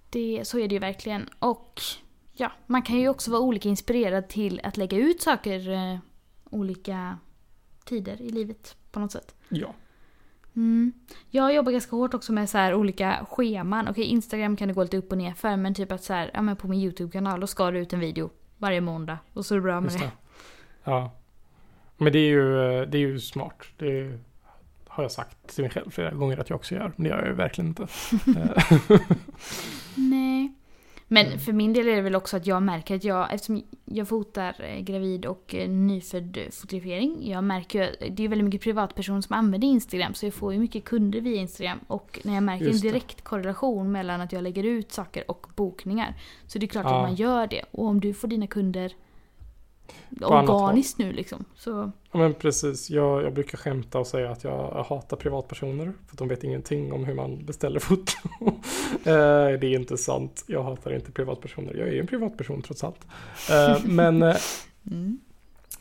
Det, 0.10 0.42
så 0.44 0.60
är 0.60 0.68
det 0.68 0.76
ju 0.76 0.80
verkligen. 0.80 1.30
Och 1.40 1.82
ja, 2.34 2.52
man 2.66 2.82
kan 2.82 3.00
ju 3.00 3.10
också 3.10 3.32
vara 3.32 3.42
olika 3.42 3.70
inspirerad 3.70 4.28
till 4.28 4.62
att 4.64 4.78
lägga 4.78 4.98
ut 4.98 5.22
saker 5.22 5.70
eh, 5.70 5.98
olika 6.50 7.18
tider 7.86 8.22
i 8.22 8.30
livet 8.30 8.76
på 8.92 9.00
något 9.00 9.12
sätt. 9.12 9.36
Ja. 9.50 9.74
Mm. 10.56 10.94
Jag 11.30 11.54
jobbar 11.54 11.72
ganska 11.72 11.96
hårt 11.96 12.14
också 12.14 12.34
med 12.34 12.50
så 12.50 12.58
här 12.58 12.74
olika 12.74 13.26
scheman. 13.32 13.88
Okej, 13.88 14.04
Instagram 14.04 14.56
kan 14.56 14.68
det 14.68 14.74
gå 14.74 14.84
lite 14.84 14.98
upp 14.98 15.12
och 15.12 15.18
ner 15.18 15.34
för 15.34 15.58
men 15.58 15.74
typ 15.74 15.92
att 15.92 16.04
så 16.04 16.14
här, 16.14 16.32
ja 16.34 16.42
men 16.42 16.56
på 16.56 16.68
min 16.68 16.80
YouTube-kanal 16.80 17.40
då 17.40 17.48
ska 17.48 17.72
det 17.72 17.80
ut 17.80 17.94
en 17.94 18.00
video 18.00 18.30
varje 18.58 18.82
måndag. 18.82 19.18
Och 19.34 19.46
så 19.46 19.54
är 19.54 19.58
det 19.58 19.62
bra 19.62 19.82
med 19.82 19.92
det. 19.92 19.98
det. 19.98 20.12
Ja. 20.84 21.12
Men 21.98 22.14
det 22.14 22.20
är 22.20 22.30
ju, 22.30 22.80
eh, 22.82 22.88
det 22.88 22.98
är 22.98 23.00
ju 23.00 23.20
smart. 23.20 23.64
Det 23.78 24.20
har 24.88 25.04
jag 25.04 25.12
sagt 25.12 25.56
till 25.56 25.64
mig 25.64 25.72
själv 25.72 25.90
flera 25.92 26.12
gånger 26.12 26.38
att 26.38 26.50
jag 26.50 26.58
också 26.58 26.76
gör. 26.76 26.92
Men 26.96 27.04
det 27.04 27.10
gör 27.10 27.18
jag 27.18 27.28
ju 27.28 27.34
verkligen 27.34 27.68
inte. 27.68 27.88
Nej. 29.96 30.54
Men 31.16 31.26
Mm. 31.26 31.40
för 31.40 31.54
min 31.54 31.74
del 31.74 31.88
är 31.88 31.96
det 31.96 32.02
väl 32.02 32.16
också 32.16 32.38
att 32.38 32.48
jag 32.48 32.64
märker 32.64 32.96
att 32.96 33.04
jag, 33.04 33.34
eftersom 33.34 33.64
jag 33.86 34.08
fotar 34.08 34.56
eh, 34.60 34.80
gravid 34.80 35.26
och 35.26 35.56
eh, 35.56 35.70
nyfödd 35.70 36.38
fotografering, 36.52 37.30
jag 37.30 37.44
märker 37.44 37.80
ju, 38.02 38.10
det 38.10 38.24
är 38.24 38.28
väldigt 38.28 38.46
mycket 38.46 38.62
privatpersoner 38.62 39.22
som 39.22 39.36
använder 39.36 39.68
Instagram, 39.68 40.14
så 40.14 40.26
jag 40.26 40.34
får 40.34 40.54
ju 40.54 40.60
mycket 40.60 40.84
kunder 40.86 41.22
via 41.22 41.42
Instagram. 41.42 41.80
Och 41.88 42.20
när 42.24 42.34
jag 42.34 42.44
märker 42.44 42.70
en 42.70 42.78
direkt 42.80 43.22
korrelation 43.24 43.92
mellan 43.92 44.22
att 44.22 44.32
jag 44.32 44.44
lägger 44.44 44.64
ut 44.64 44.92
saker 44.92 45.32
och 45.32 45.48
bokningar, 45.56 46.16
så 46.48 46.60
det 46.60 46.66
är 46.66 46.68
klart 46.68 46.86
Ja. 46.86 46.96
att 46.96 47.08
man 47.10 47.16
gör 47.16 47.48
det. 47.48 47.62
Och 47.72 47.86
om 47.86 48.00
du 48.00 48.14
får 48.14 48.28
dina 48.28 48.48
kunder. 48.48 48.92
Organiskt 50.22 50.98
nu 50.98 51.14
liksom, 51.14 51.46
så 51.56 51.92
Ja 52.16 52.20
men 52.20 52.34
precis, 52.34 52.90
jag, 52.90 53.24
jag 53.24 53.34
brukar 53.34 53.58
skämta 53.58 54.00
och 54.00 54.08
säga 54.08 54.32
att 54.32 54.44
jag 54.44 54.86
hatar 54.90 55.18
privatpersoner 55.18 55.86
för 55.86 56.12
att 56.12 56.18
de 56.18 56.28
vet 56.28 56.44
ingenting 56.44 56.94
om 56.94 57.06
hur 57.06 57.14
man 57.14 57.46
beställer 57.46 57.80
foto. 57.80 58.12
Eh, 58.96 59.60
det 59.60 59.68
är 59.68 59.76
inte 59.76 59.98
sant, 59.98 60.44
jag 60.48 60.64
hatar 60.64 60.96
inte 60.96 61.12
privatpersoner. 61.12 61.74
Jag 61.74 61.88
är 61.88 61.92
ju 61.92 62.00
en 62.00 62.08
privatperson 62.08 62.62
trots 62.62 62.84
allt. 62.84 63.06
Eh, 63.52 63.86
men 63.86 64.24
eh, 64.24 64.36
mm. 64.92 65.20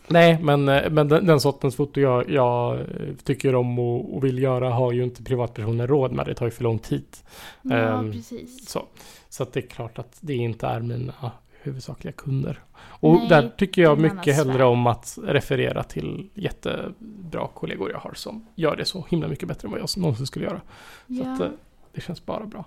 nej, 0.09 0.39
men, 0.43 0.65
men 0.65 1.09
den, 1.09 1.27
den 1.27 1.41
sortens 1.41 1.77
foto 1.77 2.01
jag, 2.01 2.31
jag 2.31 2.79
tycker 3.25 3.55
om 3.55 3.79
och, 3.79 4.17
och 4.17 4.25
vill 4.25 4.39
göra 4.39 4.71
har 4.71 4.93
ju 4.93 5.05
inte 5.05 5.23
privatpersoner 5.23 5.87
råd 5.87 6.13
med. 6.13 6.27
Det 6.27 6.35
tar 6.35 6.47
ju 6.47 6.51
för 6.51 6.63
lång 6.63 6.79
tid. 6.79 7.17
ja 7.63 7.77
Ehm, 7.77 8.13
precis. 8.13 8.69
Så, 8.69 8.83
så 9.29 9.43
att 9.43 9.53
det 9.53 9.61
är 9.61 9.69
klart 9.69 9.99
att 9.99 10.17
det 10.21 10.35
inte 10.35 10.67
är 10.67 10.81
mina 10.81 11.33
huvudsakliga 11.65 12.13
kunder. 12.13 12.63
Och 12.77 13.15
Nej, 13.15 13.29
där 13.29 13.49
tycker 13.59 13.83
jag 13.83 14.01
mycket 14.01 14.37
hellre 14.37 14.65
om 14.65 14.87
att 14.87 15.19
referera 15.23 15.83
till 15.83 16.31
jättebra 16.35 17.49
kollegor 17.55 17.91
jag 17.91 17.99
har 17.99 18.15
som 18.15 18.47
gör 18.55 18.77
det 18.77 18.85
så 18.85 19.07
himla 19.09 19.29
mycket 19.29 19.49
bättre 19.49 19.67
än 19.67 19.73
vad 19.73 19.81
jag 19.81 19.89
någonsin 19.97 20.27
skulle 20.27 20.45
göra. 20.45 20.61
Så 21.07 21.23
att 21.23 21.41
Ja. 21.41 21.45
eh, 21.47 21.51
det 21.93 22.01
känns 22.01 22.27
bara 22.27 22.47
bra. 22.47 22.65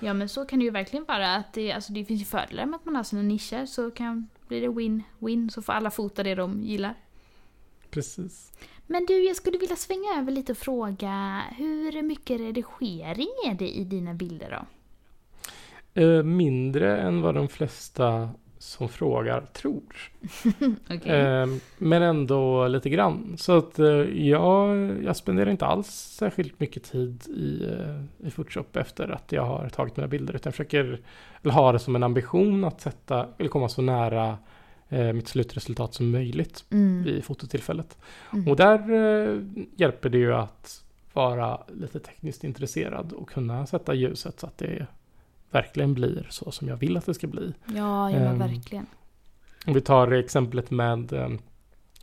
Ja 0.00 0.14
men 0.14 0.28
så 0.28 0.44
kan 0.44 0.58
det 0.58 0.64
ju 0.64 0.70
verkligen 0.70 1.04
vara. 1.04 1.34
Att 1.34 1.52
det, 1.52 1.72
alltså, 1.72 1.92
det 1.92 2.04
finns 2.04 2.20
ju 2.20 2.24
fördelar 2.24 2.66
med 2.66 2.76
att 2.76 2.84
man 2.84 2.96
har 2.96 3.02
sina 3.02 3.22
nischer 3.22 3.66
så 3.66 3.90
kan 3.90 4.28
blir 4.48 4.60
det 4.60 4.68
win-win 4.68 5.48
så 5.48 5.62
får 5.62 5.72
alla 5.72 5.90
fota 5.90 6.22
det 6.22 6.34
de 6.34 6.62
gillar. 6.62 6.94
Precis. 7.90 8.52
Men 8.86 9.06
du, 9.06 9.26
jag 9.26 9.36
skulle 9.36 9.58
vilja 9.58 9.76
svänga 9.76 10.18
över 10.18 10.32
lite 10.32 10.52
och 10.52 10.58
fråga 10.58 11.42
hur 11.56 12.02
mycket 12.02 12.40
redigering 12.40 13.28
är 13.46 13.54
det 13.54 13.68
i 13.68 13.84
dina 13.84 14.14
bilder 14.14 14.50
då? 14.50 14.66
Eh, 15.96 16.22
mindre 16.22 16.96
än 17.00 17.20
vad 17.20 17.34
de 17.34 17.48
flesta 17.48 18.30
som 18.58 18.88
frågar 18.88 19.40
tror. 19.40 19.82
Okej. 20.90 21.12
Eh, 21.12 21.46
men 21.78 22.02
ändå 22.02 22.68
lite 22.68 22.90
grann. 22.90 23.34
Så 23.38 23.56
att 23.58 23.78
eh, 23.78 23.86
jag, 24.26 24.90
jag 25.04 25.16
spenderar 25.16 25.50
inte 25.50 25.66
alls 25.66 25.88
särskilt 26.18 26.60
mycket 26.60 26.82
tid 26.84 27.22
i, 27.28 27.64
eh, 27.64 28.26
i 28.28 28.30
Photoshop 28.30 28.76
efter 28.76 29.08
att 29.08 29.32
jag 29.32 29.42
har 29.44 29.68
tagit 29.68 29.96
mina 29.96 30.08
bilder. 30.08 30.34
Utan 30.34 30.50
jag 30.50 30.54
försöker 30.54 31.00
eller 31.42 31.52
ha 31.54 31.72
det 31.72 31.78
som 31.78 31.96
en 31.96 32.02
ambition 32.02 32.64
att 32.64 32.80
sätta, 32.80 33.26
eller 33.38 33.48
komma 33.48 33.68
så 33.68 33.82
nära 33.82 34.38
eh, 34.88 35.12
mitt 35.12 35.28
slutresultat 35.28 35.94
som 35.94 36.10
möjligt 36.10 36.64
Mm. 36.70 37.02
vid 37.02 37.24
fototillfället. 37.24 37.98
Mm. 38.32 38.48
Och 38.48 38.56
där 38.56 38.82
hjälper 39.76 40.08
det 40.08 40.18
ju 40.18 40.34
att 40.34 40.84
vara 41.12 41.60
lite 41.80 42.00
tekniskt 42.00 42.44
intresserad 42.44 43.12
och 43.12 43.28
kunna 43.30 43.66
sätta 43.66 43.94
ljuset 43.94 44.40
så 44.40 44.46
att 44.46 44.58
det 44.58 44.86
verkligen 45.50 45.94
blir 45.94 46.26
så 46.30 46.50
som 46.50 46.68
jag 46.68 46.76
vill 46.76 46.96
att 46.96 47.06
det 47.06 47.14
ska 47.14 47.26
bli. 47.26 47.52
Ja, 47.66 48.10
ja 48.10 48.16
Ehm, 48.16 48.38
verkligen. 48.38 48.86
Om 49.66 49.74
vi 49.74 49.80
tar 49.80 50.12
exemplet 50.12 50.70
med 50.70 51.12
eh, 51.12 51.28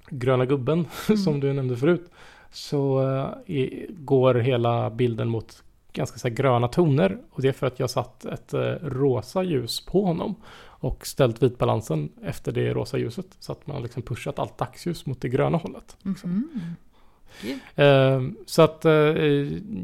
gröna 0.09 0.45
gubben 0.45 0.85
Mm. 1.09 1.17
som 1.17 1.39
du 1.39 1.53
nämnde 1.53 1.77
förut. 1.77 2.11
Så 2.51 3.01
eh, 3.47 3.55
i- 3.55 3.85
går 3.89 4.35
hela 4.35 4.89
bilden 4.89 5.29
mot 5.29 5.63
ganska 5.93 6.19
så 6.19 6.29
gröna 6.29 6.67
toner. 6.67 7.17
Och 7.31 7.41
det 7.41 7.47
är 7.47 7.51
för 7.51 7.67
att 7.67 7.79
jag 7.79 7.89
satt 7.89 8.25
ett 8.25 8.53
eh, 8.53 8.59
rosa 8.81 9.43
ljus 9.43 9.85
på 9.85 10.05
honom. 10.05 10.35
Och 10.65 11.07
ställt 11.07 11.43
vitbalansen 11.43 12.09
efter 12.23 12.51
det 12.51 12.73
rosa 12.73 12.97
ljuset. 12.97 13.25
Så 13.39 13.51
att 13.51 13.67
man 13.67 13.75
har 13.75 13.83
liksom 13.83 14.01
pushat 14.01 14.39
allt 14.39 14.57
dagsljus 14.57 15.05
mot 15.05 15.21
det 15.21 15.29
gröna 15.29 15.57
hållet. 15.57 15.97
Mhm. 16.03 16.47
Gud. 17.41 17.59
Eh, 17.75 18.21
så 18.45 18.61
att 18.61 18.85
eh, 18.85 18.91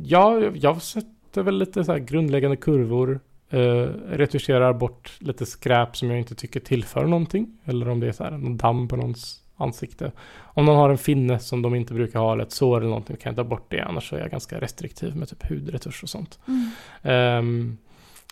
ja, 0.04 0.40
jag 0.56 0.82
sätter 0.82 1.44
väl 1.44 1.58
lite 1.58 1.84
så 1.84 1.96
grundläggande 1.96 2.58
kurvor. 2.58 3.20
Eh, 3.50 3.88
retuscherar 4.10 4.74
bort 4.74 5.18
lite 5.20 5.46
skräp 5.46 5.98
som 5.98 6.10
jag 6.10 6.20
inte 6.20 6.36
tycker 6.36 6.60
tillför 6.60 7.06
någonting. 7.06 7.58
Eller 7.66 7.90
om 7.90 8.00
det 8.00 8.08
är 8.08 8.12
så 8.12 8.24
här 8.24 8.32
någon 8.32 8.58
damm 8.58 8.88
på 8.88 8.96
någons 8.96 9.44
ansikte. 9.58 10.12
Om 10.38 10.66
någon 10.66 10.76
har 10.76 10.90
en 10.90 10.98
finne 10.98 11.40
som 11.40 11.62
de 11.62 11.76
inte 11.76 11.94
brukar 11.94 12.20
ha 12.20 12.34
eller 12.34 12.44
ett 12.44 12.52
sår 12.52 12.78
eller 12.78 12.90
någonting 12.90 13.18
kan 13.18 13.30
jag 13.30 13.36
ta 13.36 13.44
bort 13.44 13.66
det. 13.70 13.82
Annars 13.82 14.10
så 14.10 14.16
är 14.16 14.20
jag 14.20 14.32
ganska 14.32 14.62
restriktiv 14.62 15.16
med 15.16 15.30
typ 15.30 15.50
hudretusch 15.50 16.04
och 16.04 16.10
sånt. 16.10 16.40
Mm. 16.48 16.70
Ehm, 17.02 17.78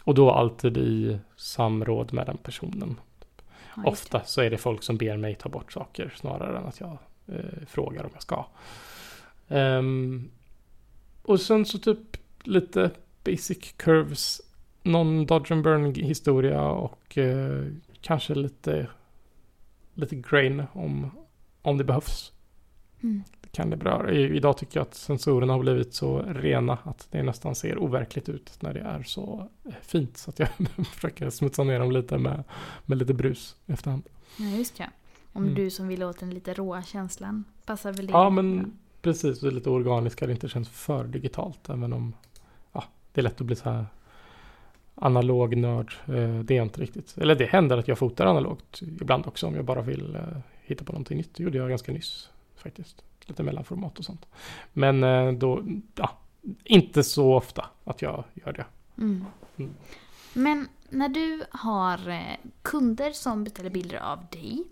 och 0.04 0.16
då 0.16 0.32
alltid 0.32 0.78
i 0.78 1.20
samråd 1.36 2.14
med 2.14 2.26
den 2.26 2.38
personen. 2.38 2.96
Just 3.76 3.88
Ofta 3.88 4.22
så 4.26 4.42
är 4.42 4.50
det 4.50 4.58
folk 4.58 4.84
som 4.84 4.98
ber 4.98 5.18
mig 5.18 5.36
ta 5.36 5.50
bort 5.50 5.74
saker 5.74 6.14
snarare 6.16 6.58
än 6.58 6.66
att 6.66 6.80
jag 6.80 6.98
eh, 7.28 7.66
frågar 7.68 8.04
om 8.04 8.10
jag 8.14 8.22
ska. 8.22 8.46
Ehm, 9.48 10.30
och 11.22 11.42
sen 11.42 11.66
så 11.66 11.78
typ 11.78 12.18
lite 12.44 12.92
basic 13.24 13.74
curves. 13.78 14.42
Någon 14.88 15.26
dodge 15.26 15.52
and 15.52 15.64
burn 15.64 15.96
historia 15.96 16.62
och 16.70 17.18
eh, 17.18 17.66
kanske 18.02 18.36
lite, 18.36 18.88
lite 19.94 20.16
grain 20.16 20.64
om, 20.74 21.12
om 21.62 21.78
det 21.78 21.84
behövs. 21.84 22.32
det. 23.02 23.08
Mm. 23.08 23.24
Kan 23.52 23.70
det 23.70 23.78
bra. 23.78 24.12
I, 24.12 24.36
idag 24.36 24.58
tycker 24.58 24.80
jag 24.80 24.88
att 24.88 24.96
sensorerna 24.96 25.54
har 25.54 25.60
blivit 25.60 25.94
så 25.94 26.22
rena 26.22 26.78
att 26.84 27.08
det 27.12 27.24
nästan 27.24 27.56
ser 27.56 27.78
overkligt 27.80 28.30
ut 28.30 28.58
när 28.62 28.74
det 28.74 28.80
är 28.80 29.04
så 29.04 29.50
eh, 29.66 29.72
fint. 29.82 30.18
Så 30.18 30.30
att 30.30 30.40
jag 30.40 30.50
försöker 30.94 31.30
smutsa 31.30 31.64
ner 31.64 31.80
dem 31.80 31.92
lite 31.92 32.18
med, 32.18 32.44
med 32.86 32.98
lite 32.98 33.14
brus 33.14 33.56
efterhand. 33.66 34.04
Ja, 34.38 34.46
just 34.46 34.80
ja. 34.80 34.86
Om 35.34 35.44
Mm. 35.44 35.56
du 35.56 35.70
som 35.70 35.88
vill 35.88 36.04
åt 36.04 36.20
den 36.20 36.30
lite 36.34 36.54
råa 36.54 36.84
känslan 36.84 37.44
passar 37.66 37.94
väl 37.94 38.08
det? 38.08 38.12
Ja, 38.14 38.30
men 38.30 38.78
precis. 39.02 39.40
Det 39.40 39.48
är 39.48 39.52
lite 39.52 39.70
organiska. 39.70 40.26
Det 40.26 40.32
inte 40.32 40.48
känns 40.50 40.70
för 40.70 41.04
digitalt. 41.04 41.70
Även 41.70 41.94
om 41.94 42.14
ja, 42.74 42.84
det 43.14 43.22
är 43.22 43.24
lätt 43.24 43.42
att 43.42 43.48
bli 43.48 43.56
så 43.56 43.70
här 43.70 43.86
analog 44.98 45.58
nörd. 45.58 45.94
Eh, 46.08 46.40
Det 46.44 46.58
är 46.58 46.62
inte 46.64 46.82
riktigt. 46.82 47.18
Eller 47.18 47.36
det 47.36 47.46
händer 47.46 47.78
att 47.78 47.88
jag 47.88 47.98
fotar 47.98 48.26
analogt 48.26 48.82
ibland 48.82 49.28
också 49.28 49.48
om 49.48 49.56
jag 49.56 49.66
bara 49.66 49.82
vill 49.82 50.16
eh, 50.16 50.22
hitta 50.64 50.84
på 50.86 50.92
någonting 50.92 51.18
nytt. 51.18 51.36
Det 51.36 51.44
gjorde 51.44 51.58
jag 51.58 51.70
ganska 51.70 51.92
nyss 51.92 52.30
faktiskt. 52.56 53.04
Lite 53.26 53.44
mellanformat 53.44 54.00
och 54.00 54.06
sånt. 54.06 54.26
Men 54.74 55.04
eh, 55.04 55.32
då, 55.32 55.64
ja, 55.96 56.12
inte 56.64 57.04
så 57.04 57.36
ofta 57.36 57.66
att 57.84 58.02
jag 58.02 58.24
gör 58.34 58.54
det. 58.54 58.66
Mm. 58.98 59.26
Mm. 59.58 59.74
Men 60.34 60.68
när 60.90 61.10
du 61.10 61.44
har 61.52 62.00
kunder 62.62 63.12
som 63.12 63.44
beställer 63.44 63.70
bilder 63.70 63.98
av 63.98 64.20
dig, 64.32 64.64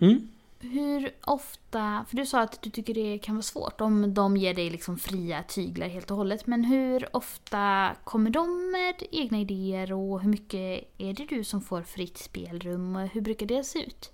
Mm. 0.00 0.28
Hur 0.60 1.12
ofta, 1.24 2.04
för 2.08 2.16
du 2.16 2.26
sa 2.26 2.40
att 2.40 2.62
du 2.62 2.70
tycker 2.70 2.94
det 2.94 3.18
kan 3.18 3.34
vara 3.34 3.42
svårt 3.42 3.80
om 3.80 4.14
de 4.14 4.36
ger 4.36 4.54
dig 4.54 4.70
liksom 4.70 4.98
fria 4.98 5.42
tyglar 5.42 5.88
helt 5.88 6.10
och 6.10 6.16
hållet, 6.16 6.46
men 6.46 6.64
hur 6.64 7.16
ofta 7.16 7.90
kommer 8.04 8.30
de 8.30 8.70
med 8.70 8.94
egna 9.10 9.38
idéer 9.38 9.92
och 9.92 10.20
hur 10.20 10.28
mycket 10.28 10.84
är 10.98 11.12
det 11.12 11.24
du 11.28 11.44
som 11.44 11.60
får 11.60 11.82
fritt 11.82 12.18
spelrum 12.18 12.96
och 12.96 13.08
hur 13.08 13.20
brukar 13.20 13.46
det 13.46 13.64
se 13.64 13.78
ut? 13.78 14.10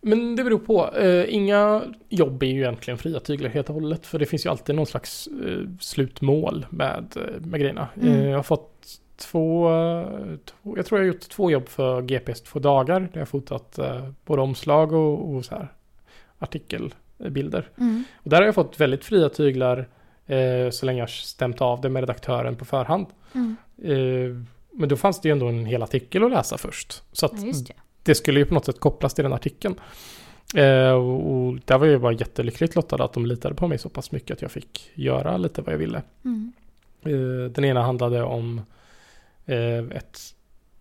Men 0.00 0.36
det 0.36 0.44
beror 0.44 0.58
på. 0.58 0.96
Eh, 0.96 1.34
inga 1.34 1.82
jobb 2.08 2.42
är 2.42 2.46
ju 2.46 2.60
egentligen 2.60 2.98
fria 2.98 3.20
tyglar 3.20 3.50
helt 3.50 3.68
och 3.68 3.74
hållet. 3.74 4.06
För 4.06 4.18
det 4.18 4.26
finns 4.26 4.46
ju 4.46 4.50
alltid 4.50 4.74
någon 4.74 4.86
slags 4.86 5.26
eh, 5.26 5.64
slutmål 5.80 6.66
med, 6.70 7.16
eh, 7.16 7.46
med 7.46 7.60
grejerna. 7.60 7.88
Mm. 8.02 8.28
Jag 8.28 8.38
har 8.38 8.42
fått 8.42 9.00
två, 9.18 9.70
två, 10.44 10.76
jag 10.76 10.86
tror 10.86 11.00
jag 11.00 11.06
har 11.06 11.12
gjort 11.12 11.28
två 11.28 11.50
jobb 11.50 11.68
för 11.68 12.02
GPS 12.02 12.42
två 12.42 12.58
dagar. 12.58 13.00
Där 13.00 13.08
jag 13.12 13.20
har 13.20 13.26
fotat 13.26 13.78
eh, 13.78 14.08
både 14.24 14.42
omslag 14.42 14.92
och, 14.92 15.34
och 15.34 15.44
så 15.44 15.54
här 15.54 15.72
artikelbilder. 16.38 17.70
Mm. 17.78 18.04
Och 18.16 18.30
där 18.30 18.36
har 18.36 18.44
jag 18.44 18.54
fått 18.54 18.80
väldigt 18.80 19.04
fria 19.04 19.28
tyglar 19.28 19.88
eh, 20.26 20.70
så 20.70 20.86
länge 20.86 21.00
jag 21.00 21.10
stämt 21.10 21.60
av 21.60 21.80
det 21.80 21.88
med 21.88 22.00
redaktören 22.00 22.56
på 22.56 22.64
förhand. 22.64 23.06
Mm. 23.34 23.56
Eh, 23.82 24.44
men 24.72 24.88
då 24.88 24.96
fanns 24.96 25.20
det 25.20 25.28
ju 25.28 25.32
ändå 25.32 25.46
en 25.46 25.66
hel 25.66 25.82
artikel 25.82 26.24
att 26.24 26.30
läsa 26.30 26.58
först. 26.58 27.02
Så 27.12 27.26
att 27.26 27.32
Ja, 27.42 27.52
det. 27.52 27.74
det 28.02 28.14
skulle 28.14 28.40
ju 28.40 28.46
på 28.46 28.54
något 28.54 28.64
sätt 28.64 28.80
kopplas 28.80 29.14
till 29.14 29.24
den 29.24 29.32
artikeln. 29.32 29.74
Eh, 30.54 30.90
och 30.90 31.48
och 31.48 31.58
där 31.64 31.78
var 31.78 31.86
jag 31.86 32.00
bara 32.00 32.12
jättelyckligt 32.12 32.74
lottad 32.74 33.04
att 33.04 33.12
de 33.12 33.26
litade 33.26 33.54
på 33.54 33.68
mig 33.68 33.78
så 33.78 33.88
pass 33.88 34.12
mycket 34.12 34.30
att 34.30 34.42
jag 34.42 34.50
fick 34.50 34.90
göra 34.94 35.36
lite 35.36 35.62
vad 35.62 35.74
jag 35.74 35.78
ville. 35.78 36.02
Mm. 36.24 36.52
Eh, 37.02 37.50
den 37.50 37.64
ena 37.64 37.82
handlade 37.82 38.22
om 38.22 38.60
ett 39.48 40.18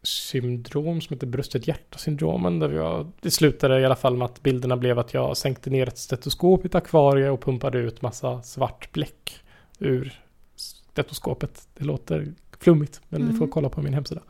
syndrom 0.03 1.01
som 1.01 1.13
heter 1.13 1.27
bröstet 1.27 1.67
hjärta-syndromen. 1.67 2.59
Där 2.59 2.69
jag, 2.69 3.11
det 3.21 3.31
slutade 3.31 3.79
i 3.79 3.85
alla 3.85 3.95
fall 3.95 4.17
med 4.17 4.25
att 4.25 4.43
bilderna 4.43 4.77
blev 4.77 4.99
att 4.99 5.13
jag 5.13 5.37
sänkte 5.37 5.69
ner 5.69 5.87
ett 5.87 5.97
stetoskop 5.97 6.65
i 6.65 6.67
ett 6.67 6.75
akvarie 6.75 7.29
och 7.29 7.41
pumpade 7.41 7.77
ut 7.79 8.01
massa 8.01 8.41
svart 8.41 8.91
bläck 8.91 9.39
ur 9.79 10.21
stetoskopet. 10.55 11.67
Det 11.77 11.83
låter 11.83 12.33
flummigt, 12.59 13.01
men 13.09 13.21
ni 13.21 13.27
får 13.31 13.37
Mm. 13.37 13.49
kolla 13.51 13.69
på 13.69 13.81
min 13.81 13.93
hemsida. 13.93 14.21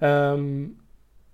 Ehm, 0.00 0.76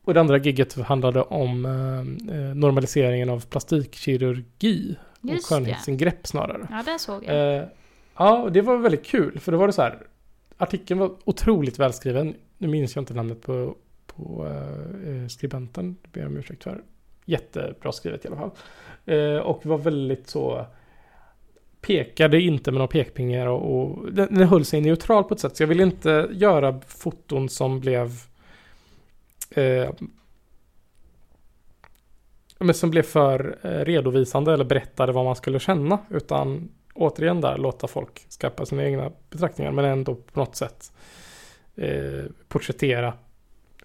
och 0.04 0.14
det 0.14 0.20
andra 0.20 0.38
gigget 0.38 0.74
handlade 0.74 1.22
om 1.22 1.64
eh, 1.66 2.34
eh, 2.36 2.54
normaliseringen 2.54 3.30
av 3.30 3.46
plastikkirurgi 3.46 4.96
och 5.22 5.28
Just 5.30 5.48
det. 5.48 5.54
skönhetsingrepp 5.54 6.26
snarare. 6.26 6.66
Ja, 6.70 6.82
där 6.86 6.98
såg 6.98 7.24
jag. 7.24 7.56
Eh, 7.58 7.64
ja, 8.16 8.38
och 8.42 8.52
det 8.52 8.60
var 8.62 8.76
väldigt 8.76 9.06
kul. 9.06 9.40
För 9.40 9.52
då 9.52 9.58
var 9.58 9.66
det 9.66 9.72
så 9.72 9.82
här. 9.82 9.98
Artikeln 10.58 11.00
var 11.00 11.10
otroligt 11.24 11.78
välskriven. 11.78 12.34
Nu 12.58 12.68
minns 12.68 12.96
jag 12.96 13.02
inte 13.02 13.14
namnet 13.14 13.42
på, 13.42 13.76
på 14.06 14.46
eh, 14.46 15.10
eh, 15.10 15.26
skribenten. 15.28 15.96
Det 16.02 16.08
ber 16.12 16.20
jag 16.20 16.30
om 16.30 16.36
ursäkt 16.36 16.64
för. 16.64 16.82
Jättebra 17.24 17.92
skrivet 17.92 18.24
i 18.24 18.28
alla 18.28 18.36
fall. 18.36 18.50
Eh, 19.06 19.36
och 19.36 19.66
var 19.66 19.78
väldigt 19.78 20.28
så. 20.28 20.66
Pekade 21.80 22.40
inte 22.40 22.70
med 22.70 22.78
några 22.78 22.88
pekpingar 22.88 23.46
och, 23.46 23.80
och 23.80 24.12
den, 24.12 24.34
den 24.34 24.48
höll 24.48 24.64
sig 24.64 24.80
neutral 24.80 25.24
på 25.24 25.34
ett 25.34 25.40
sätt. 25.40 25.56
Så 25.56 25.62
jag 25.62 25.68
ville 25.68 25.82
inte 25.82 26.28
göra 26.32 26.80
foton 26.86 27.48
som 27.48 27.80
blev 27.80 28.12
eh, 29.50 29.90
men 32.58 32.74
som 32.74 32.90
blev 32.90 33.02
för 33.02 33.58
eh, 33.62 33.84
redovisande 33.84 34.52
eller 34.52 34.64
berättade 34.64 35.12
vad 35.12 35.24
man 35.24 35.36
skulle 35.36 35.58
känna. 35.58 35.98
Utan 36.10 36.68
återigen 36.98 37.40
där 37.40 37.58
låta 37.58 37.86
folk 37.86 38.26
skapa 38.28 38.66
sina 38.66 38.84
egna 38.84 39.12
betraktningar 39.30 39.72
men 39.72 39.84
ändå 39.84 40.14
på 40.14 40.40
något 40.40 40.56
sätt 40.56 40.92
eh, 41.76 42.24
porträttera 42.48 43.12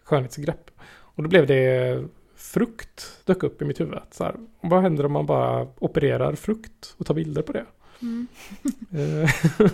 skönhetsgrepp. 0.04 0.72
Och 0.86 1.24
då 1.24 1.30
blev 1.30 1.48
det 1.48 2.04
frukt 2.36 3.22
dök 3.26 3.44
upp 3.44 3.62
i 3.62 3.66
mitt 3.66 3.80
huvud. 3.80 4.00
Så 4.12 4.24
här, 4.24 4.36
vad 4.62 4.82
händer 4.82 5.06
om 5.06 5.12
man 5.12 5.26
bara 5.26 5.68
opererar 5.80 6.36
frukt 6.36 6.96
och 6.98 7.06
tar 7.06 7.14
bilder 7.14 7.42
på 7.42 7.52
det? 7.52 7.66
Mm. 8.02 8.28
Eh, 8.92 9.30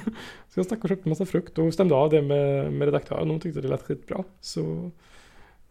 så 0.49 0.59
jag 0.59 0.65
stack 0.65 0.83
och 0.83 0.89
köpte 0.89 1.07
en 1.07 1.09
massa 1.09 1.25
frukt 1.25 1.57
och 1.57 1.73
stämde 1.73 1.95
av 1.95 2.09
det 2.09 2.21
med, 2.21 2.73
med 2.73 2.85
redaktören. 2.85 3.29
Hon 3.29 3.39
tyckte 3.39 3.61
det 3.61 3.67
lät 3.67 3.83
skitbra. 3.83 4.23
Så 4.41 4.91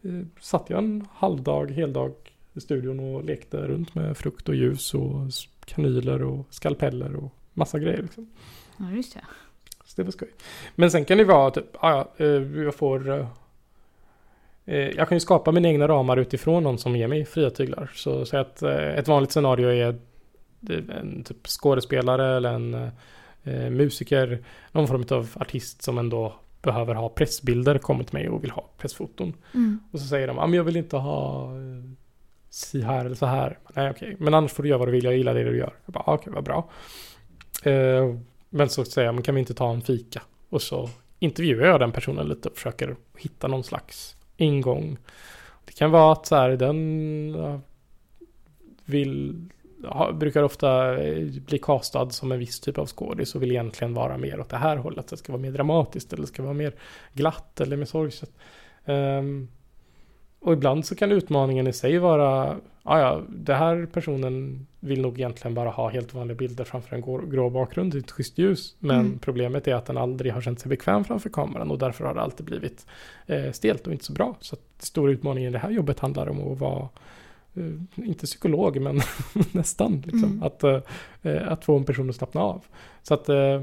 eh, 0.01 0.21
satt 0.39 0.69
jag 0.69 0.79
en 0.79 1.07
halvdag, 1.13 1.71
heldag 1.71 2.13
i 2.53 2.61
studion 2.61 2.99
och 2.99 3.23
lekte 3.23 3.57
runt 3.57 3.95
med 3.95 4.17
frukt 4.17 4.49
och 4.49 4.55
ljus 4.55 4.93
och 4.93 5.27
kanyler 5.65 6.23
och 6.23 6.47
skalpeller 6.49 7.15
och 7.15 7.38
massa 7.53 7.79
grejer. 7.79 8.01
Liksom. 8.01 8.29
Ja, 8.77 8.91
just 8.91 9.13
det. 9.13 9.21
Så 9.85 9.93
det 9.95 10.03
var 10.03 10.11
skoj. 10.11 10.29
Men 10.75 10.91
sen 10.91 11.05
kan 11.05 11.17
det 11.17 11.23
vara 11.23 11.51
typ, 11.51 11.65
ah, 11.79 11.91
ja, 11.91 12.25
eh, 12.25 12.63
jag 12.63 12.75
får... 12.75 13.09
eh, 13.09 13.27
eh, 14.65 14.89
Jag 14.89 15.09
kan 15.09 15.15
ju 15.15 15.19
skapa 15.19 15.51
mina 15.51 15.67
egna 15.67 15.87
ramar 15.87 16.17
utifrån 16.17 16.63
någon 16.63 16.77
som 16.77 16.95
ger 16.95 17.07
mig 17.07 17.25
fria 17.25 17.49
tyglar. 17.49 17.91
Så, 17.95 18.25
så 18.25 18.37
att 18.37 18.61
ett 18.63 19.07
vanligt 19.07 19.31
scenario 19.31 19.69
är 19.69 19.95
en 20.99 21.23
typ 21.23 21.47
skådespelare 21.47 22.37
eller 22.37 22.49
en 22.49 22.91
musiker. 23.75 24.43
Någon 24.71 24.87
form 24.87 25.05
av 25.09 25.29
artist 25.35 25.81
som 25.81 25.97
ändå 25.97 26.33
behöver 26.61 26.95
ha 26.95 27.09
pressbilder 27.09 27.77
kommer 27.77 28.03
till 28.03 28.13
mig 28.13 28.29
och 28.29 28.43
vill 28.43 28.51
ha 28.51 28.69
pressfoton. 28.77 29.33
Mm. 29.53 29.79
Och 29.91 29.99
så 29.99 30.05
säger 30.07 30.27
de, 30.27 30.39
ah, 30.39 30.47
men 30.47 30.57
jag 30.57 30.63
vill 30.63 30.75
inte 30.75 30.97
ha 30.97 31.51
si 32.49 32.81
här 32.81 33.05
eller 33.05 33.15
så 33.15 33.25
här. 33.25 33.59
Nej 33.73 33.89
okej, 33.89 34.15
men 34.19 34.33
annars 34.33 34.51
får 34.51 34.63
du 34.63 34.69
göra 34.69 34.79
vad 34.79 34.87
du 34.87 34.91
vill, 34.91 35.03
jag 35.03 35.17
gillar 35.17 35.33
det 35.33 35.43
du 35.43 35.57
gör. 35.57 35.73
Jag 35.85 35.93
bara, 35.93 36.03
ah, 36.07 36.13
okej 36.13 36.33
vad 36.33 36.43
bra. 36.43 36.69
Eh, 37.63 38.15
men 38.49 38.69
så 38.69 38.85
säger 38.85 39.13
jag, 39.13 39.25
kan 39.25 39.35
vi 39.35 39.39
inte 39.39 39.53
ta 39.53 39.71
en 39.71 39.81
fika? 39.81 40.21
Och 40.49 40.61
så 40.61 40.89
intervjuar 41.19 41.67
jag 41.67 41.79
den 41.79 41.91
personen 41.91 42.27
lite 42.27 42.49
och 42.49 42.55
försöker 42.55 42.95
hitta 43.17 43.47
någon 43.47 43.63
slags 43.63 44.15
ingång. 44.37 44.97
Det 45.65 45.73
kan 45.73 45.91
vara 45.91 46.11
att 46.11 46.25
så 46.25 46.35
här, 46.35 46.49
den 46.49 47.59
vill, 48.85 49.45
ha, 49.87 50.11
brukar 50.11 50.43
ofta 50.43 50.97
eh, 51.03 51.27
bli 51.27 51.59
castad 51.59 52.09
som 52.09 52.31
en 52.31 52.39
viss 52.39 52.59
typ 52.59 52.77
av 52.77 52.87
skådis 52.87 53.35
och 53.35 53.43
vill 53.43 53.51
egentligen 53.51 53.93
vara 53.93 54.17
mer 54.17 54.39
åt 54.39 54.49
det 54.49 54.57
här 54.57 54.77
hållet. 54.77 55.07
Det 55.07 55.17
ska 55.17 55.31
vara 55.31 55.41
mer 55.41 55.51
dramatiskt 55.51 56.13
eller 56.13 56.21
det 56.21 56.27
ska 56.27 56.43
vara 56.43 56.53
mer 56.53 56.73
glatt 57.13 57.61
eller 57.61 57.77
mer 57.77 57.85
sorgset. 57.85 58.31
Ehm, 58.85 59.47
och 60.39 60.53
ibland 60.53 60.85
så 60.85 60.95
kan 60.95 61.11
utmaningen 61.11 61.67
i 61.67 61.73
sig 61.73 61.97
vara, 61.97 62.57
ja 62.83 62.99
ja, 62.99 63.21
det 63.29 63.53
här 63.53 63.85
personen 63.93 64.67
vill 64.79 65.01
nog 65.01 65.19
egentligen 65.19 65.55
bara 65.55 65.69
ha 65.69 65.89
helt 65.89 66.13
vanliga 66.13 66.37
bilder 66.37 66.63
framför 66.63 66.95
en 66.95 67.29
grå, 67.29 67.49
bakgrund 67.49 67.95
i 67.95 67.97
ett 67.97 68.11
schysst 68.11 68.37
ljus. 68.37 68.75
Men 68.79 68.99
Mm. 68.99 69.19
problemet 69.19 69.67
är 69.67 69.75
att 69.75 69.85
den 69.85 69.97
aldrig 69.97 70.33
har 70.33 70.41
känt 70.41 70.59
sig 70.59 70.69
bekväm 70.69 71.03
framför 71.03 71.29
kameran 71.29 71.71
och 71.71 71.77
därför 71.77 72.05
har 72.05 72.13
det 72.13 72.21
alltid 72.21 72.45
blivit 72.45 72.85
eh, 73.25 73.51
stelt 73.51 73.87
och 73.87 73.93
inte 73.93 74.05
så 74.05 74.13
bra. 74.13 74.35
Så 74.39 74.55
att 74.55 74.83
stora 74.85 75.11
utmaningen 75.11 75.49
i 75.49 75.53
det 75.53 75.59
här 75.59 75.71
jobbet 75.71 75.99
handlar 75.99 76.29
om 76.29 76.51
att 76.51 76.59
vara 76.59 76.89
eh, 77.55 78.05
inte 78.07 78.25
psykolog, 78.25 78.81
men 78.81 79.01
nästan. 79.51 80.01
Liksom. 80.01 80.23
Mm. 80.23 80.43
Att, 80.43 80.63
eh, 80.63 81.51
att 81.51 81.65
få 81.65 81.77
en 81.77 81.83
person 81.83 82.09
att 82.09 82.15
slappna 82.15 82.41
av. 82.41 82.65
Så 83.03 83.13
att 83.13 83.29
eh, 83.29 83.61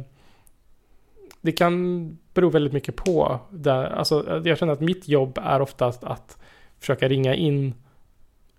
det 1.40 1.52
kan 1.52 2.18
bero 2.34 2.48
väldigt 2.48 2.72
mycket 2.72 2.96
på. 2.96 3.38
Där, 3.50 3.84
alltså, 3.84 4.42
jag 4.44 4.58
känner 4.58 4.72
att 4.72 4.80
mitt 4.80 5.08
jobb 5.08 5.38
är 5.42 5.60
oftast 5.60 6.04
att 6.04 6.38
försöka 6.80 7.08
ringa 7.08 7.34
in 7.34 7.74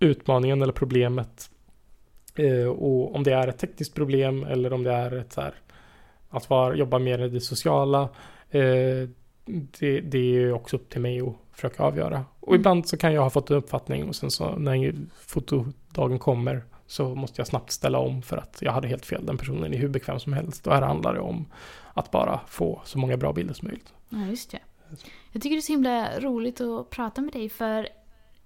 utmaningen 0.00 0.62
eller 0.62 0.72
problemet. 0.72 1.50
Eh, 2.34 2.66
och 2.68 3.14
om 3.14 3.22
det 3.24 3.32
är 3.32 3.48
ett 3.48 3.58
tekniskt 3.58 3.94
problem 3.94 4.44
eller 4.44 4.72
om 4.72 4.82
det 4.82 4.92
är 4.92 5.16
ett 5.18 5.32
så 5.32 5.40
här, 5.40 5.54
att 6.30 6.50
vara, 6.50 6.74
jobba 6.74 6.98
mer 6.98 7.18
i 7.18 7.28
det 7.28 7.40
sociala. 7.40 8.02
Eh, 8.50 9.08
det, 9.78 10.00
det 10.00 10.18
är 10.36 10.52
också 10.52 10.76
upp 10.76 10.90
till 10.90 11.00
mig 11.00 11.20
att 11.20 11.34
försöka 11.52 11.82
avgöra. 11.82 12.24
Och 12.40 12.48
Mm. 12.48 12.60
ibland 12.60 12.88
så 12.88 12.96
kan 12.96 13.12
jag 13.12 13.22
ha 13.22 13.30
fått 13.30 13.50
en 13.50 13.56
uppfattning 13.56 14.08
och 14.08 14.16
sen 14.16 14.30
så 14.30 14.56
när 14.56 14.94
fotodagen 15.20 16.18
kommer 16.18 16.62
så 16.86 17.14
måste 17.14 17.40
jag 17.40 17.46
snabbt 17.46 17.72
ställa 17.72 17.98
om 17.98 18.22
för 18.22 18.36
att 18.36 18.58
jag 18.60 18.72
hade 18.72 18.88
helt 18.88 19.06
fel. 19.06 19.26
Den 19.26 19.38
personen 19.38 19.74
är 19.74 19.78
hur 19.78 19.88
bekväm 19.88 20.20
som 20.20 20.32
helst. 20.32 20.66
Och 20.66 20.72
här 20.74 20.82
handlar 20.82 21.14
det 21.14 21.20
om 21.20 21.46
att 21.94 22.10
bara 22.10 22.40
få 22.46 22.80
så 22.84 22.98
många 22.98 23.16
bra 23.16 23.32
bilder 23.32 23.54
som 23.54 23.68
möjligt. 23.68 23.92
Ja, 24.08 24.26
just 24.26 24.50
det. 24.50 24.58
Jag 25.32 25.42
tycker 25.42 25.56
det 25.56 25.60
är 25.60 25.60
så 25.60 25.72
himla 25.72 26.20
roligt 26.20 26.60
att 26.60 26.90
prata 26.90 27.20
med 27.20 27.32
dig 27.32 27.48
för 27.48 27.88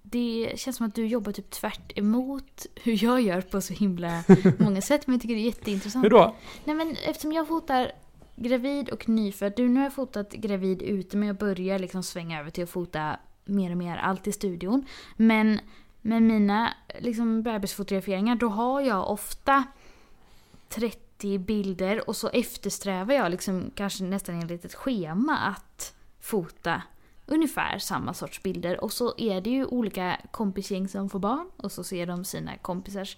det 0.03 0.53
känns 0.55 0.77
som 0.77 0.87
att 0.87 0.95
du 0.95 1.07
jobbar 1.07 1.31
typ 1.31 1.49
tvärt 1.49 1.97
emot 1.97 2.65
hur 2.75 3.03
jag 3.03 3.21
gör 3.21 3.41
på 3.41 3.61
så 3.61 3.73
himla 3.73 4.23
många 4.59 4.81
sätt. 4.81 5.07
Men 5.07 5.13
jag 5.13 5.21
tycker 5.21 5.35
det 5.35 5.41
är 5.41 5.45
jätteintressant. 5.45 6.05
Hur 6.05 6.09
då? 6.09 6.35
Nej 6.63 6.75
men 6.75 6.95
eftersom 7.05 7.31
jag 7.31 7.47
fotar 7.47 7.91
gravid 8.35 8.89
och 8.89 9.09
nyfödd. 9.09 9.53
Du, 9.55 9.69
nu 9.69 9.75
har 9.79 9.83
jag 9.83 9.93
fotat 9.93 10.31
gravid 10.33 10.81
ute 10.81 11.17
men 11.17 11.27
jag 11.27 11.37
börjar 11.37 11.79
liksom 11.79 12.03
svänga 12.03 12.39
över 12.39 12.49
till 12.49 12.63
att 12.63 12.69
fota 12.69 13.19
mer 13.45 13.71
och 13.71 13.77
mer 13.77 13.97
allt 13.97 14.27
i 14.27 14.31
studion. 14.31 14.85
Men 15.15 15.59
med 16.01 16.21
mina 16.21 16.73
liksom 16.99 17.43
bebisfotograferingar 17.43 18.35
då 18.35 18.47
har 18.47 18.81
jag 18.81 19.09
ofta 19.11 19.63
30 20.69 21.37
bilder 21.37 22.09
och 22.09 22.15
så 22.15 22.29
eftersträvar 22.29 23.13
jag 23.13 23.31
liksom 23.31 23.71
kanske 23.75 24.03
nästan 24.03 24.41
enligt 24.41 24.65
ett 24.65 24.75
schema 24.75 25.37
att 25.37 25.95
fota 26.19 26.81
ungefär 27.25 27.77
samma 27.79 28.13
sorts 28.13 28.43
bilder. 28.43 28.83
Och 28.83 28.91
så 28.93 29.13
är 29.17 29.41
det 29.41 29.49
ju 29.49 29.65
olika 29.65 30.17
kompisgäng 30.31 30.87
som 30.87 31.09
får 31.09 31.19
barn 31.19 31.49
och 31.57 31.71
så 31.71 31.83
ser 31.83 32.05
de 32.05 32.25
sina 32.25 32.57
kompisars 32.57 33.17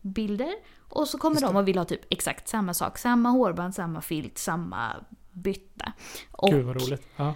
bilder. 0.00 0.52
Och 0.88 1.08
så 1.08 1.18
kommer 1.18 1.40
de 1.40 1.56
och 1.56 1.68
vill 1.68 1.78
ha 1.78 1.84
typ 1.84 2.00
exakt 2.10 2.48
samma 2.48 2.74
sak. 2.74 2.98
Samma 2.98 3.28
hårband, 3.28 3.74
samma 3.74 4.00
filt, 4.00 4.38
samma 4.38 4.96
bytta. 5.32 5.92
Och, 6.30 6.50
Gud 6.50 6.64
vad 6.64 6.82
roligt. 6.82 7.06
Ja. 7.16 7.34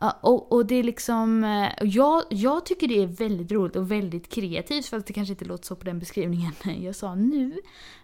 Ja, 0.00 0.18
och, 0.22 0.52
och 0.52 0.66
det 0.66 0.74
är 0.74 0.82
liksom... 0.82 1.44
eh, 1.44 1.70
Jag, 1.80 2.22
jag 2.30 2.66
tycker 2.66 2.88
det 2.88 3.02
är 3.02 3.06
väldigt 3.06 3.52
roligt 3.52 3.76
och 3.76 3.90
väldigt 3.90 4.28
kreativt 4.32 4.86
fast 4.86 5.06
det 5.06 5.12
kanske 5.12 5.32
inte 5.32 5.44
låter 5.44 5.66
så 5.66 5.76
på 5.76 5.84
den 5.84 5.98
beskrivningen 5.98 6.52
jag 6.82 6.96
sa 6.96 7.14
nu. 7.14 7.56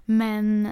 Men 0.05 0.69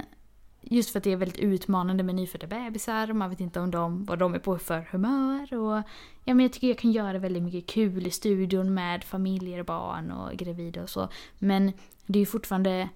just 0.60 0.90
för 0.90 0.98
att 0.98 1.04
det 1.04 1.12
är 1.12 1.16
väldigt 1.16 1.38
utmanande 1.38 2.02
med 2.02 2.14
nyfödda 2.14 2.46
bebisar 2.46 3.10
och 3.10 3.16
man 3.16 3.30
vet 3.30 3.40
inte 3.40 3.60
om 3.60 3.70
de, 3.70 4.04
vad 4.04 4.18
de 4.18 4.34
är 4.34 4.38
på 4.38 4.58
för 4.58 4.88
humör. 4.90 5.54
Och, 5.54 5.82
ja, 6.24 6.34
men 6.34 6.40
jag 6.40 6.52
tycker 6.52 6.68
jag 6.68 6.78
kan 6.78 6.92
göra 6.92 7.18
väldigt 7.18 7.42
mycket 7.42 7.66
kul 7.66 8.06
i 8.06 8.10
studion 8.10 8.74
med 8.74 9.04
familjer, 9.04 9.62
barn 9.62 10.10
och 10.10 10.32
gravida 10.32 10.82
och 10.82 10.90
så. 10.90 11.08
Men 11.38 11.72
det 12.06 12.18
är 12.18 12.20
ju 12.20 12.26
fortfarande... 12.26 12.88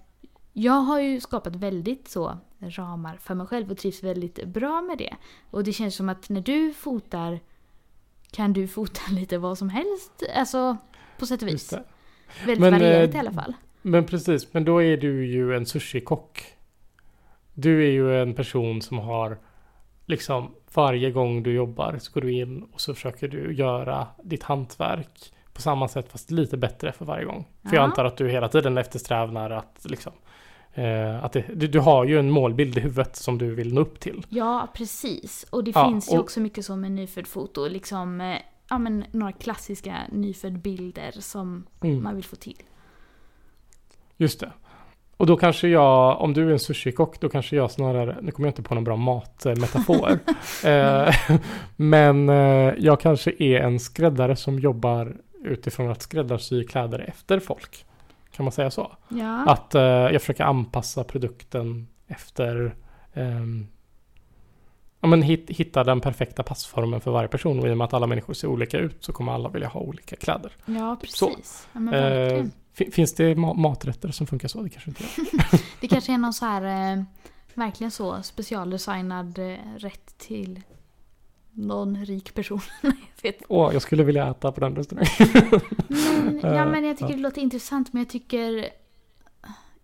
Jag 0.53 0.73
har 0.73 0.99
ju 0.99 1.19
skapat 1.19 1.55
väldigt 1.55 2.07
så 2.07 2.37
ramar 2.59 3.17
för 3.17 3.35
mig 3.35 3.47
själv 3.47 3.71
och 3.71 3.77
trivs 3.77 4.03
väldigt 4.03 4.45
bra 4.45 4.81
med 4.81 4.97
det. 4.97 5.15
Och 5.51 5.63
det 5.63 5.73
känns 5.73 5.95
som 5.95 6.09
att 6.09 6.29
när 6.29 6.41
du 6.41 6.73
fotar 6.73 7.39
kan 8.31 8.53
du 8.53 8.67
fota 8.67 9.01
lite 9.11 9.37
vad 9.37 9.57
som 9.57 9.69
helst. 9.69 10.23
Alltså 10.35 10.77
på 11.19 11.25
sätt 11.25 11.41
och 11.41 11.47
vis. 11.47 11.73
Väldigt 12.45 12.59
Men, 12.59 12.73
varierat 12.73 13.09
eh, 13.09 13.15
i 13.15 13.19
alla 13.19 13.31
fall. 13.31 13.53
Men 13.81 14.05
precis, 14.05 14.53
men 14.53 14.65
då 14.65 14.83
är 14.83 14.97
du 14.97 15.25
ju 15.27 15.55
en 15.55 15.65
sushikock. 15.65 16.54
Du 17.55 17.83
är 17.87 17.91
ju 17.91 18.21
en 18.21 18.33
person 18.33 18.81
som 18.81 18.99
har 18.99 19.37
liksom 20.05 20.51
varje 20.73 21.11
gång 21.11 21.43
du 21.43 21.53
jobbar 21.53 21.97
så 21.99 22.11
går 22.13 22.21
du 22.21 22.31
in 22.33 22.63
och 22.63 22.81
så 22.81 22.93
försöker 22.93 23.27
du 23.27 23.53
göra 23.53 24.07
ditt 24.23 24.43
hantverk 24.43 25.33
på 25.53 25.61
samma 25.61 25.87
sätt 25.87 26.11
fast 26.11 26.31
lite 26.31 26.57
bättre 26.57 26.91
för 26.91 27.05
varje 27.05 27.25
gång. 27.25 27.47
För 27.61 27.75
jag 27.75 27.81
Ja. 27.81 27.85
antar 27.85 28.05
att 28.05 28.17
du 28.17 28.29
hela 28.29 28.47
tiden 28.49 28.77
eftersträvar 28.77 29.49
att 29.49 29.85
liksom 29.89 30.13
eh, 30.73 31.23
att 31.23 31.33
det, 31.33 31.45
du, 31.55 31.67
du 31.67 31.79
har 31.79 32.05
ju 32.05 32.19
en 32.19 32.31
målbild 32.31 32.77
i 32.77 32.81
huvudet 32.81 33.15
som 33.15 33.37
du 33.37 33.55
vill 33.55 33.73
nå 33.73 33.81
upp 33.81 33.99
till. 33.99 34.25
Ja, 34.29 34.67
precis. 34.73 35.45
Och 35.49 35.63
det 35.63 35.71
Ja, 35.75 35.87
finns 35.89 36.11
ju 36.13 36.17
och- 36.17 36.23
också 36.23 36.39
mycket 36.39 36.65
som 36.65 36.81
med 36.81 36.91
nyfödd 36.91 37.27
foto. 37.27 37.67
Liksom, 37.67 38.21
eh, 38.21 38.37
ja 38.69 38.77
men 38.77 39.05
några 39.11 39.31
klassiska 39.31 39.95
nyfödd 40.11 40.59
bilder 40.59 41.11
som 41.11 41.65
Mm. 41.83 42.03
man 42.03 42.15
vill 42.15 42.23
få 42.25 42.35
till. 42.35 42.57
Just 44.17 44.39
det. 44.39 44.51
Och 45.17 45.25
då 45.25 45.37
kanske 45.37 45.67
jag, 45.67 46.21
om 46.21 46.33
du 46.33 46.47
är 46.47 46.51
en 46.51 46.59
sushikock, 46.59 47.19
då 47.19 47.29
kanske 47.29 47.55
jag 47.55 47.71
snarare, 47.71 48.17
nu 48.21 48.31
kommer 48.31 48.47
jag 48.47 48.51
inte 48.51 48.63
på 48.63 48.75
någon 48.75 48.83
bra 48.83 48.95
matmetafor. 48.95 50.11
eh, 50.65 51.15
men 51.75 52.29
eh, 52.29 52.73
jag 52.77 52.99
kanske 52.99 53.31
är 53.39 53.59
en 53.59 53.79
skräddare 53.79 54.35
som 54.35 54.59
jobbar 54.59 55.15
utifrån 55.43 55.91
att 55.91 56.01
skräddarsy 56.01 56.63
kläder 56.63 56.99
efter 56.99 57.39
folk. 57.39 57.85
Kan 58.31 58.45
man 58.45 58.51
säga 58.51 58.71
så? 58.71 58.91
Ja. 59.09 59.45
Att 59.47 59.75
eh, 59.75 59.81
jag 59.81 60.21
försöker 60.21 60.43
anpassa 60.43 61.03
produkten 61.03 61.87
efter 62.07 62.75
ehm, 63.13 63.67
Ja 65.05 65.09
men 65.09 65.21
hit, 65.21 65.49
hitta 65.49 65.83
den 65.83 66.01
perfekta 66.01 66.43
passformen 66.43 67.01
för 67.01 67.11
varje 67.11 67.27
person 67.27 67.59
och 67.59 67.67
i 67.67 67.71
och 67.71 67.77
med 67.77 67.85
att 67.85 67.93
alla 67.93 68.07
människor 68.07 68.33
ser 68.33 68.47
olika 68.47 68.77
ut 68.77 69.03
så 69.03 69.13
kommer 69.13 69.31
alla 69.31 69.49
vilja 69.49 69.67
ha 69.67 69.79
olika 69.79 70.15
kläder. 70.15 70.51
Ja, 70.65 70.97
så. 71.07 71.27
precis. 71.27 71.67
Ja, 71.73 71.79
men 71.79 71.93
verkligen. 71.93 72.45
fi- 72.45 72.51
finns 72.75 73.13
det 73.13 73.35
ma- 73.35 73.57
maträtter 73.57 74.11
som 74.11 74.27
funkar 74.27 74.47
så? 74.47 74.61
Det 74.61 74.69
kanske 74.69 74.89
inte 74.89 75.03
gör. 75.03 75.61
Det 75.79 75.87
kanske 75.87 76.13
är 76.13 76.17
någon 76.17 76.33
så 76.33 76.45
här, 76.45 76.93
eh, 76.97 77.03
verkligen 77.53 77.91
så 77.91 78.23
specialdesignad 78.23 79.39
eh, 79.39 79.57
rätt 79.77 80.17
till 80.17 80.61
någon 81.51 82.05
rik 82.05 82.33
person. 82.33 82.61
jag 83.21 83.33
Åh, 83.47 83.73
jag 83.73 83.81
skulle 83.81 84.03
vilja 84.03 84.27
äta 84.27 84.51
på 84.51 84.59
den 84.59 84.75
restaurangen. 84.75 85.61
Men, 85.89 86.39
ja, 86.43 86.65
Eh, 86.65 86.71
men 86.71 86.83
jag 86.83 86.97
tycker 86.97 87.13
det 87.13 87.19
låter 87.19 87.41
intressant 87.41 87.93
men 87.93 88.01
jag 88.01 88.09
tycker... 88.09 88.69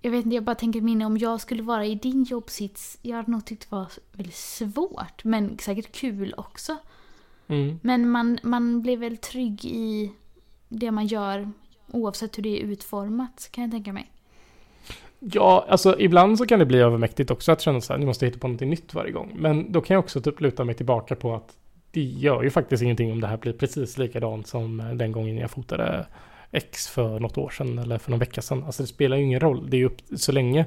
Jag 0.04 0.12
vet 0.12 0.26
inte, 0.26 0.36
jag 0.36 0.44
bara 0.44 0.56
tänker 0.56 0.82
minne 0.82 1.06
om 1.06 1.18
jag 1.18 1.42
skulle 1.42 1.64
vara 1.64 1.86
i 1.86 1.96
din 1.96 2.24
jobbsits. 2.24 2.98
Jag 3.02 3.18
hade 3.18 3.32
nog 3.32 3.46
tyckt 3.46 3.70
det 3.70 3.76
var 3.76 3.88
väldigt 4.12 4.36
svårt 4.36 5.24
men 5.24 5.58
säkert 5.58 5.92
kul 5.92 6.34
också. 6.38 6.78
Mm. 7.48 7.80
Men 7.84 8.10
man, 8.10 8.40
man 8.44 8.82
blir 8.82 8.98
väl 8.98 9.18
trygg 9.18 9.66
i 9.66 10.12
det 10.70 10.92
man 10.92 11.08
gör 11.08 11.52
oavsett 11.88 12.38
hur 12.38 12.44
det 12.44 12.62
är 12.62 12.66
utformat 12.66 13.50
kan 13.52 13.64
jag 13.64 13.72
tänka 13.72 13.94
mig. 13.94 14.12
Ja, 15.20 15.66
alltså 15.70 16.00
ibland 16.00 16.38
så 16.38 16.46
kan 16.46 16.60
det 16.60 16.66
bli 16.66 16.80
övermäktigt 16.80 17.32
också 17.32 17.52
att 17.52 17.62
känna 17.62 17.82
så 17.82 17.94
här, 17.94 18.00
nu 18.00 18.06
måste 18.06 18.26
jag 18.26 18.30
hitta 18.30 18.40
på 18.40 18.48
någonting 18.48 18.70
nytt 18.70 18.94
varje 18.94 19.12
gång. 19.12 19.36
Men 19.36 19.72
då 19.72 19.82
kan 19.82 19.94
jag 19.94 20.04
också 20.04 20.22
typ 20.22 20.42
luta 20.42 20.64
mig 20.64 20.76
tillbaka 20.76 21.16
på 21.16 21.36
att 21.36 21.58
det 21.92 22.02
gör 22.02 22.44
ju 22.44 22.50
faktiskt 22.50 22.84
ingenting 22.84 23.12
om 23.12 23.22
det 23.22 23.28
här 23.28 23.38
blir 23.38 23.54
precis 23.54 23.98
likadant 23.98 24.48
som 24.48 24.80
eh, 24.80 24.92
den 24.94 25.12
gången 25.12 25.38
jag 25.38 25.52
fotade 25.52 26.06
X 26.52 26.88
för 26.88 27.20
något 27.20 27.38
år 27.38 27.50
sedan 27.50 27.78
eller 27.80 27.98
för 27.98 28.12
någon 28.12 28.20
vecka 28.20 28.42
sedan. 28.42 28.64
Alltså 28.64 28.84
det 28.84 28.88
spelar 28.88 29.18
ju 29.18 29.24
ingen 29.24 29.40
roll. 29.40 29.70
Det 29.70 29.78
är 29.78 29.80
ju 29.80 29.86
upp 29.86 30.02
så 30.16 30.32
länge. 30.32 30.66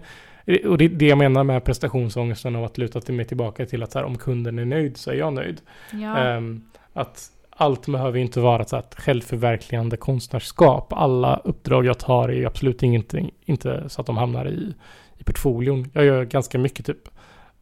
Och 0.64 0.78
det 0.78 0.84
är 0.84 0.88
det 0.88 1.06
jag 1.06 1.18
menar 1.18 1.44
med 1.44 1.64
prestationsångesten 1.64 2.56
av 2.56 2.64
att 2.64 2.78
luta 2.78 3.00
till 3.00 3.14
mig 3.14 3.24
tillbaka 3.24 3.66
till 3.66 3.82
att 3.82 3.92
så 3.92 3.98
här, 3.98 4.06
om 4.06 4.18
kunden 4.18 4.58
är 4.58 4.64
nöjd 4.64 4.96
så 4.96 5.10
är 5.10 5.14
jag 5.14 5.32
nöjd. 5.32 5.60
Ja, 5.92 6.18
Ehm, 6.18 6.62
att 6.92 7.30
allt 7.56 7.86
behöver 7.86 8.18
inte 8.18 8.40
vara 8.40 8.64
så 8.64 8.76
ett 8.76 8.94
självförverkligande 8.94 9.96
konstnärskap. 9.96 10.92
Alla 10.92 11.36
uppdrag 11.36 11.86
jag 11.86 11.98
tar 11.98 12.28
är 12.28 12.46
absolut 12.46 12.82
ingenting, 12.82 13.30
inte 13.44 13.88
så 13.88 14.00
att 14.00 14.06
de 14.06 14.16
hamnar 14.16 14.48
i, 14.48 14.74
i 15.18 15.24
portfolion. 15.24 15.90
Jag 15.92 16.04
gör 16.04 16.24
ganska 16.24 16.58
mycket 16.58 16.86
typ 16.86 17.08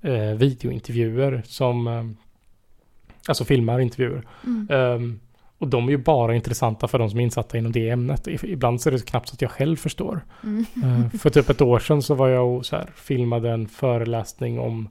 eh, 0.03 0.37
videointervjuer 0.37 1.43
som, 1.45 1.87
eh, 1.87 2.05
alltså 3.29 3.45
filmar 3.45 3.81
intervjuer. 3.81 4.23
mm. 4.45 4.69
Ehm, 4.71 5.21
och 5.59 5.69
de 5.69 5.87
är 5.89 5.91
ju 5.91 5.99
bara 5.99 6.35
intressanta 6.35 6.89
för 6.89 6.99
de 6.99 7.11
som 7.11 7.19
är 7.19 7.25
insatta 7.25 7.59
inom 7.59 7.73
det 7.73 7.91
ämnet. 7.91 8.27
Ibland 8.43 8.81
så 8.81 8.89
är 8.89 8.93
det 8.93 9.07
knappt 9.07 9.29
så 9.29 9.35
att 9.35 9.43
jag 9.43 9.51
själv 9.51 9.77
förstår. 9.77 10.25
Mm. 10.43 10.65
Eh, 10.83 11.11
för 11.19 11.31
typ 11.31 11.51
ett 11.51 11.61
år 11.61 11.79
sedan 11.79 12.03
så 12.03 12.15
var 12.15 12.29
jag 12.29 12.57
och 12.57 12.67
så 12.67 12.77
här, 12.77 12.91
filmade 12.95 13.51
en 13.51 13.69
föreläsning 13.69 14.59
om, 14.61 14.89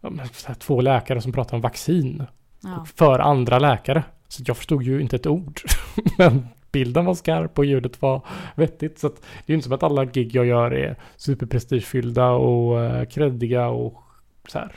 om 0.00 0.20
så 0.32 0.48
här, 0.48 0.54
två 0.54 0.80
läkare 0.80 1.20
som 1.20 1.32
pratar 1.32 1.56
om 1.56 1.60
vaccin 1.60 2.22
ja. 2.60 2.86
för 2.96 3.18
andra 3.18 3.58
läkare. 3.58 4.02
Så 4.28 4.42
jag 4.46 4.56
förstod 4.56 4.82
ju 4.82 5.00
inte 5.00 5.16
ett 5.16 5.26
ord. 5.26 5.60
Men 6.18 6.46
bilden 6.72 7.04
var 7.04 7.14
skarp 7.14 7.58
och 7.58 7.64
ljudet 7.64 8.02
var 8.02 8.22
vettigt. 8.54 8.98
Så 8.98 9.08
det 9.08 9.14
är 9.46 9.50
ju 9.50 9.54
inte 9.54 9.64
som 9.64 9.72
att 9.72 9.82
alla 9.82 10.04
gig 10.04 10.34
jag 10.34 10.46
gör 10.46 10.74
är 10.74 10.96
superprestigefyllda 11.16 12.30
och 12.30 12.80
uh, 12.80 13.04
kreddiga 13.04 13.68
och 13.68 14.02
så 14.48 14.58
här 14.58 14.72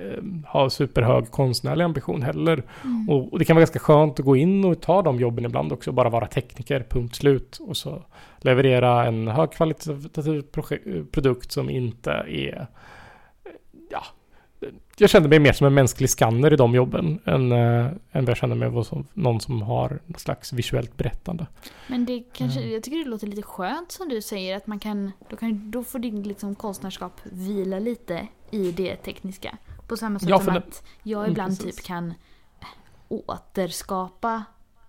eh, 0.00 0.24
ha 0.46 0.70
superhög 0.70 1.30
konstnärlig 1.30 1.84
ambition 1.84 2.22
heller. 2.22 2.62
Mm. 2.84 3.08
Och, 3.10 3.32
och 3.32 3.38
det 3.38 3.44
kan 3.44 3.56
vara 3.56 3.60
ganska 3.60 3.78
skönt 3.78 4.18
att 4.18 4.26
gå 4.26 4.36
in 4.36 4.64
och 4.64 4.80
ta 4.80 5.02
de 5.02 5.20
jobben 5.20 5.44
ibland 5.44 5.72
också, 5.72 5.92
bara 5.92 6.08
vara 6.08 6.26
tekniker, 6.26 6.86
punkt 6.90 7.14
slut. 7.14 7.58
Och 7.60 7.76
så 7.76 8.02
leverera 8.38 9.06
en 9.06 9.28
högkvalitativ 9.28 10.42
proje- 10.52 11.06
produkt 11.12 11.52
som 11.52 11.70
inte 11.70 12.10
är, 12.28 12.66
jag 14.96 15.10
känner 15.10 15.28
mig 15.28 15.38
mer 15.38 15.52
som 15.52 15.66
en 15.66 15.74
mänsklig 15.74 16.10
skanner 16.10 16.52
i 16.52 16.56
de 16.56 16.74
jobben 16.74 17.20
än, 17.24 17.52
äh, 17.52 17.58
än 18.12 18.24
vad 18.24 18.28
jag 18.28 18.36
känner 18.36 18.54
mig 18.54 18.84
som 18.84 19.06
någon 19.12 19.40
som 19.40 19.62
har 19.62 20.00
något 20.06 20.20
slags 20.20 20.52
visuellt 20.52 20.96
berättande. 20.96 21.46
Men 21.86 22.04
det 22.06 22.22
kanske, 22.32 22.60
Mm. 22.60 22.72
jag 22.72 22.82
tycker 22.82 22.98
det 22.98 23.04
låter 23.04 23.26
lite 23.26 23.42
skönt 23.42 23.92
som 23.92 24.08
du 24.08 24.22
säger 24.22 24.56
att 24.56 24.66
man 24.66 24.78
kan, 24.78 25.12
då, 25.30 25.36
kan, 25.36 25.70
då 25.70 25.84
får 25.84 25.98
din 25.98 26.22
liksom 26.22 26.54
konstnärskap 26.54 27.20
vila 27.24 27.78
lite 27.78 28.28
i 28.50 28.72
det 28.72 28.96
tekniska. 28.96 29.58
På 29.88 29.96
samma 29.96 30.18
sätt 30.18 30.28
Ja, 30.28 30.40
som 30.40 30.52
det- 30.54 30.58
att 30.58 30.82
jag 31.02 31.20
Mm, 31.20 31.30
ibland 31.32 31.58
precis. 31.58 31.76
typ 31.76 31.84
kan 31.84 32.14
återskapa 33.08 34.42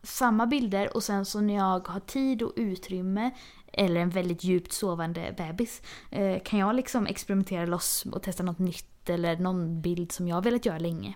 samma 0.03 0.45
bilder 0.47 0.95
och 0.95 1.03
sen 1.03 1.25
så 1.25 1.41
när 1.41 1.55
jag 1.55 1.87
har 1.87 1.99
tid 1.99 2.41
och 2.41 2.53
utrymme 2.55 3.31
eller 3.77 4.01
en 4.01 4.09
väldigt 4.09 4.43
djupt 4.43 4.73
sovande 4.73 5.33
bebis 5.37 5.81
eh, 6.11 6.39
kan 6.43 6.59
jag 6.59 6.75
liksom 6.75 7.07
experimentera 7.07 7.65
loss 7.65 8.05
och 8.11 8.23
testa 8.23 8.43
något 8.43 8.59
nytt 8.59 9.09
eller 9.09 9.37
någon 9.37 9.81
bild 9.81 10.11
som 10.11 10.27
jag 10.27 10.43
velat 10.43 10.65
göra 10.65 10.79
länge. 10.79 11.15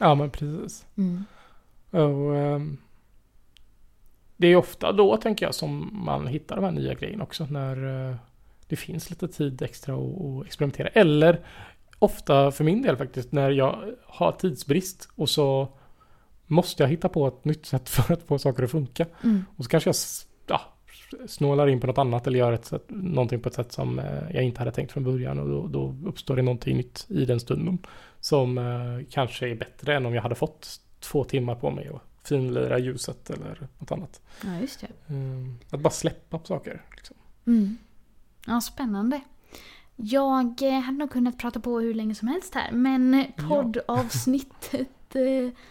Ja, 0.00 0.14
men 0.14 0.30
precis. 0.30 0.86
Mm. 0.96 1.24
Och, 1.90 2.36
ehm, 2.36 2.76
det 4.36 4.48
är 4.48 4.56
ofta 4.56 4.92
då, 4.92 5.16
tänker 5.16 5.46
jag, 5.46 5.54
som 5.54 5.90
man 6.04 6.26
hittar 6.26 6.56
de 6.56 6.64
här 6.64 6.72
nya 6.72 6.94
grejerna 6.94 7.24
också. 7.24 7.46
När 7.50 8.08
eh, 8.10 8.16
det 8.68 8.76
finns 8.76 9.10
lite 9.10 9.28
tid 9.28 9.62
extra 9.62 9.94
att 9.94 10.46
experimentera. 10.46 10.88
Eller 10.88 11.46
ofta 11.98 12.50
för 12.50 12.64
min 12.64 12.82
del 12.82 12.96
faktiskt, 12.96 13.32
när 13.32 13.50
jag 13.50 13.94
har 14.06 14.32
tidsbrist 14.32 15.08
och 15.14 15.30
så 15.30 15.68
måste 16.46 16.82
jag 16.82 16.90
hitta 16.90 17.08
på 17.08 17.28
ett 17.28 17.44
nytt 17.44 17.66
sätt 17.66 17.88
för 17.90 18.14
att 18.14 18.22
få 18.22 18.38
saker 18.38 18.62
att 18.62 18.70
funka. 18.70 19.06
Mm. 19.22 19.44
Och 19.56 19.64
så 19.64 19.70
kanske 19.70 19.88
jag 19.88 19.96
snålar 21.26 21.68
in 21.68 21.80
på 21.80 21.86
något 21.86 21.98
annat 21.98 22.26
eller 22.26 22.38
gör 22.38 22.52
ett 22.52 22.64
sätt, 22.64 22.84
någonting 22.88 23.40
på 23.40 23.48
ett 23.48 23.54
sätt 23.54 23.72
som 23.72 23.98
eh, 23.98 24.30
jag 24.30 24.42
inte 24.42 24.60
hade 24.60 24.72
tänkt 24.72 24.92
från 24.92 25.04
början. 25.04 25.38
Och 25.38 25.48
då, 25.48 25.66
då 25.66 26.08
uppstår 26.08 26.36
det 26.36 26.42
någonting 26.42 26.76
nytt 26.76 27.06
i 27.08 27.24
den 27.24 27.40
stunden. 27.40 27.78
Som 28.20 28.58
eh, 28.58 29.06
kanske 29.10 29.48
är 29.48 29.54
bättre 29.54 29.94
än 29.94 30.06
om 30.06 30.14
jag 30.14 30.22
hade 30.22 30.34
fått 30.34 30.80
två 31.00 31.24
timmar 31.24 31.54
på 31.54 31.70
mig 31.70 31.88
att 31.94 32.28
finlira 32.28 32.78
ljuset 32.78 33.30
eller 33.30 33.68
något 33.78 33.92
annat. 33.92 34.20
Ja, 34.44 34.60
just 34.60 34.80
det. 34.80 35.12
Mm, 35.14 35.58
att 35.70 35.80
bara 35.80 35.90
släppa 35.90 36.38
på 36.38 36.46
saker. 36.46 36.82
Liksom. 36.96 37.16
Mm. 37.46 37.76
Ja, 38.46 38.60
spännande. 38.60 39.20
Jag 39.96 40.62
eh, 40.62 40.80
hade 40.80 40.98
nog 40.98 41.10
kunnat 41.10 41.38
prata 41.38 41.60
på 41.60 41.80
hur 41.80 41.94
länge 41.94 42.14
som 42.14 42.28
helst 42.28 42.54
här, 42.54 42.72
men 42.72 43.24
poddavsnittet 43.48 44.88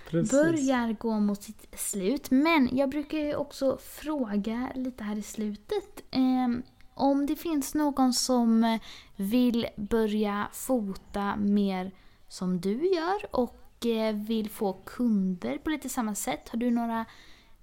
Precis. 0.10 0.32
börjar 0.32 0.94
gå 1.00 1.20
mot 1.20 1.44
sitt 1.44 1.80
slut. 1.80 2.32
Men 2.32 2.70
jag 2.72 2.90
brukar 2.90 3.18
ju 3.18 3.36
också 3.36 3.78
fråga 3.82 4.72
lite 4.76 5.04
här 5.04 5.16
i 5.16 5.22
slutet 5.22 6.04
eh, 6.12 6.48
om 6.94 7.26
det 7.26 7.36
finns 7.36 7.76
någon 7.76 8.14
som 8.14 8.64
eh, 8.64 8.82
vill 9.16 9.68
börja 9.76 10.48
fota 10.54 11.36
mer 11.36 11.92
som 12.28 12.62
du 12.62 12.86
gör 12.96 13.36
och 13.36 13.86
eh, 13.86 14.16
vill 14.16 14.50
få 14.50 14.74
kunder 14.74 15.58
på 15.58 15.70
lite 15.70 15.90
samma 15.90 16.16
sätt. 16.16 16.50
Har 16.50 16.60
du 16.60 16.72
några 16.72 17.06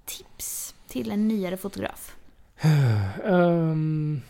tips 0.05 0.75
till 0.89 1.11
en 1.11 1.29
nyare 1.29 1.57
fotograf? 1.57 2.17
Ehm, 3.25 4.21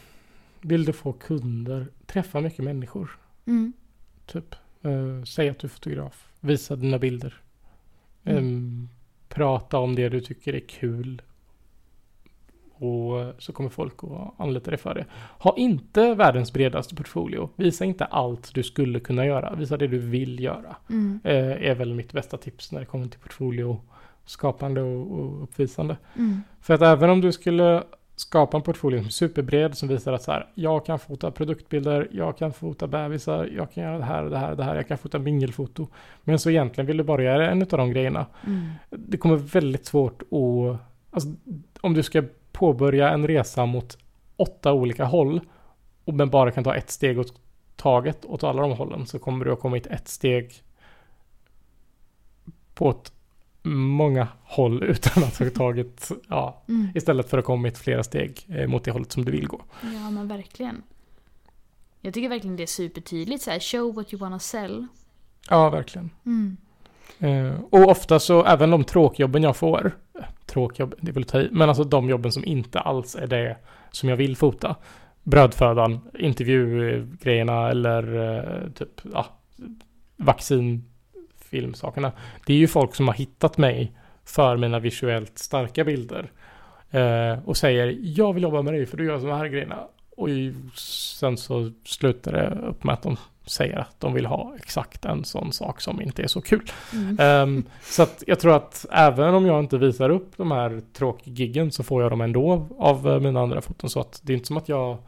vill 0.60 0.84
du 0.84 0.92
få 0.92 1.12
kunder? 1.12 1.88
Träffa 2.06 2.40
mycket 2.40 2.64
människor. 2.64 3.18
Mm. 3.46 3.72
Typ. 4.26 4.54
Uh, 4.84 5.24
säg 5.24 5.48
att 5.48 5.58
du 5.58 5.66
är 5.66 5.70
fotograf. 5.70 6.29
Visa 6.40 6.76
dina 6.76 6.98
bilder. 6.98 7.34
Mm. 8.24 8.38
Ehm, 8.38 8.88
prata 9.28 9.78
om 9.78 9.94
det 9.94 10.08
du 10.08 10.20
tycker 10.20 10.54
är 10.54 10.60
kul. 10.60 11.22
Och 12.74 13.34
så 13.38 13.52
kommer 13.52 13.70
folk 13.70 14.04
att 14.04 14.40
anlita 14.40 14.70
dig 14.70 14.78
för 14.78 14.94
det. 14.94 15.06
Ha 15.38 15.56
inte 15.56 16.14
världens 16.14 16.52
bredaste 16.52 16.94
portfolio. 16.94 17.50
Visa 17.56 17.84
inte 17.84 18.04
allt 18.04 18.54
du 18.54 18.62
skulle 18.62 19.00
kunna 19.00 19.26
göra. 19.26 19.54
Visa 19.54 19.76
det 19.76 19.86
du 19.86 19.98
vill 19.98 20.40
göra. 20.40 20.76
Mm. 20.90 21.20
Eh, 21.24 21.70
är 21.70 21.74
väl 21.74 21.94
mitt 21.94 22.12
bästa 22.12 22.36
tips 22.36 22.72
när 22.72 22.80
det 22.80 22.86
kommer 22.86 23.06
till 23.06 23.20
portfolio 23.20 23.80
skapande 24.24 24.82
och, 24.82 25.20
och 25.20 25.42
uppvisande. 25.42 25.96
Mm. 26.16 26.42
För 26.60 26.74
att 26.74 26.82
även 26.82 27.10
om 27.10 27.20
du 27.20 27.32
skulle 27.32 27.82
skapa 28.20 28.56
en 28.56 28.62
portfolio 28.62 28.98
som 28.98 29.06
är 29.06 29.10
superbred 29.10 29.76
som 29.76 29.88
visar 29.88 30.12
att 30.12 30.22
så 30.22 30.32
här, 30.32 30.46
jag 30.54 30.86
kan 30.86 30.98
fota 30.98 31.30
produktbilder, 31.30 32.08
jag 32.12 32.38
kan 32.38 32.52
fota 32.52 32.86
bebisar, 32.86 33.50
jag 33.56 33.72
kan 33.72 33.84
göra 33.84 33.98
det 33.98 34.04
här 34.04 34.24
och 34.24 34.30
det 34.30 34.38
här 34.38 34.50
och 34.50 34.56
det 34.56 34.64
här, 34.64 34.76
jag 34.76 34.88
kan 34.88 34.98
fota 34.98 35.18
mingelfoto. 35.18 35.88
Men 36.24 36.38
så 36.38 36.50
egentligen 36.50 36.86
vill 36.86 36.96
du 36.96 37.04
bara 37.04 37.22
göra 37.22 37.50
en 37.50 37.62
av 37.62 37.68
de 37.68 37.90
grejerna. 37.90 38.26
Mm. 38.46 38.68
Det 38.90 39.16
kommer 39.16 39.36
väldigt 39.36 39.86
svårt 39.86 40.22
att, 40.22 40.78
alltså, 41.10 41.28
om 41.80 41.94
du 41.94 42.02
ska 42.02 42.22
påbörja 42.52 43.10
en 43.10 43.26
resa 43.26 43.66
mot 43.66 43.98
åtta 44.36 44.72
olika 44.72 45.04
håll 45.04 45.40
och 46.04 46.14
men 46.14 46.30
bara 46.30 46.50
kan 46.50 46.64
ta 46.64 46.74
ett 46.74 46.90
steg 46.90 47.18
åt 47.18 47.40
taget 47.76 48.24
åt 48.24 48.44
alla 48.44 48.62
de 48.62 48.72
hållen 48.72 49.06
så 49.06 49.18
kommer 49.18 49.44
du 49.44 49.52
att 49.52 49.60
kommit 49.60 49.86
ett 49.86 50.08
steg 50.08 50.62
på 52.74 52.90
ett 52.90 53.12
många 53.62 54.28
håll 54.42 54.82
utan 54.84 55.24
att 55.24 55.38
ha 55.38 55.50
tagit, 55.54 56.08
ja, 56.28 56.62
Mm. 56.68 56.88
istället 56.94 57.30
för 57.30 57.38
att 57.38 57.44
ha 57.44 57.54
kommit 57.54 57.78
flera 57.78 58.02
steg 58.02 58.46
eh, 58.48 58.66
mot 58.66 58.84
det 58.84 58.90
hållet 58.90 59.12
som 59.12 59.24
du 59.24 59.32
vill 59.32 59.46
gå. 59.46 59.62
Ja 59.82 60.10
men 60.10 60.28
verkligen. 60.28 60.82
Jag 62.00 62.14
tycker 62.14 62.28
verkligen 62.28 62.56
det 62.56 62.62
är 62.62 62.66
supertydligt 62.66 63.42
så 63.42 63.50
här, 63.50 63.60
show 63.60 63.94
what 63.94 64.12
you 64.12 64.20
wanna 64.20 64.38
sell. 64.38 64.86
Ja, 65.50 65.70
verkligen. 65.70 66.10
Mm. 66.26 66.56
Eh, 67.18 67.60
och 67.70 67.88
ofta 67.90 68.18
så, 68.18 68.44
även 68.44 68.70
de 68.70 68.84
tråkjobben 68.84 69.42
jag 69.42 69.56
får, 69.56 69.92
tråkjobb, 70.46 70.94
det 71.00 71.16
att 71.16 71.28
ta 71.28 71.40
i, 71.40 71.48
men 71.52 71.68
alltså 71.68 71.84
de 71.84 72.08
jobben 72.08 72.32
som 72.32 72.44
inte 72.44 72.80
alls 72.80 73.14
är 73.16 73.26
det 73.26 73.56
som 73.90 74.08
jag 74.08 74.16
vill 74.16 74.36
fota. 74.36 74.76
Brödfödan, 75.22 76.00
intervjugrejerna 76.18 77.70
eller 77.70 78.16
eh, 78.64 78.70
typ, 78.70 79.00
ja, 79.12 79.26
vaccinfilmsakerna. 81.50 82.12
Det 82.46 82.52
är 82.52 82.56
ju 82.56 82.68
folk 82.68 82.94
som 82.94 83.08
har 83.08 83.14
hittat 83.14 83.58
mig 83.58 83.92
för 84.24 84.56
mina 84.56 84.78
visuellt 84.78 85.38
starka 85.38 85.84
bilder. 85.84 86.30
Eh, 86.90 87.38
och 87.44 87.56
säger, 87.56 87.98
jag 88.00 88.32
vill 88.32 88.42
jobba 88.42 88.62
med 88.62 88.74
dig 88.74 88.86
för 88.86 88.96
du 88.96 89.04
gör 89.04 89.18
de 89.18 89.30
här 89.30 89.48
grejerna. 89.48 89.86
Och 90.16 90.28
sen 90.76 91.36
så 91.36 91.70
slutar 91.84 92.32
det 92.32 92.68
upp 92.68 92.84
med 92.84 92.92
att 92.92 93.02
de 93.02 93.16
säger 93.46 93.78
att 93.78 94.00
de 94.00 94.14
vill 94.14 94.26
ha 94.26 94.54
exakt 94.56 95.04
en 95.04 95.24
sån 95.24 95.52
sak 95.52 95.80
som 95.80 96.00
inte 96.00 96.22
är 96.22 96.26
så 96.26 96.40
kul. 96.40 96.70
Mm. 96.92 97.16
Ehm, 97.20 97.64
så 97.82 98.02
att 98.02 98.24
jag 98.26 98.40
tror 98.40 98.56
att 98.56 98.86
även 98.90 99.34
om 99.34 99.46
jag 99.46 99.60
inte 99.60 99.78
visar 99.78 100.10
upp 100.10 100.36
de 100.36 100.50
här 100.50 100.82
tråkgiggen 100.92 101.72
så 101.72 101.82
får 101.82 102.02
jag 102.02 102.12
dem 102.12 102.20
ändå 102.20 102.68
av 102.78 103.08
eh, 103.08 103.20
mina 103.20 103.40
andra 103.40 103.60
foton. 103.60 103.90
Så 103.90 104.00
att 104.00 104.20
det 104.22 104.32
är 104.32 104.34
inte 104.34 104.46
som 104.46 104.56
att 104.56 104.68
jag 104.68 104.98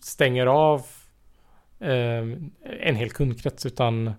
stänger 0.00 0.46
av 0.46 0.82
ehm, 1.80 2.50
en 2.80 2.96
hel 2.96 3.10
kundkrets 3.10 3.66
utan 3.66 4.12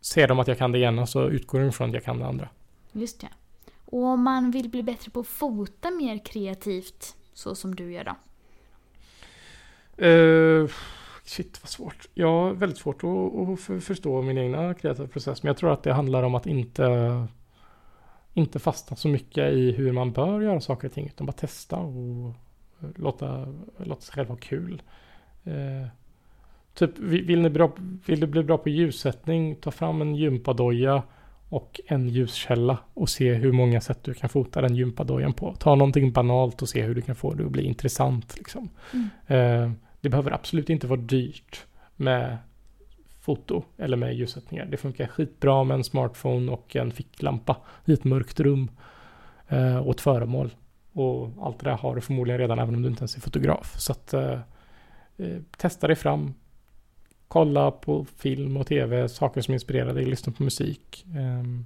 ser 0.00 0.28
de 0.28 0.38
att 0.38 0.48
jag 0.48 0.58
kan 0.58 0.72
det 0.72 0.78
ena 0.78 1.06
så 1.06 1.28
utgår 1.28 1.60
de 1.60 1.68
ifrån 1.68 1.88
att 1.88 1.94
jag 1.94 2.04
kan 2.04 2.18
det 2.18 2.26
andra. 2.26 2.48
Just 2.92 3.20
det. 3.20 3.28
Och 3.84 4.04
om 4.04 4.22
man 4.22 4.50
vill 4.50 4.68
bli 4.68 4.82
bättre 4.82 5.10
på 5.10 5.20
att 5.20 5.26
fota 5.26 5.90
mer 5.90 6.18
kreativt, 6.24 7.16
så 7.32 7.54
som 7.54 7.74
du 7.74 7.92
gör 7.92 8.04
då? 8.04 8.16
Uh, 10.06 10.70
shit 11.24 11.58
vad 11.62 11.68
svårt. 11.68 12.08
Jag 12.14 12.28
har 12.28 12.52
väldigt 12.52 12.78
svårt 12.78 13.04
att, 13.04 13.08
att 13.08 13.60
för- 13.60 13.80
förstå 13.80 14.22
min 14.22 14.38
egna 14.38 14.74
kreativa 14.74 15.08
process. 15.08 15.42
Men 15.42 15.48
jag 15.48 15.56
tror 15.56 15.72
att 15.72 15.82
det 15.82 15.92
handlar 15.92 16.22
om 16.22 16.34
att 16.34 16.46
inte, 16.46 17.26
inte 18.34 18.58
fastna 18.58 18.96
så 18.96 19.08
mycket 19.08 19.52
i 19.52 19.72
hur 19.72 19.92
man 19.92 20.12
bör 20.12 20.40
göra 20.40 20.60
saker 20.60 20.88
och 20.88 20.94
ting. 20.94 21.06
Utan 21.06 21.26
bara 21.26 21.32
testa 21.32 21.76
och 21.76 22.34
låta, 22.96 23.54
låta 23.76 24.00
sig 24.00 24.14
själv 24.14 24.28
ha 24.28 24.36
kul. 24.36 24.82
Eh, 25.44 25.88
typ, 26.74 26.98
vill, 26.98 27.40
ni 27.40 27.50
bra, 27.50 27.72
vill 28.06 28.20
du 28.20 28.26
bli 28.26 28.42
bra 28.42 28.58
på 28.58 28.68
ljussättning? 28.68 29.56
Ta 29.56 29.70
fram 29.70 30.02
en 30.02 30.14
gympadoja 30.14 31.02
och 31.48 31.80
en 31.86 32.08
ljuskälla 32.08 32.78
och 32.94 33.08
se 33.08 33.34
hur 33.34 33.52
många 33.52 33.80
sätt 33.80 34.04
du 34.04 34.14
kan 34.14 34.28
fota 34.28 34.60
den 34.60 34.76
gympadojan 34.76 35.32
på. 35.32 35.54
Ta 35.54 35.74
någonting 35.74 36.12
banalt 36.12 36.62
och 36.62 36.68
se 36.68 36.82
hur 36.82 36.94
du 36.94 37.02
kan 37.02 37.14
få 37.14 37.34
det 37.34 37.44
att 37.44 37.50
bli 37.50 37.62
intressant. 37.62 38.36
Liksom. 38.36 38.70
Mm. 38.92 39.08
Eh, 39.26 39.72
det 40.00 40.08
behöver 40.08 40.30
absolut 40.30 40.70
inte 40.70 40.86
vara 40.86 41.00
dyrt 41.00 41.66
med 41.96 42.38
foto 43.20 43.62
eller 43.76 43.96
med 43.96 44.14
ljussättningar. 44.14 44.66
Det 44.66 44.76
funkar 44.76 45.06
skitbra 45.06 45.64
med 45.64 45.74
en 45.74 45.84
smartphone 45.84 46.52
och 46.52 46.76
en 46.76 46.90
ficklampa 46.90 47.56
i 47.84 47.92
ett 47.92 48.04
mörkt 48.04 48.40
rum 48.40 48.70
eh, 49.48 49.76
och 49.76 49.94
ett 49.94 50.00
föremål. 50.00 50.50
Och 50.92 51.30
allt 51.40 51.58
det 51.58 51.70
där 51.70 51.76
har 51.76 51.94
du 51.94 52.00
förmodligen 52.00 52.40
redan 52.40 52.58
även 52.58 52.74
om 52.74 52.82
du 52.82 52.88
inte 52.88 53.00
ens 53.00 53.16
är 53.16 53.20
fotograf. 53.20 53.78
Så 53.78 53.92
att 53.92 54.14
eh, 54.14 54.38
eh, 55.16 55.38
testa 55.56 55.86
dig 55.86 55.96
fram. 55.96 56.34
Kolla 57.32 57.70
på 57.70 58.04
film 58.16 58.56
och 58.56 58.66
tv, 58.66 59.08
saker 59.08 59.40
som 59.40 59.54
inspirerar 59.54 59.94
dig, 59.94 60.04
lyssna 60.04 60.32
på 60.32 60.42
musik. 60.42 61.04
Ehm, 61.16 61.64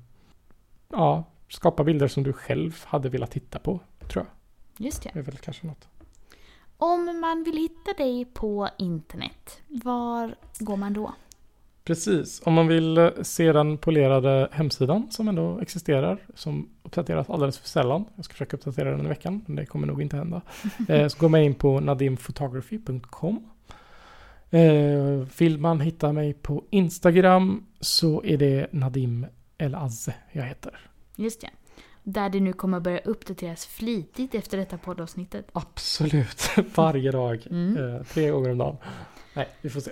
ja, 0.89 1.25
skapa 1.49 1.85
bilder 1.85 2.09
som 2.09 2.23
du 2.23 2.33
själv 2.33 2.85
hade 2.85 3.09
velat 3.09 3.31
titta 3.31 3.59
på, 3.59 3.81
tror 4.09 4.25
jag. 4.25 4.87
Just 4.87 5.03
det. 5.03 5.11
Det 5.13 5.19
är 5.19 5.23
väl 5.23 5.37
kanske 5.37 5.67
något. 5.67 5.89
Om 6.77 7.21
man 7.21 7.45
vill 7.45 7.57
hitta 7.57 7.93
dig 8.05 8.25
på 8.25 8.69
internet, 8.79 9.61
var 9.69 10.35
går 10.59 10.77
man 10.77 10.93
då? 10.93 11.13
Precis, 11.85 12.43
om 12.45 12.55
man 12.55 12.67
vill 12.67 12.99
eh, 12.99 13.11
se 13.23 13.53
den 13.53 13.79
polerade 13.79 14.49
hemsidan 14.53 15.07
som 15.11 15.29
ändå 15.29 15.59
existerar, 15.61 16.19
som 16.35 16.69
uppdateras 16.83 17.31
alldeles 17.31 17.59
för 17.59 17.69
sällan. 17.69 18.05
Jag 18.17 18.25
ska 18.25 18.33
försöka 18.33 18.57
uppdatera 18.57 18.91
den 18.91 19.07
i 19.07 19.09
veckan, 19.09 19.45
men 19.47 19.57
det 19.57 19.67
kommer 19.67 19.87
nog 19.87 20.03
inte 20.03 20.17
hända. 20.17 20.43
eh, 20.89 21.09
så 21.09 21.19
går 21.19 21.29
man 21.29 21.41
in 21.41 21.55
på 21.55 21.81
nadimphotography.com. 21.81 23.49
Eh, 24.55 25.27
vill 25.39 25.59
man 25.59 25.81
hitta 25.81 26.13
mig 26.13 26.33
på 26.33 26.65
Instagram 26.71 27.67
så 27.81 28.23
är 28.25 28.37
det 28.37 28.73
Nadim 28.73 29.27
El 29.59 29.75
Azze 29.75 30.15
jag 30.33 30.45
heter. 30.45 30.91
Just 31.17 31.41
det. 31.41 31.51
Där 32.03 32.29
det 32.29 32.41
nu 32.41 32.53
kommer 32.53 32.81
börja 32.81 32.99
uppdateras 32.99 33.67
flitigt 33.67 34.35
efter 34.35 34.59
detta 34.59 34.79
poddavsnittet. 34.79 35.49
Absolut, 35.53 36.51
varje 36.75 37.11
dag. 37.11 37.47
Mm. 37.51 37.77
Eh, 37.77 38.03
tre 38.03 38.31
gånger 38.31 38.51
om 38.51 38.59
dagen. 38.59 38.77
Nej, 39.35 39.49
vi 39.61 39.71
får 39.71 39.81
se. 39.81 39.91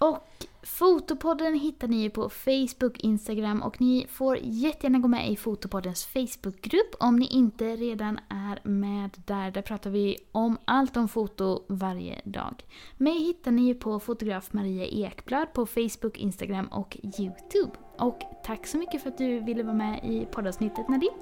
Och 0.00 0.18
Fotopodden 0.66 1.54
hittar 1.54 1.88
ni 1.88 2.10
på 2.10 2.28
Facebook, 2.28 2.98
Instagram 2.98 3.62
och 3.62 3.80
ni 3.80 4.06
får 4.08 4.38
jättegärna 4.42 4.98
gå 4.98 5.08
med 5.08 5.30
i 5.30 5.36
Fotopoddens 5.36 6.06
Facebookgrupp 6.06 6.94
om 7.00 7.16
ni 7.16 7.26
inte 7.26 7.76
redan 7.76 8.18
är 8.28 8.68
med 8.68 9.10
där. 9.26 9.50
Där 9.50 9.62
pratar 9.62 9.90
vi 9.90 10.16
om 10.32 10.58
allt 10.64 10.96
om 10.96 11.08
foto 11.08 11.62
varje 11.68 12.20
dag. 12.24 12.64
Mig 12.96 13.18
hittar 13.18 13.50
ni 13.50 13.74
på 13.74 14.00
fotograf 14.00 14.52
Maria 14.52 14.86
Ekblad 14.86 15.52
på 15.52 15.66
Facebook, 15.66 16.18
Instagram 16.18 16.66
och 16.66 16.96
Youtube. 17.02 17.72
Och 17.98 18.20
tack 18.44 18.66
så 18.66 18.78
mycket 18.78 19.02
för 19.02 19.08
att 19.08 19.18
du 19.18 19.40
ville 19.40 19.62
vara 19.62 19.74
med 19.74 20.04
i 20.04 20.26
poddavsnittet 20.30 20.88
Nadim. 20.88 21.12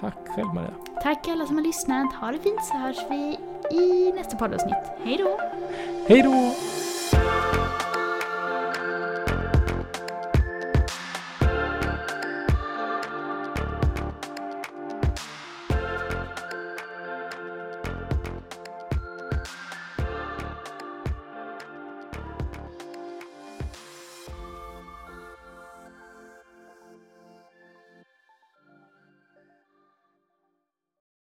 Tack 0.00 0.28
själv 0.28 0.54
Maria. 0.54 0.74
Tack 1.02 1.28
alla 1.28 1.46
som 1.46 1.56
har 1.56 1.62
lyssnat. 1.62 2.14
Ha 2.14 2.32
det 2.32 2.38
fint 2.38 2.64
så 2.64 2.74
hörs 2.76 2.98
vi 3.10 3.38
i 3.76 4.12
nästa 4.12 4.36
poddavsnitt. 4.36 4.84
Hej 5.04 5.16
då! 5.16 5.38
Hej 6.08 6.22
då! 6.22 6.79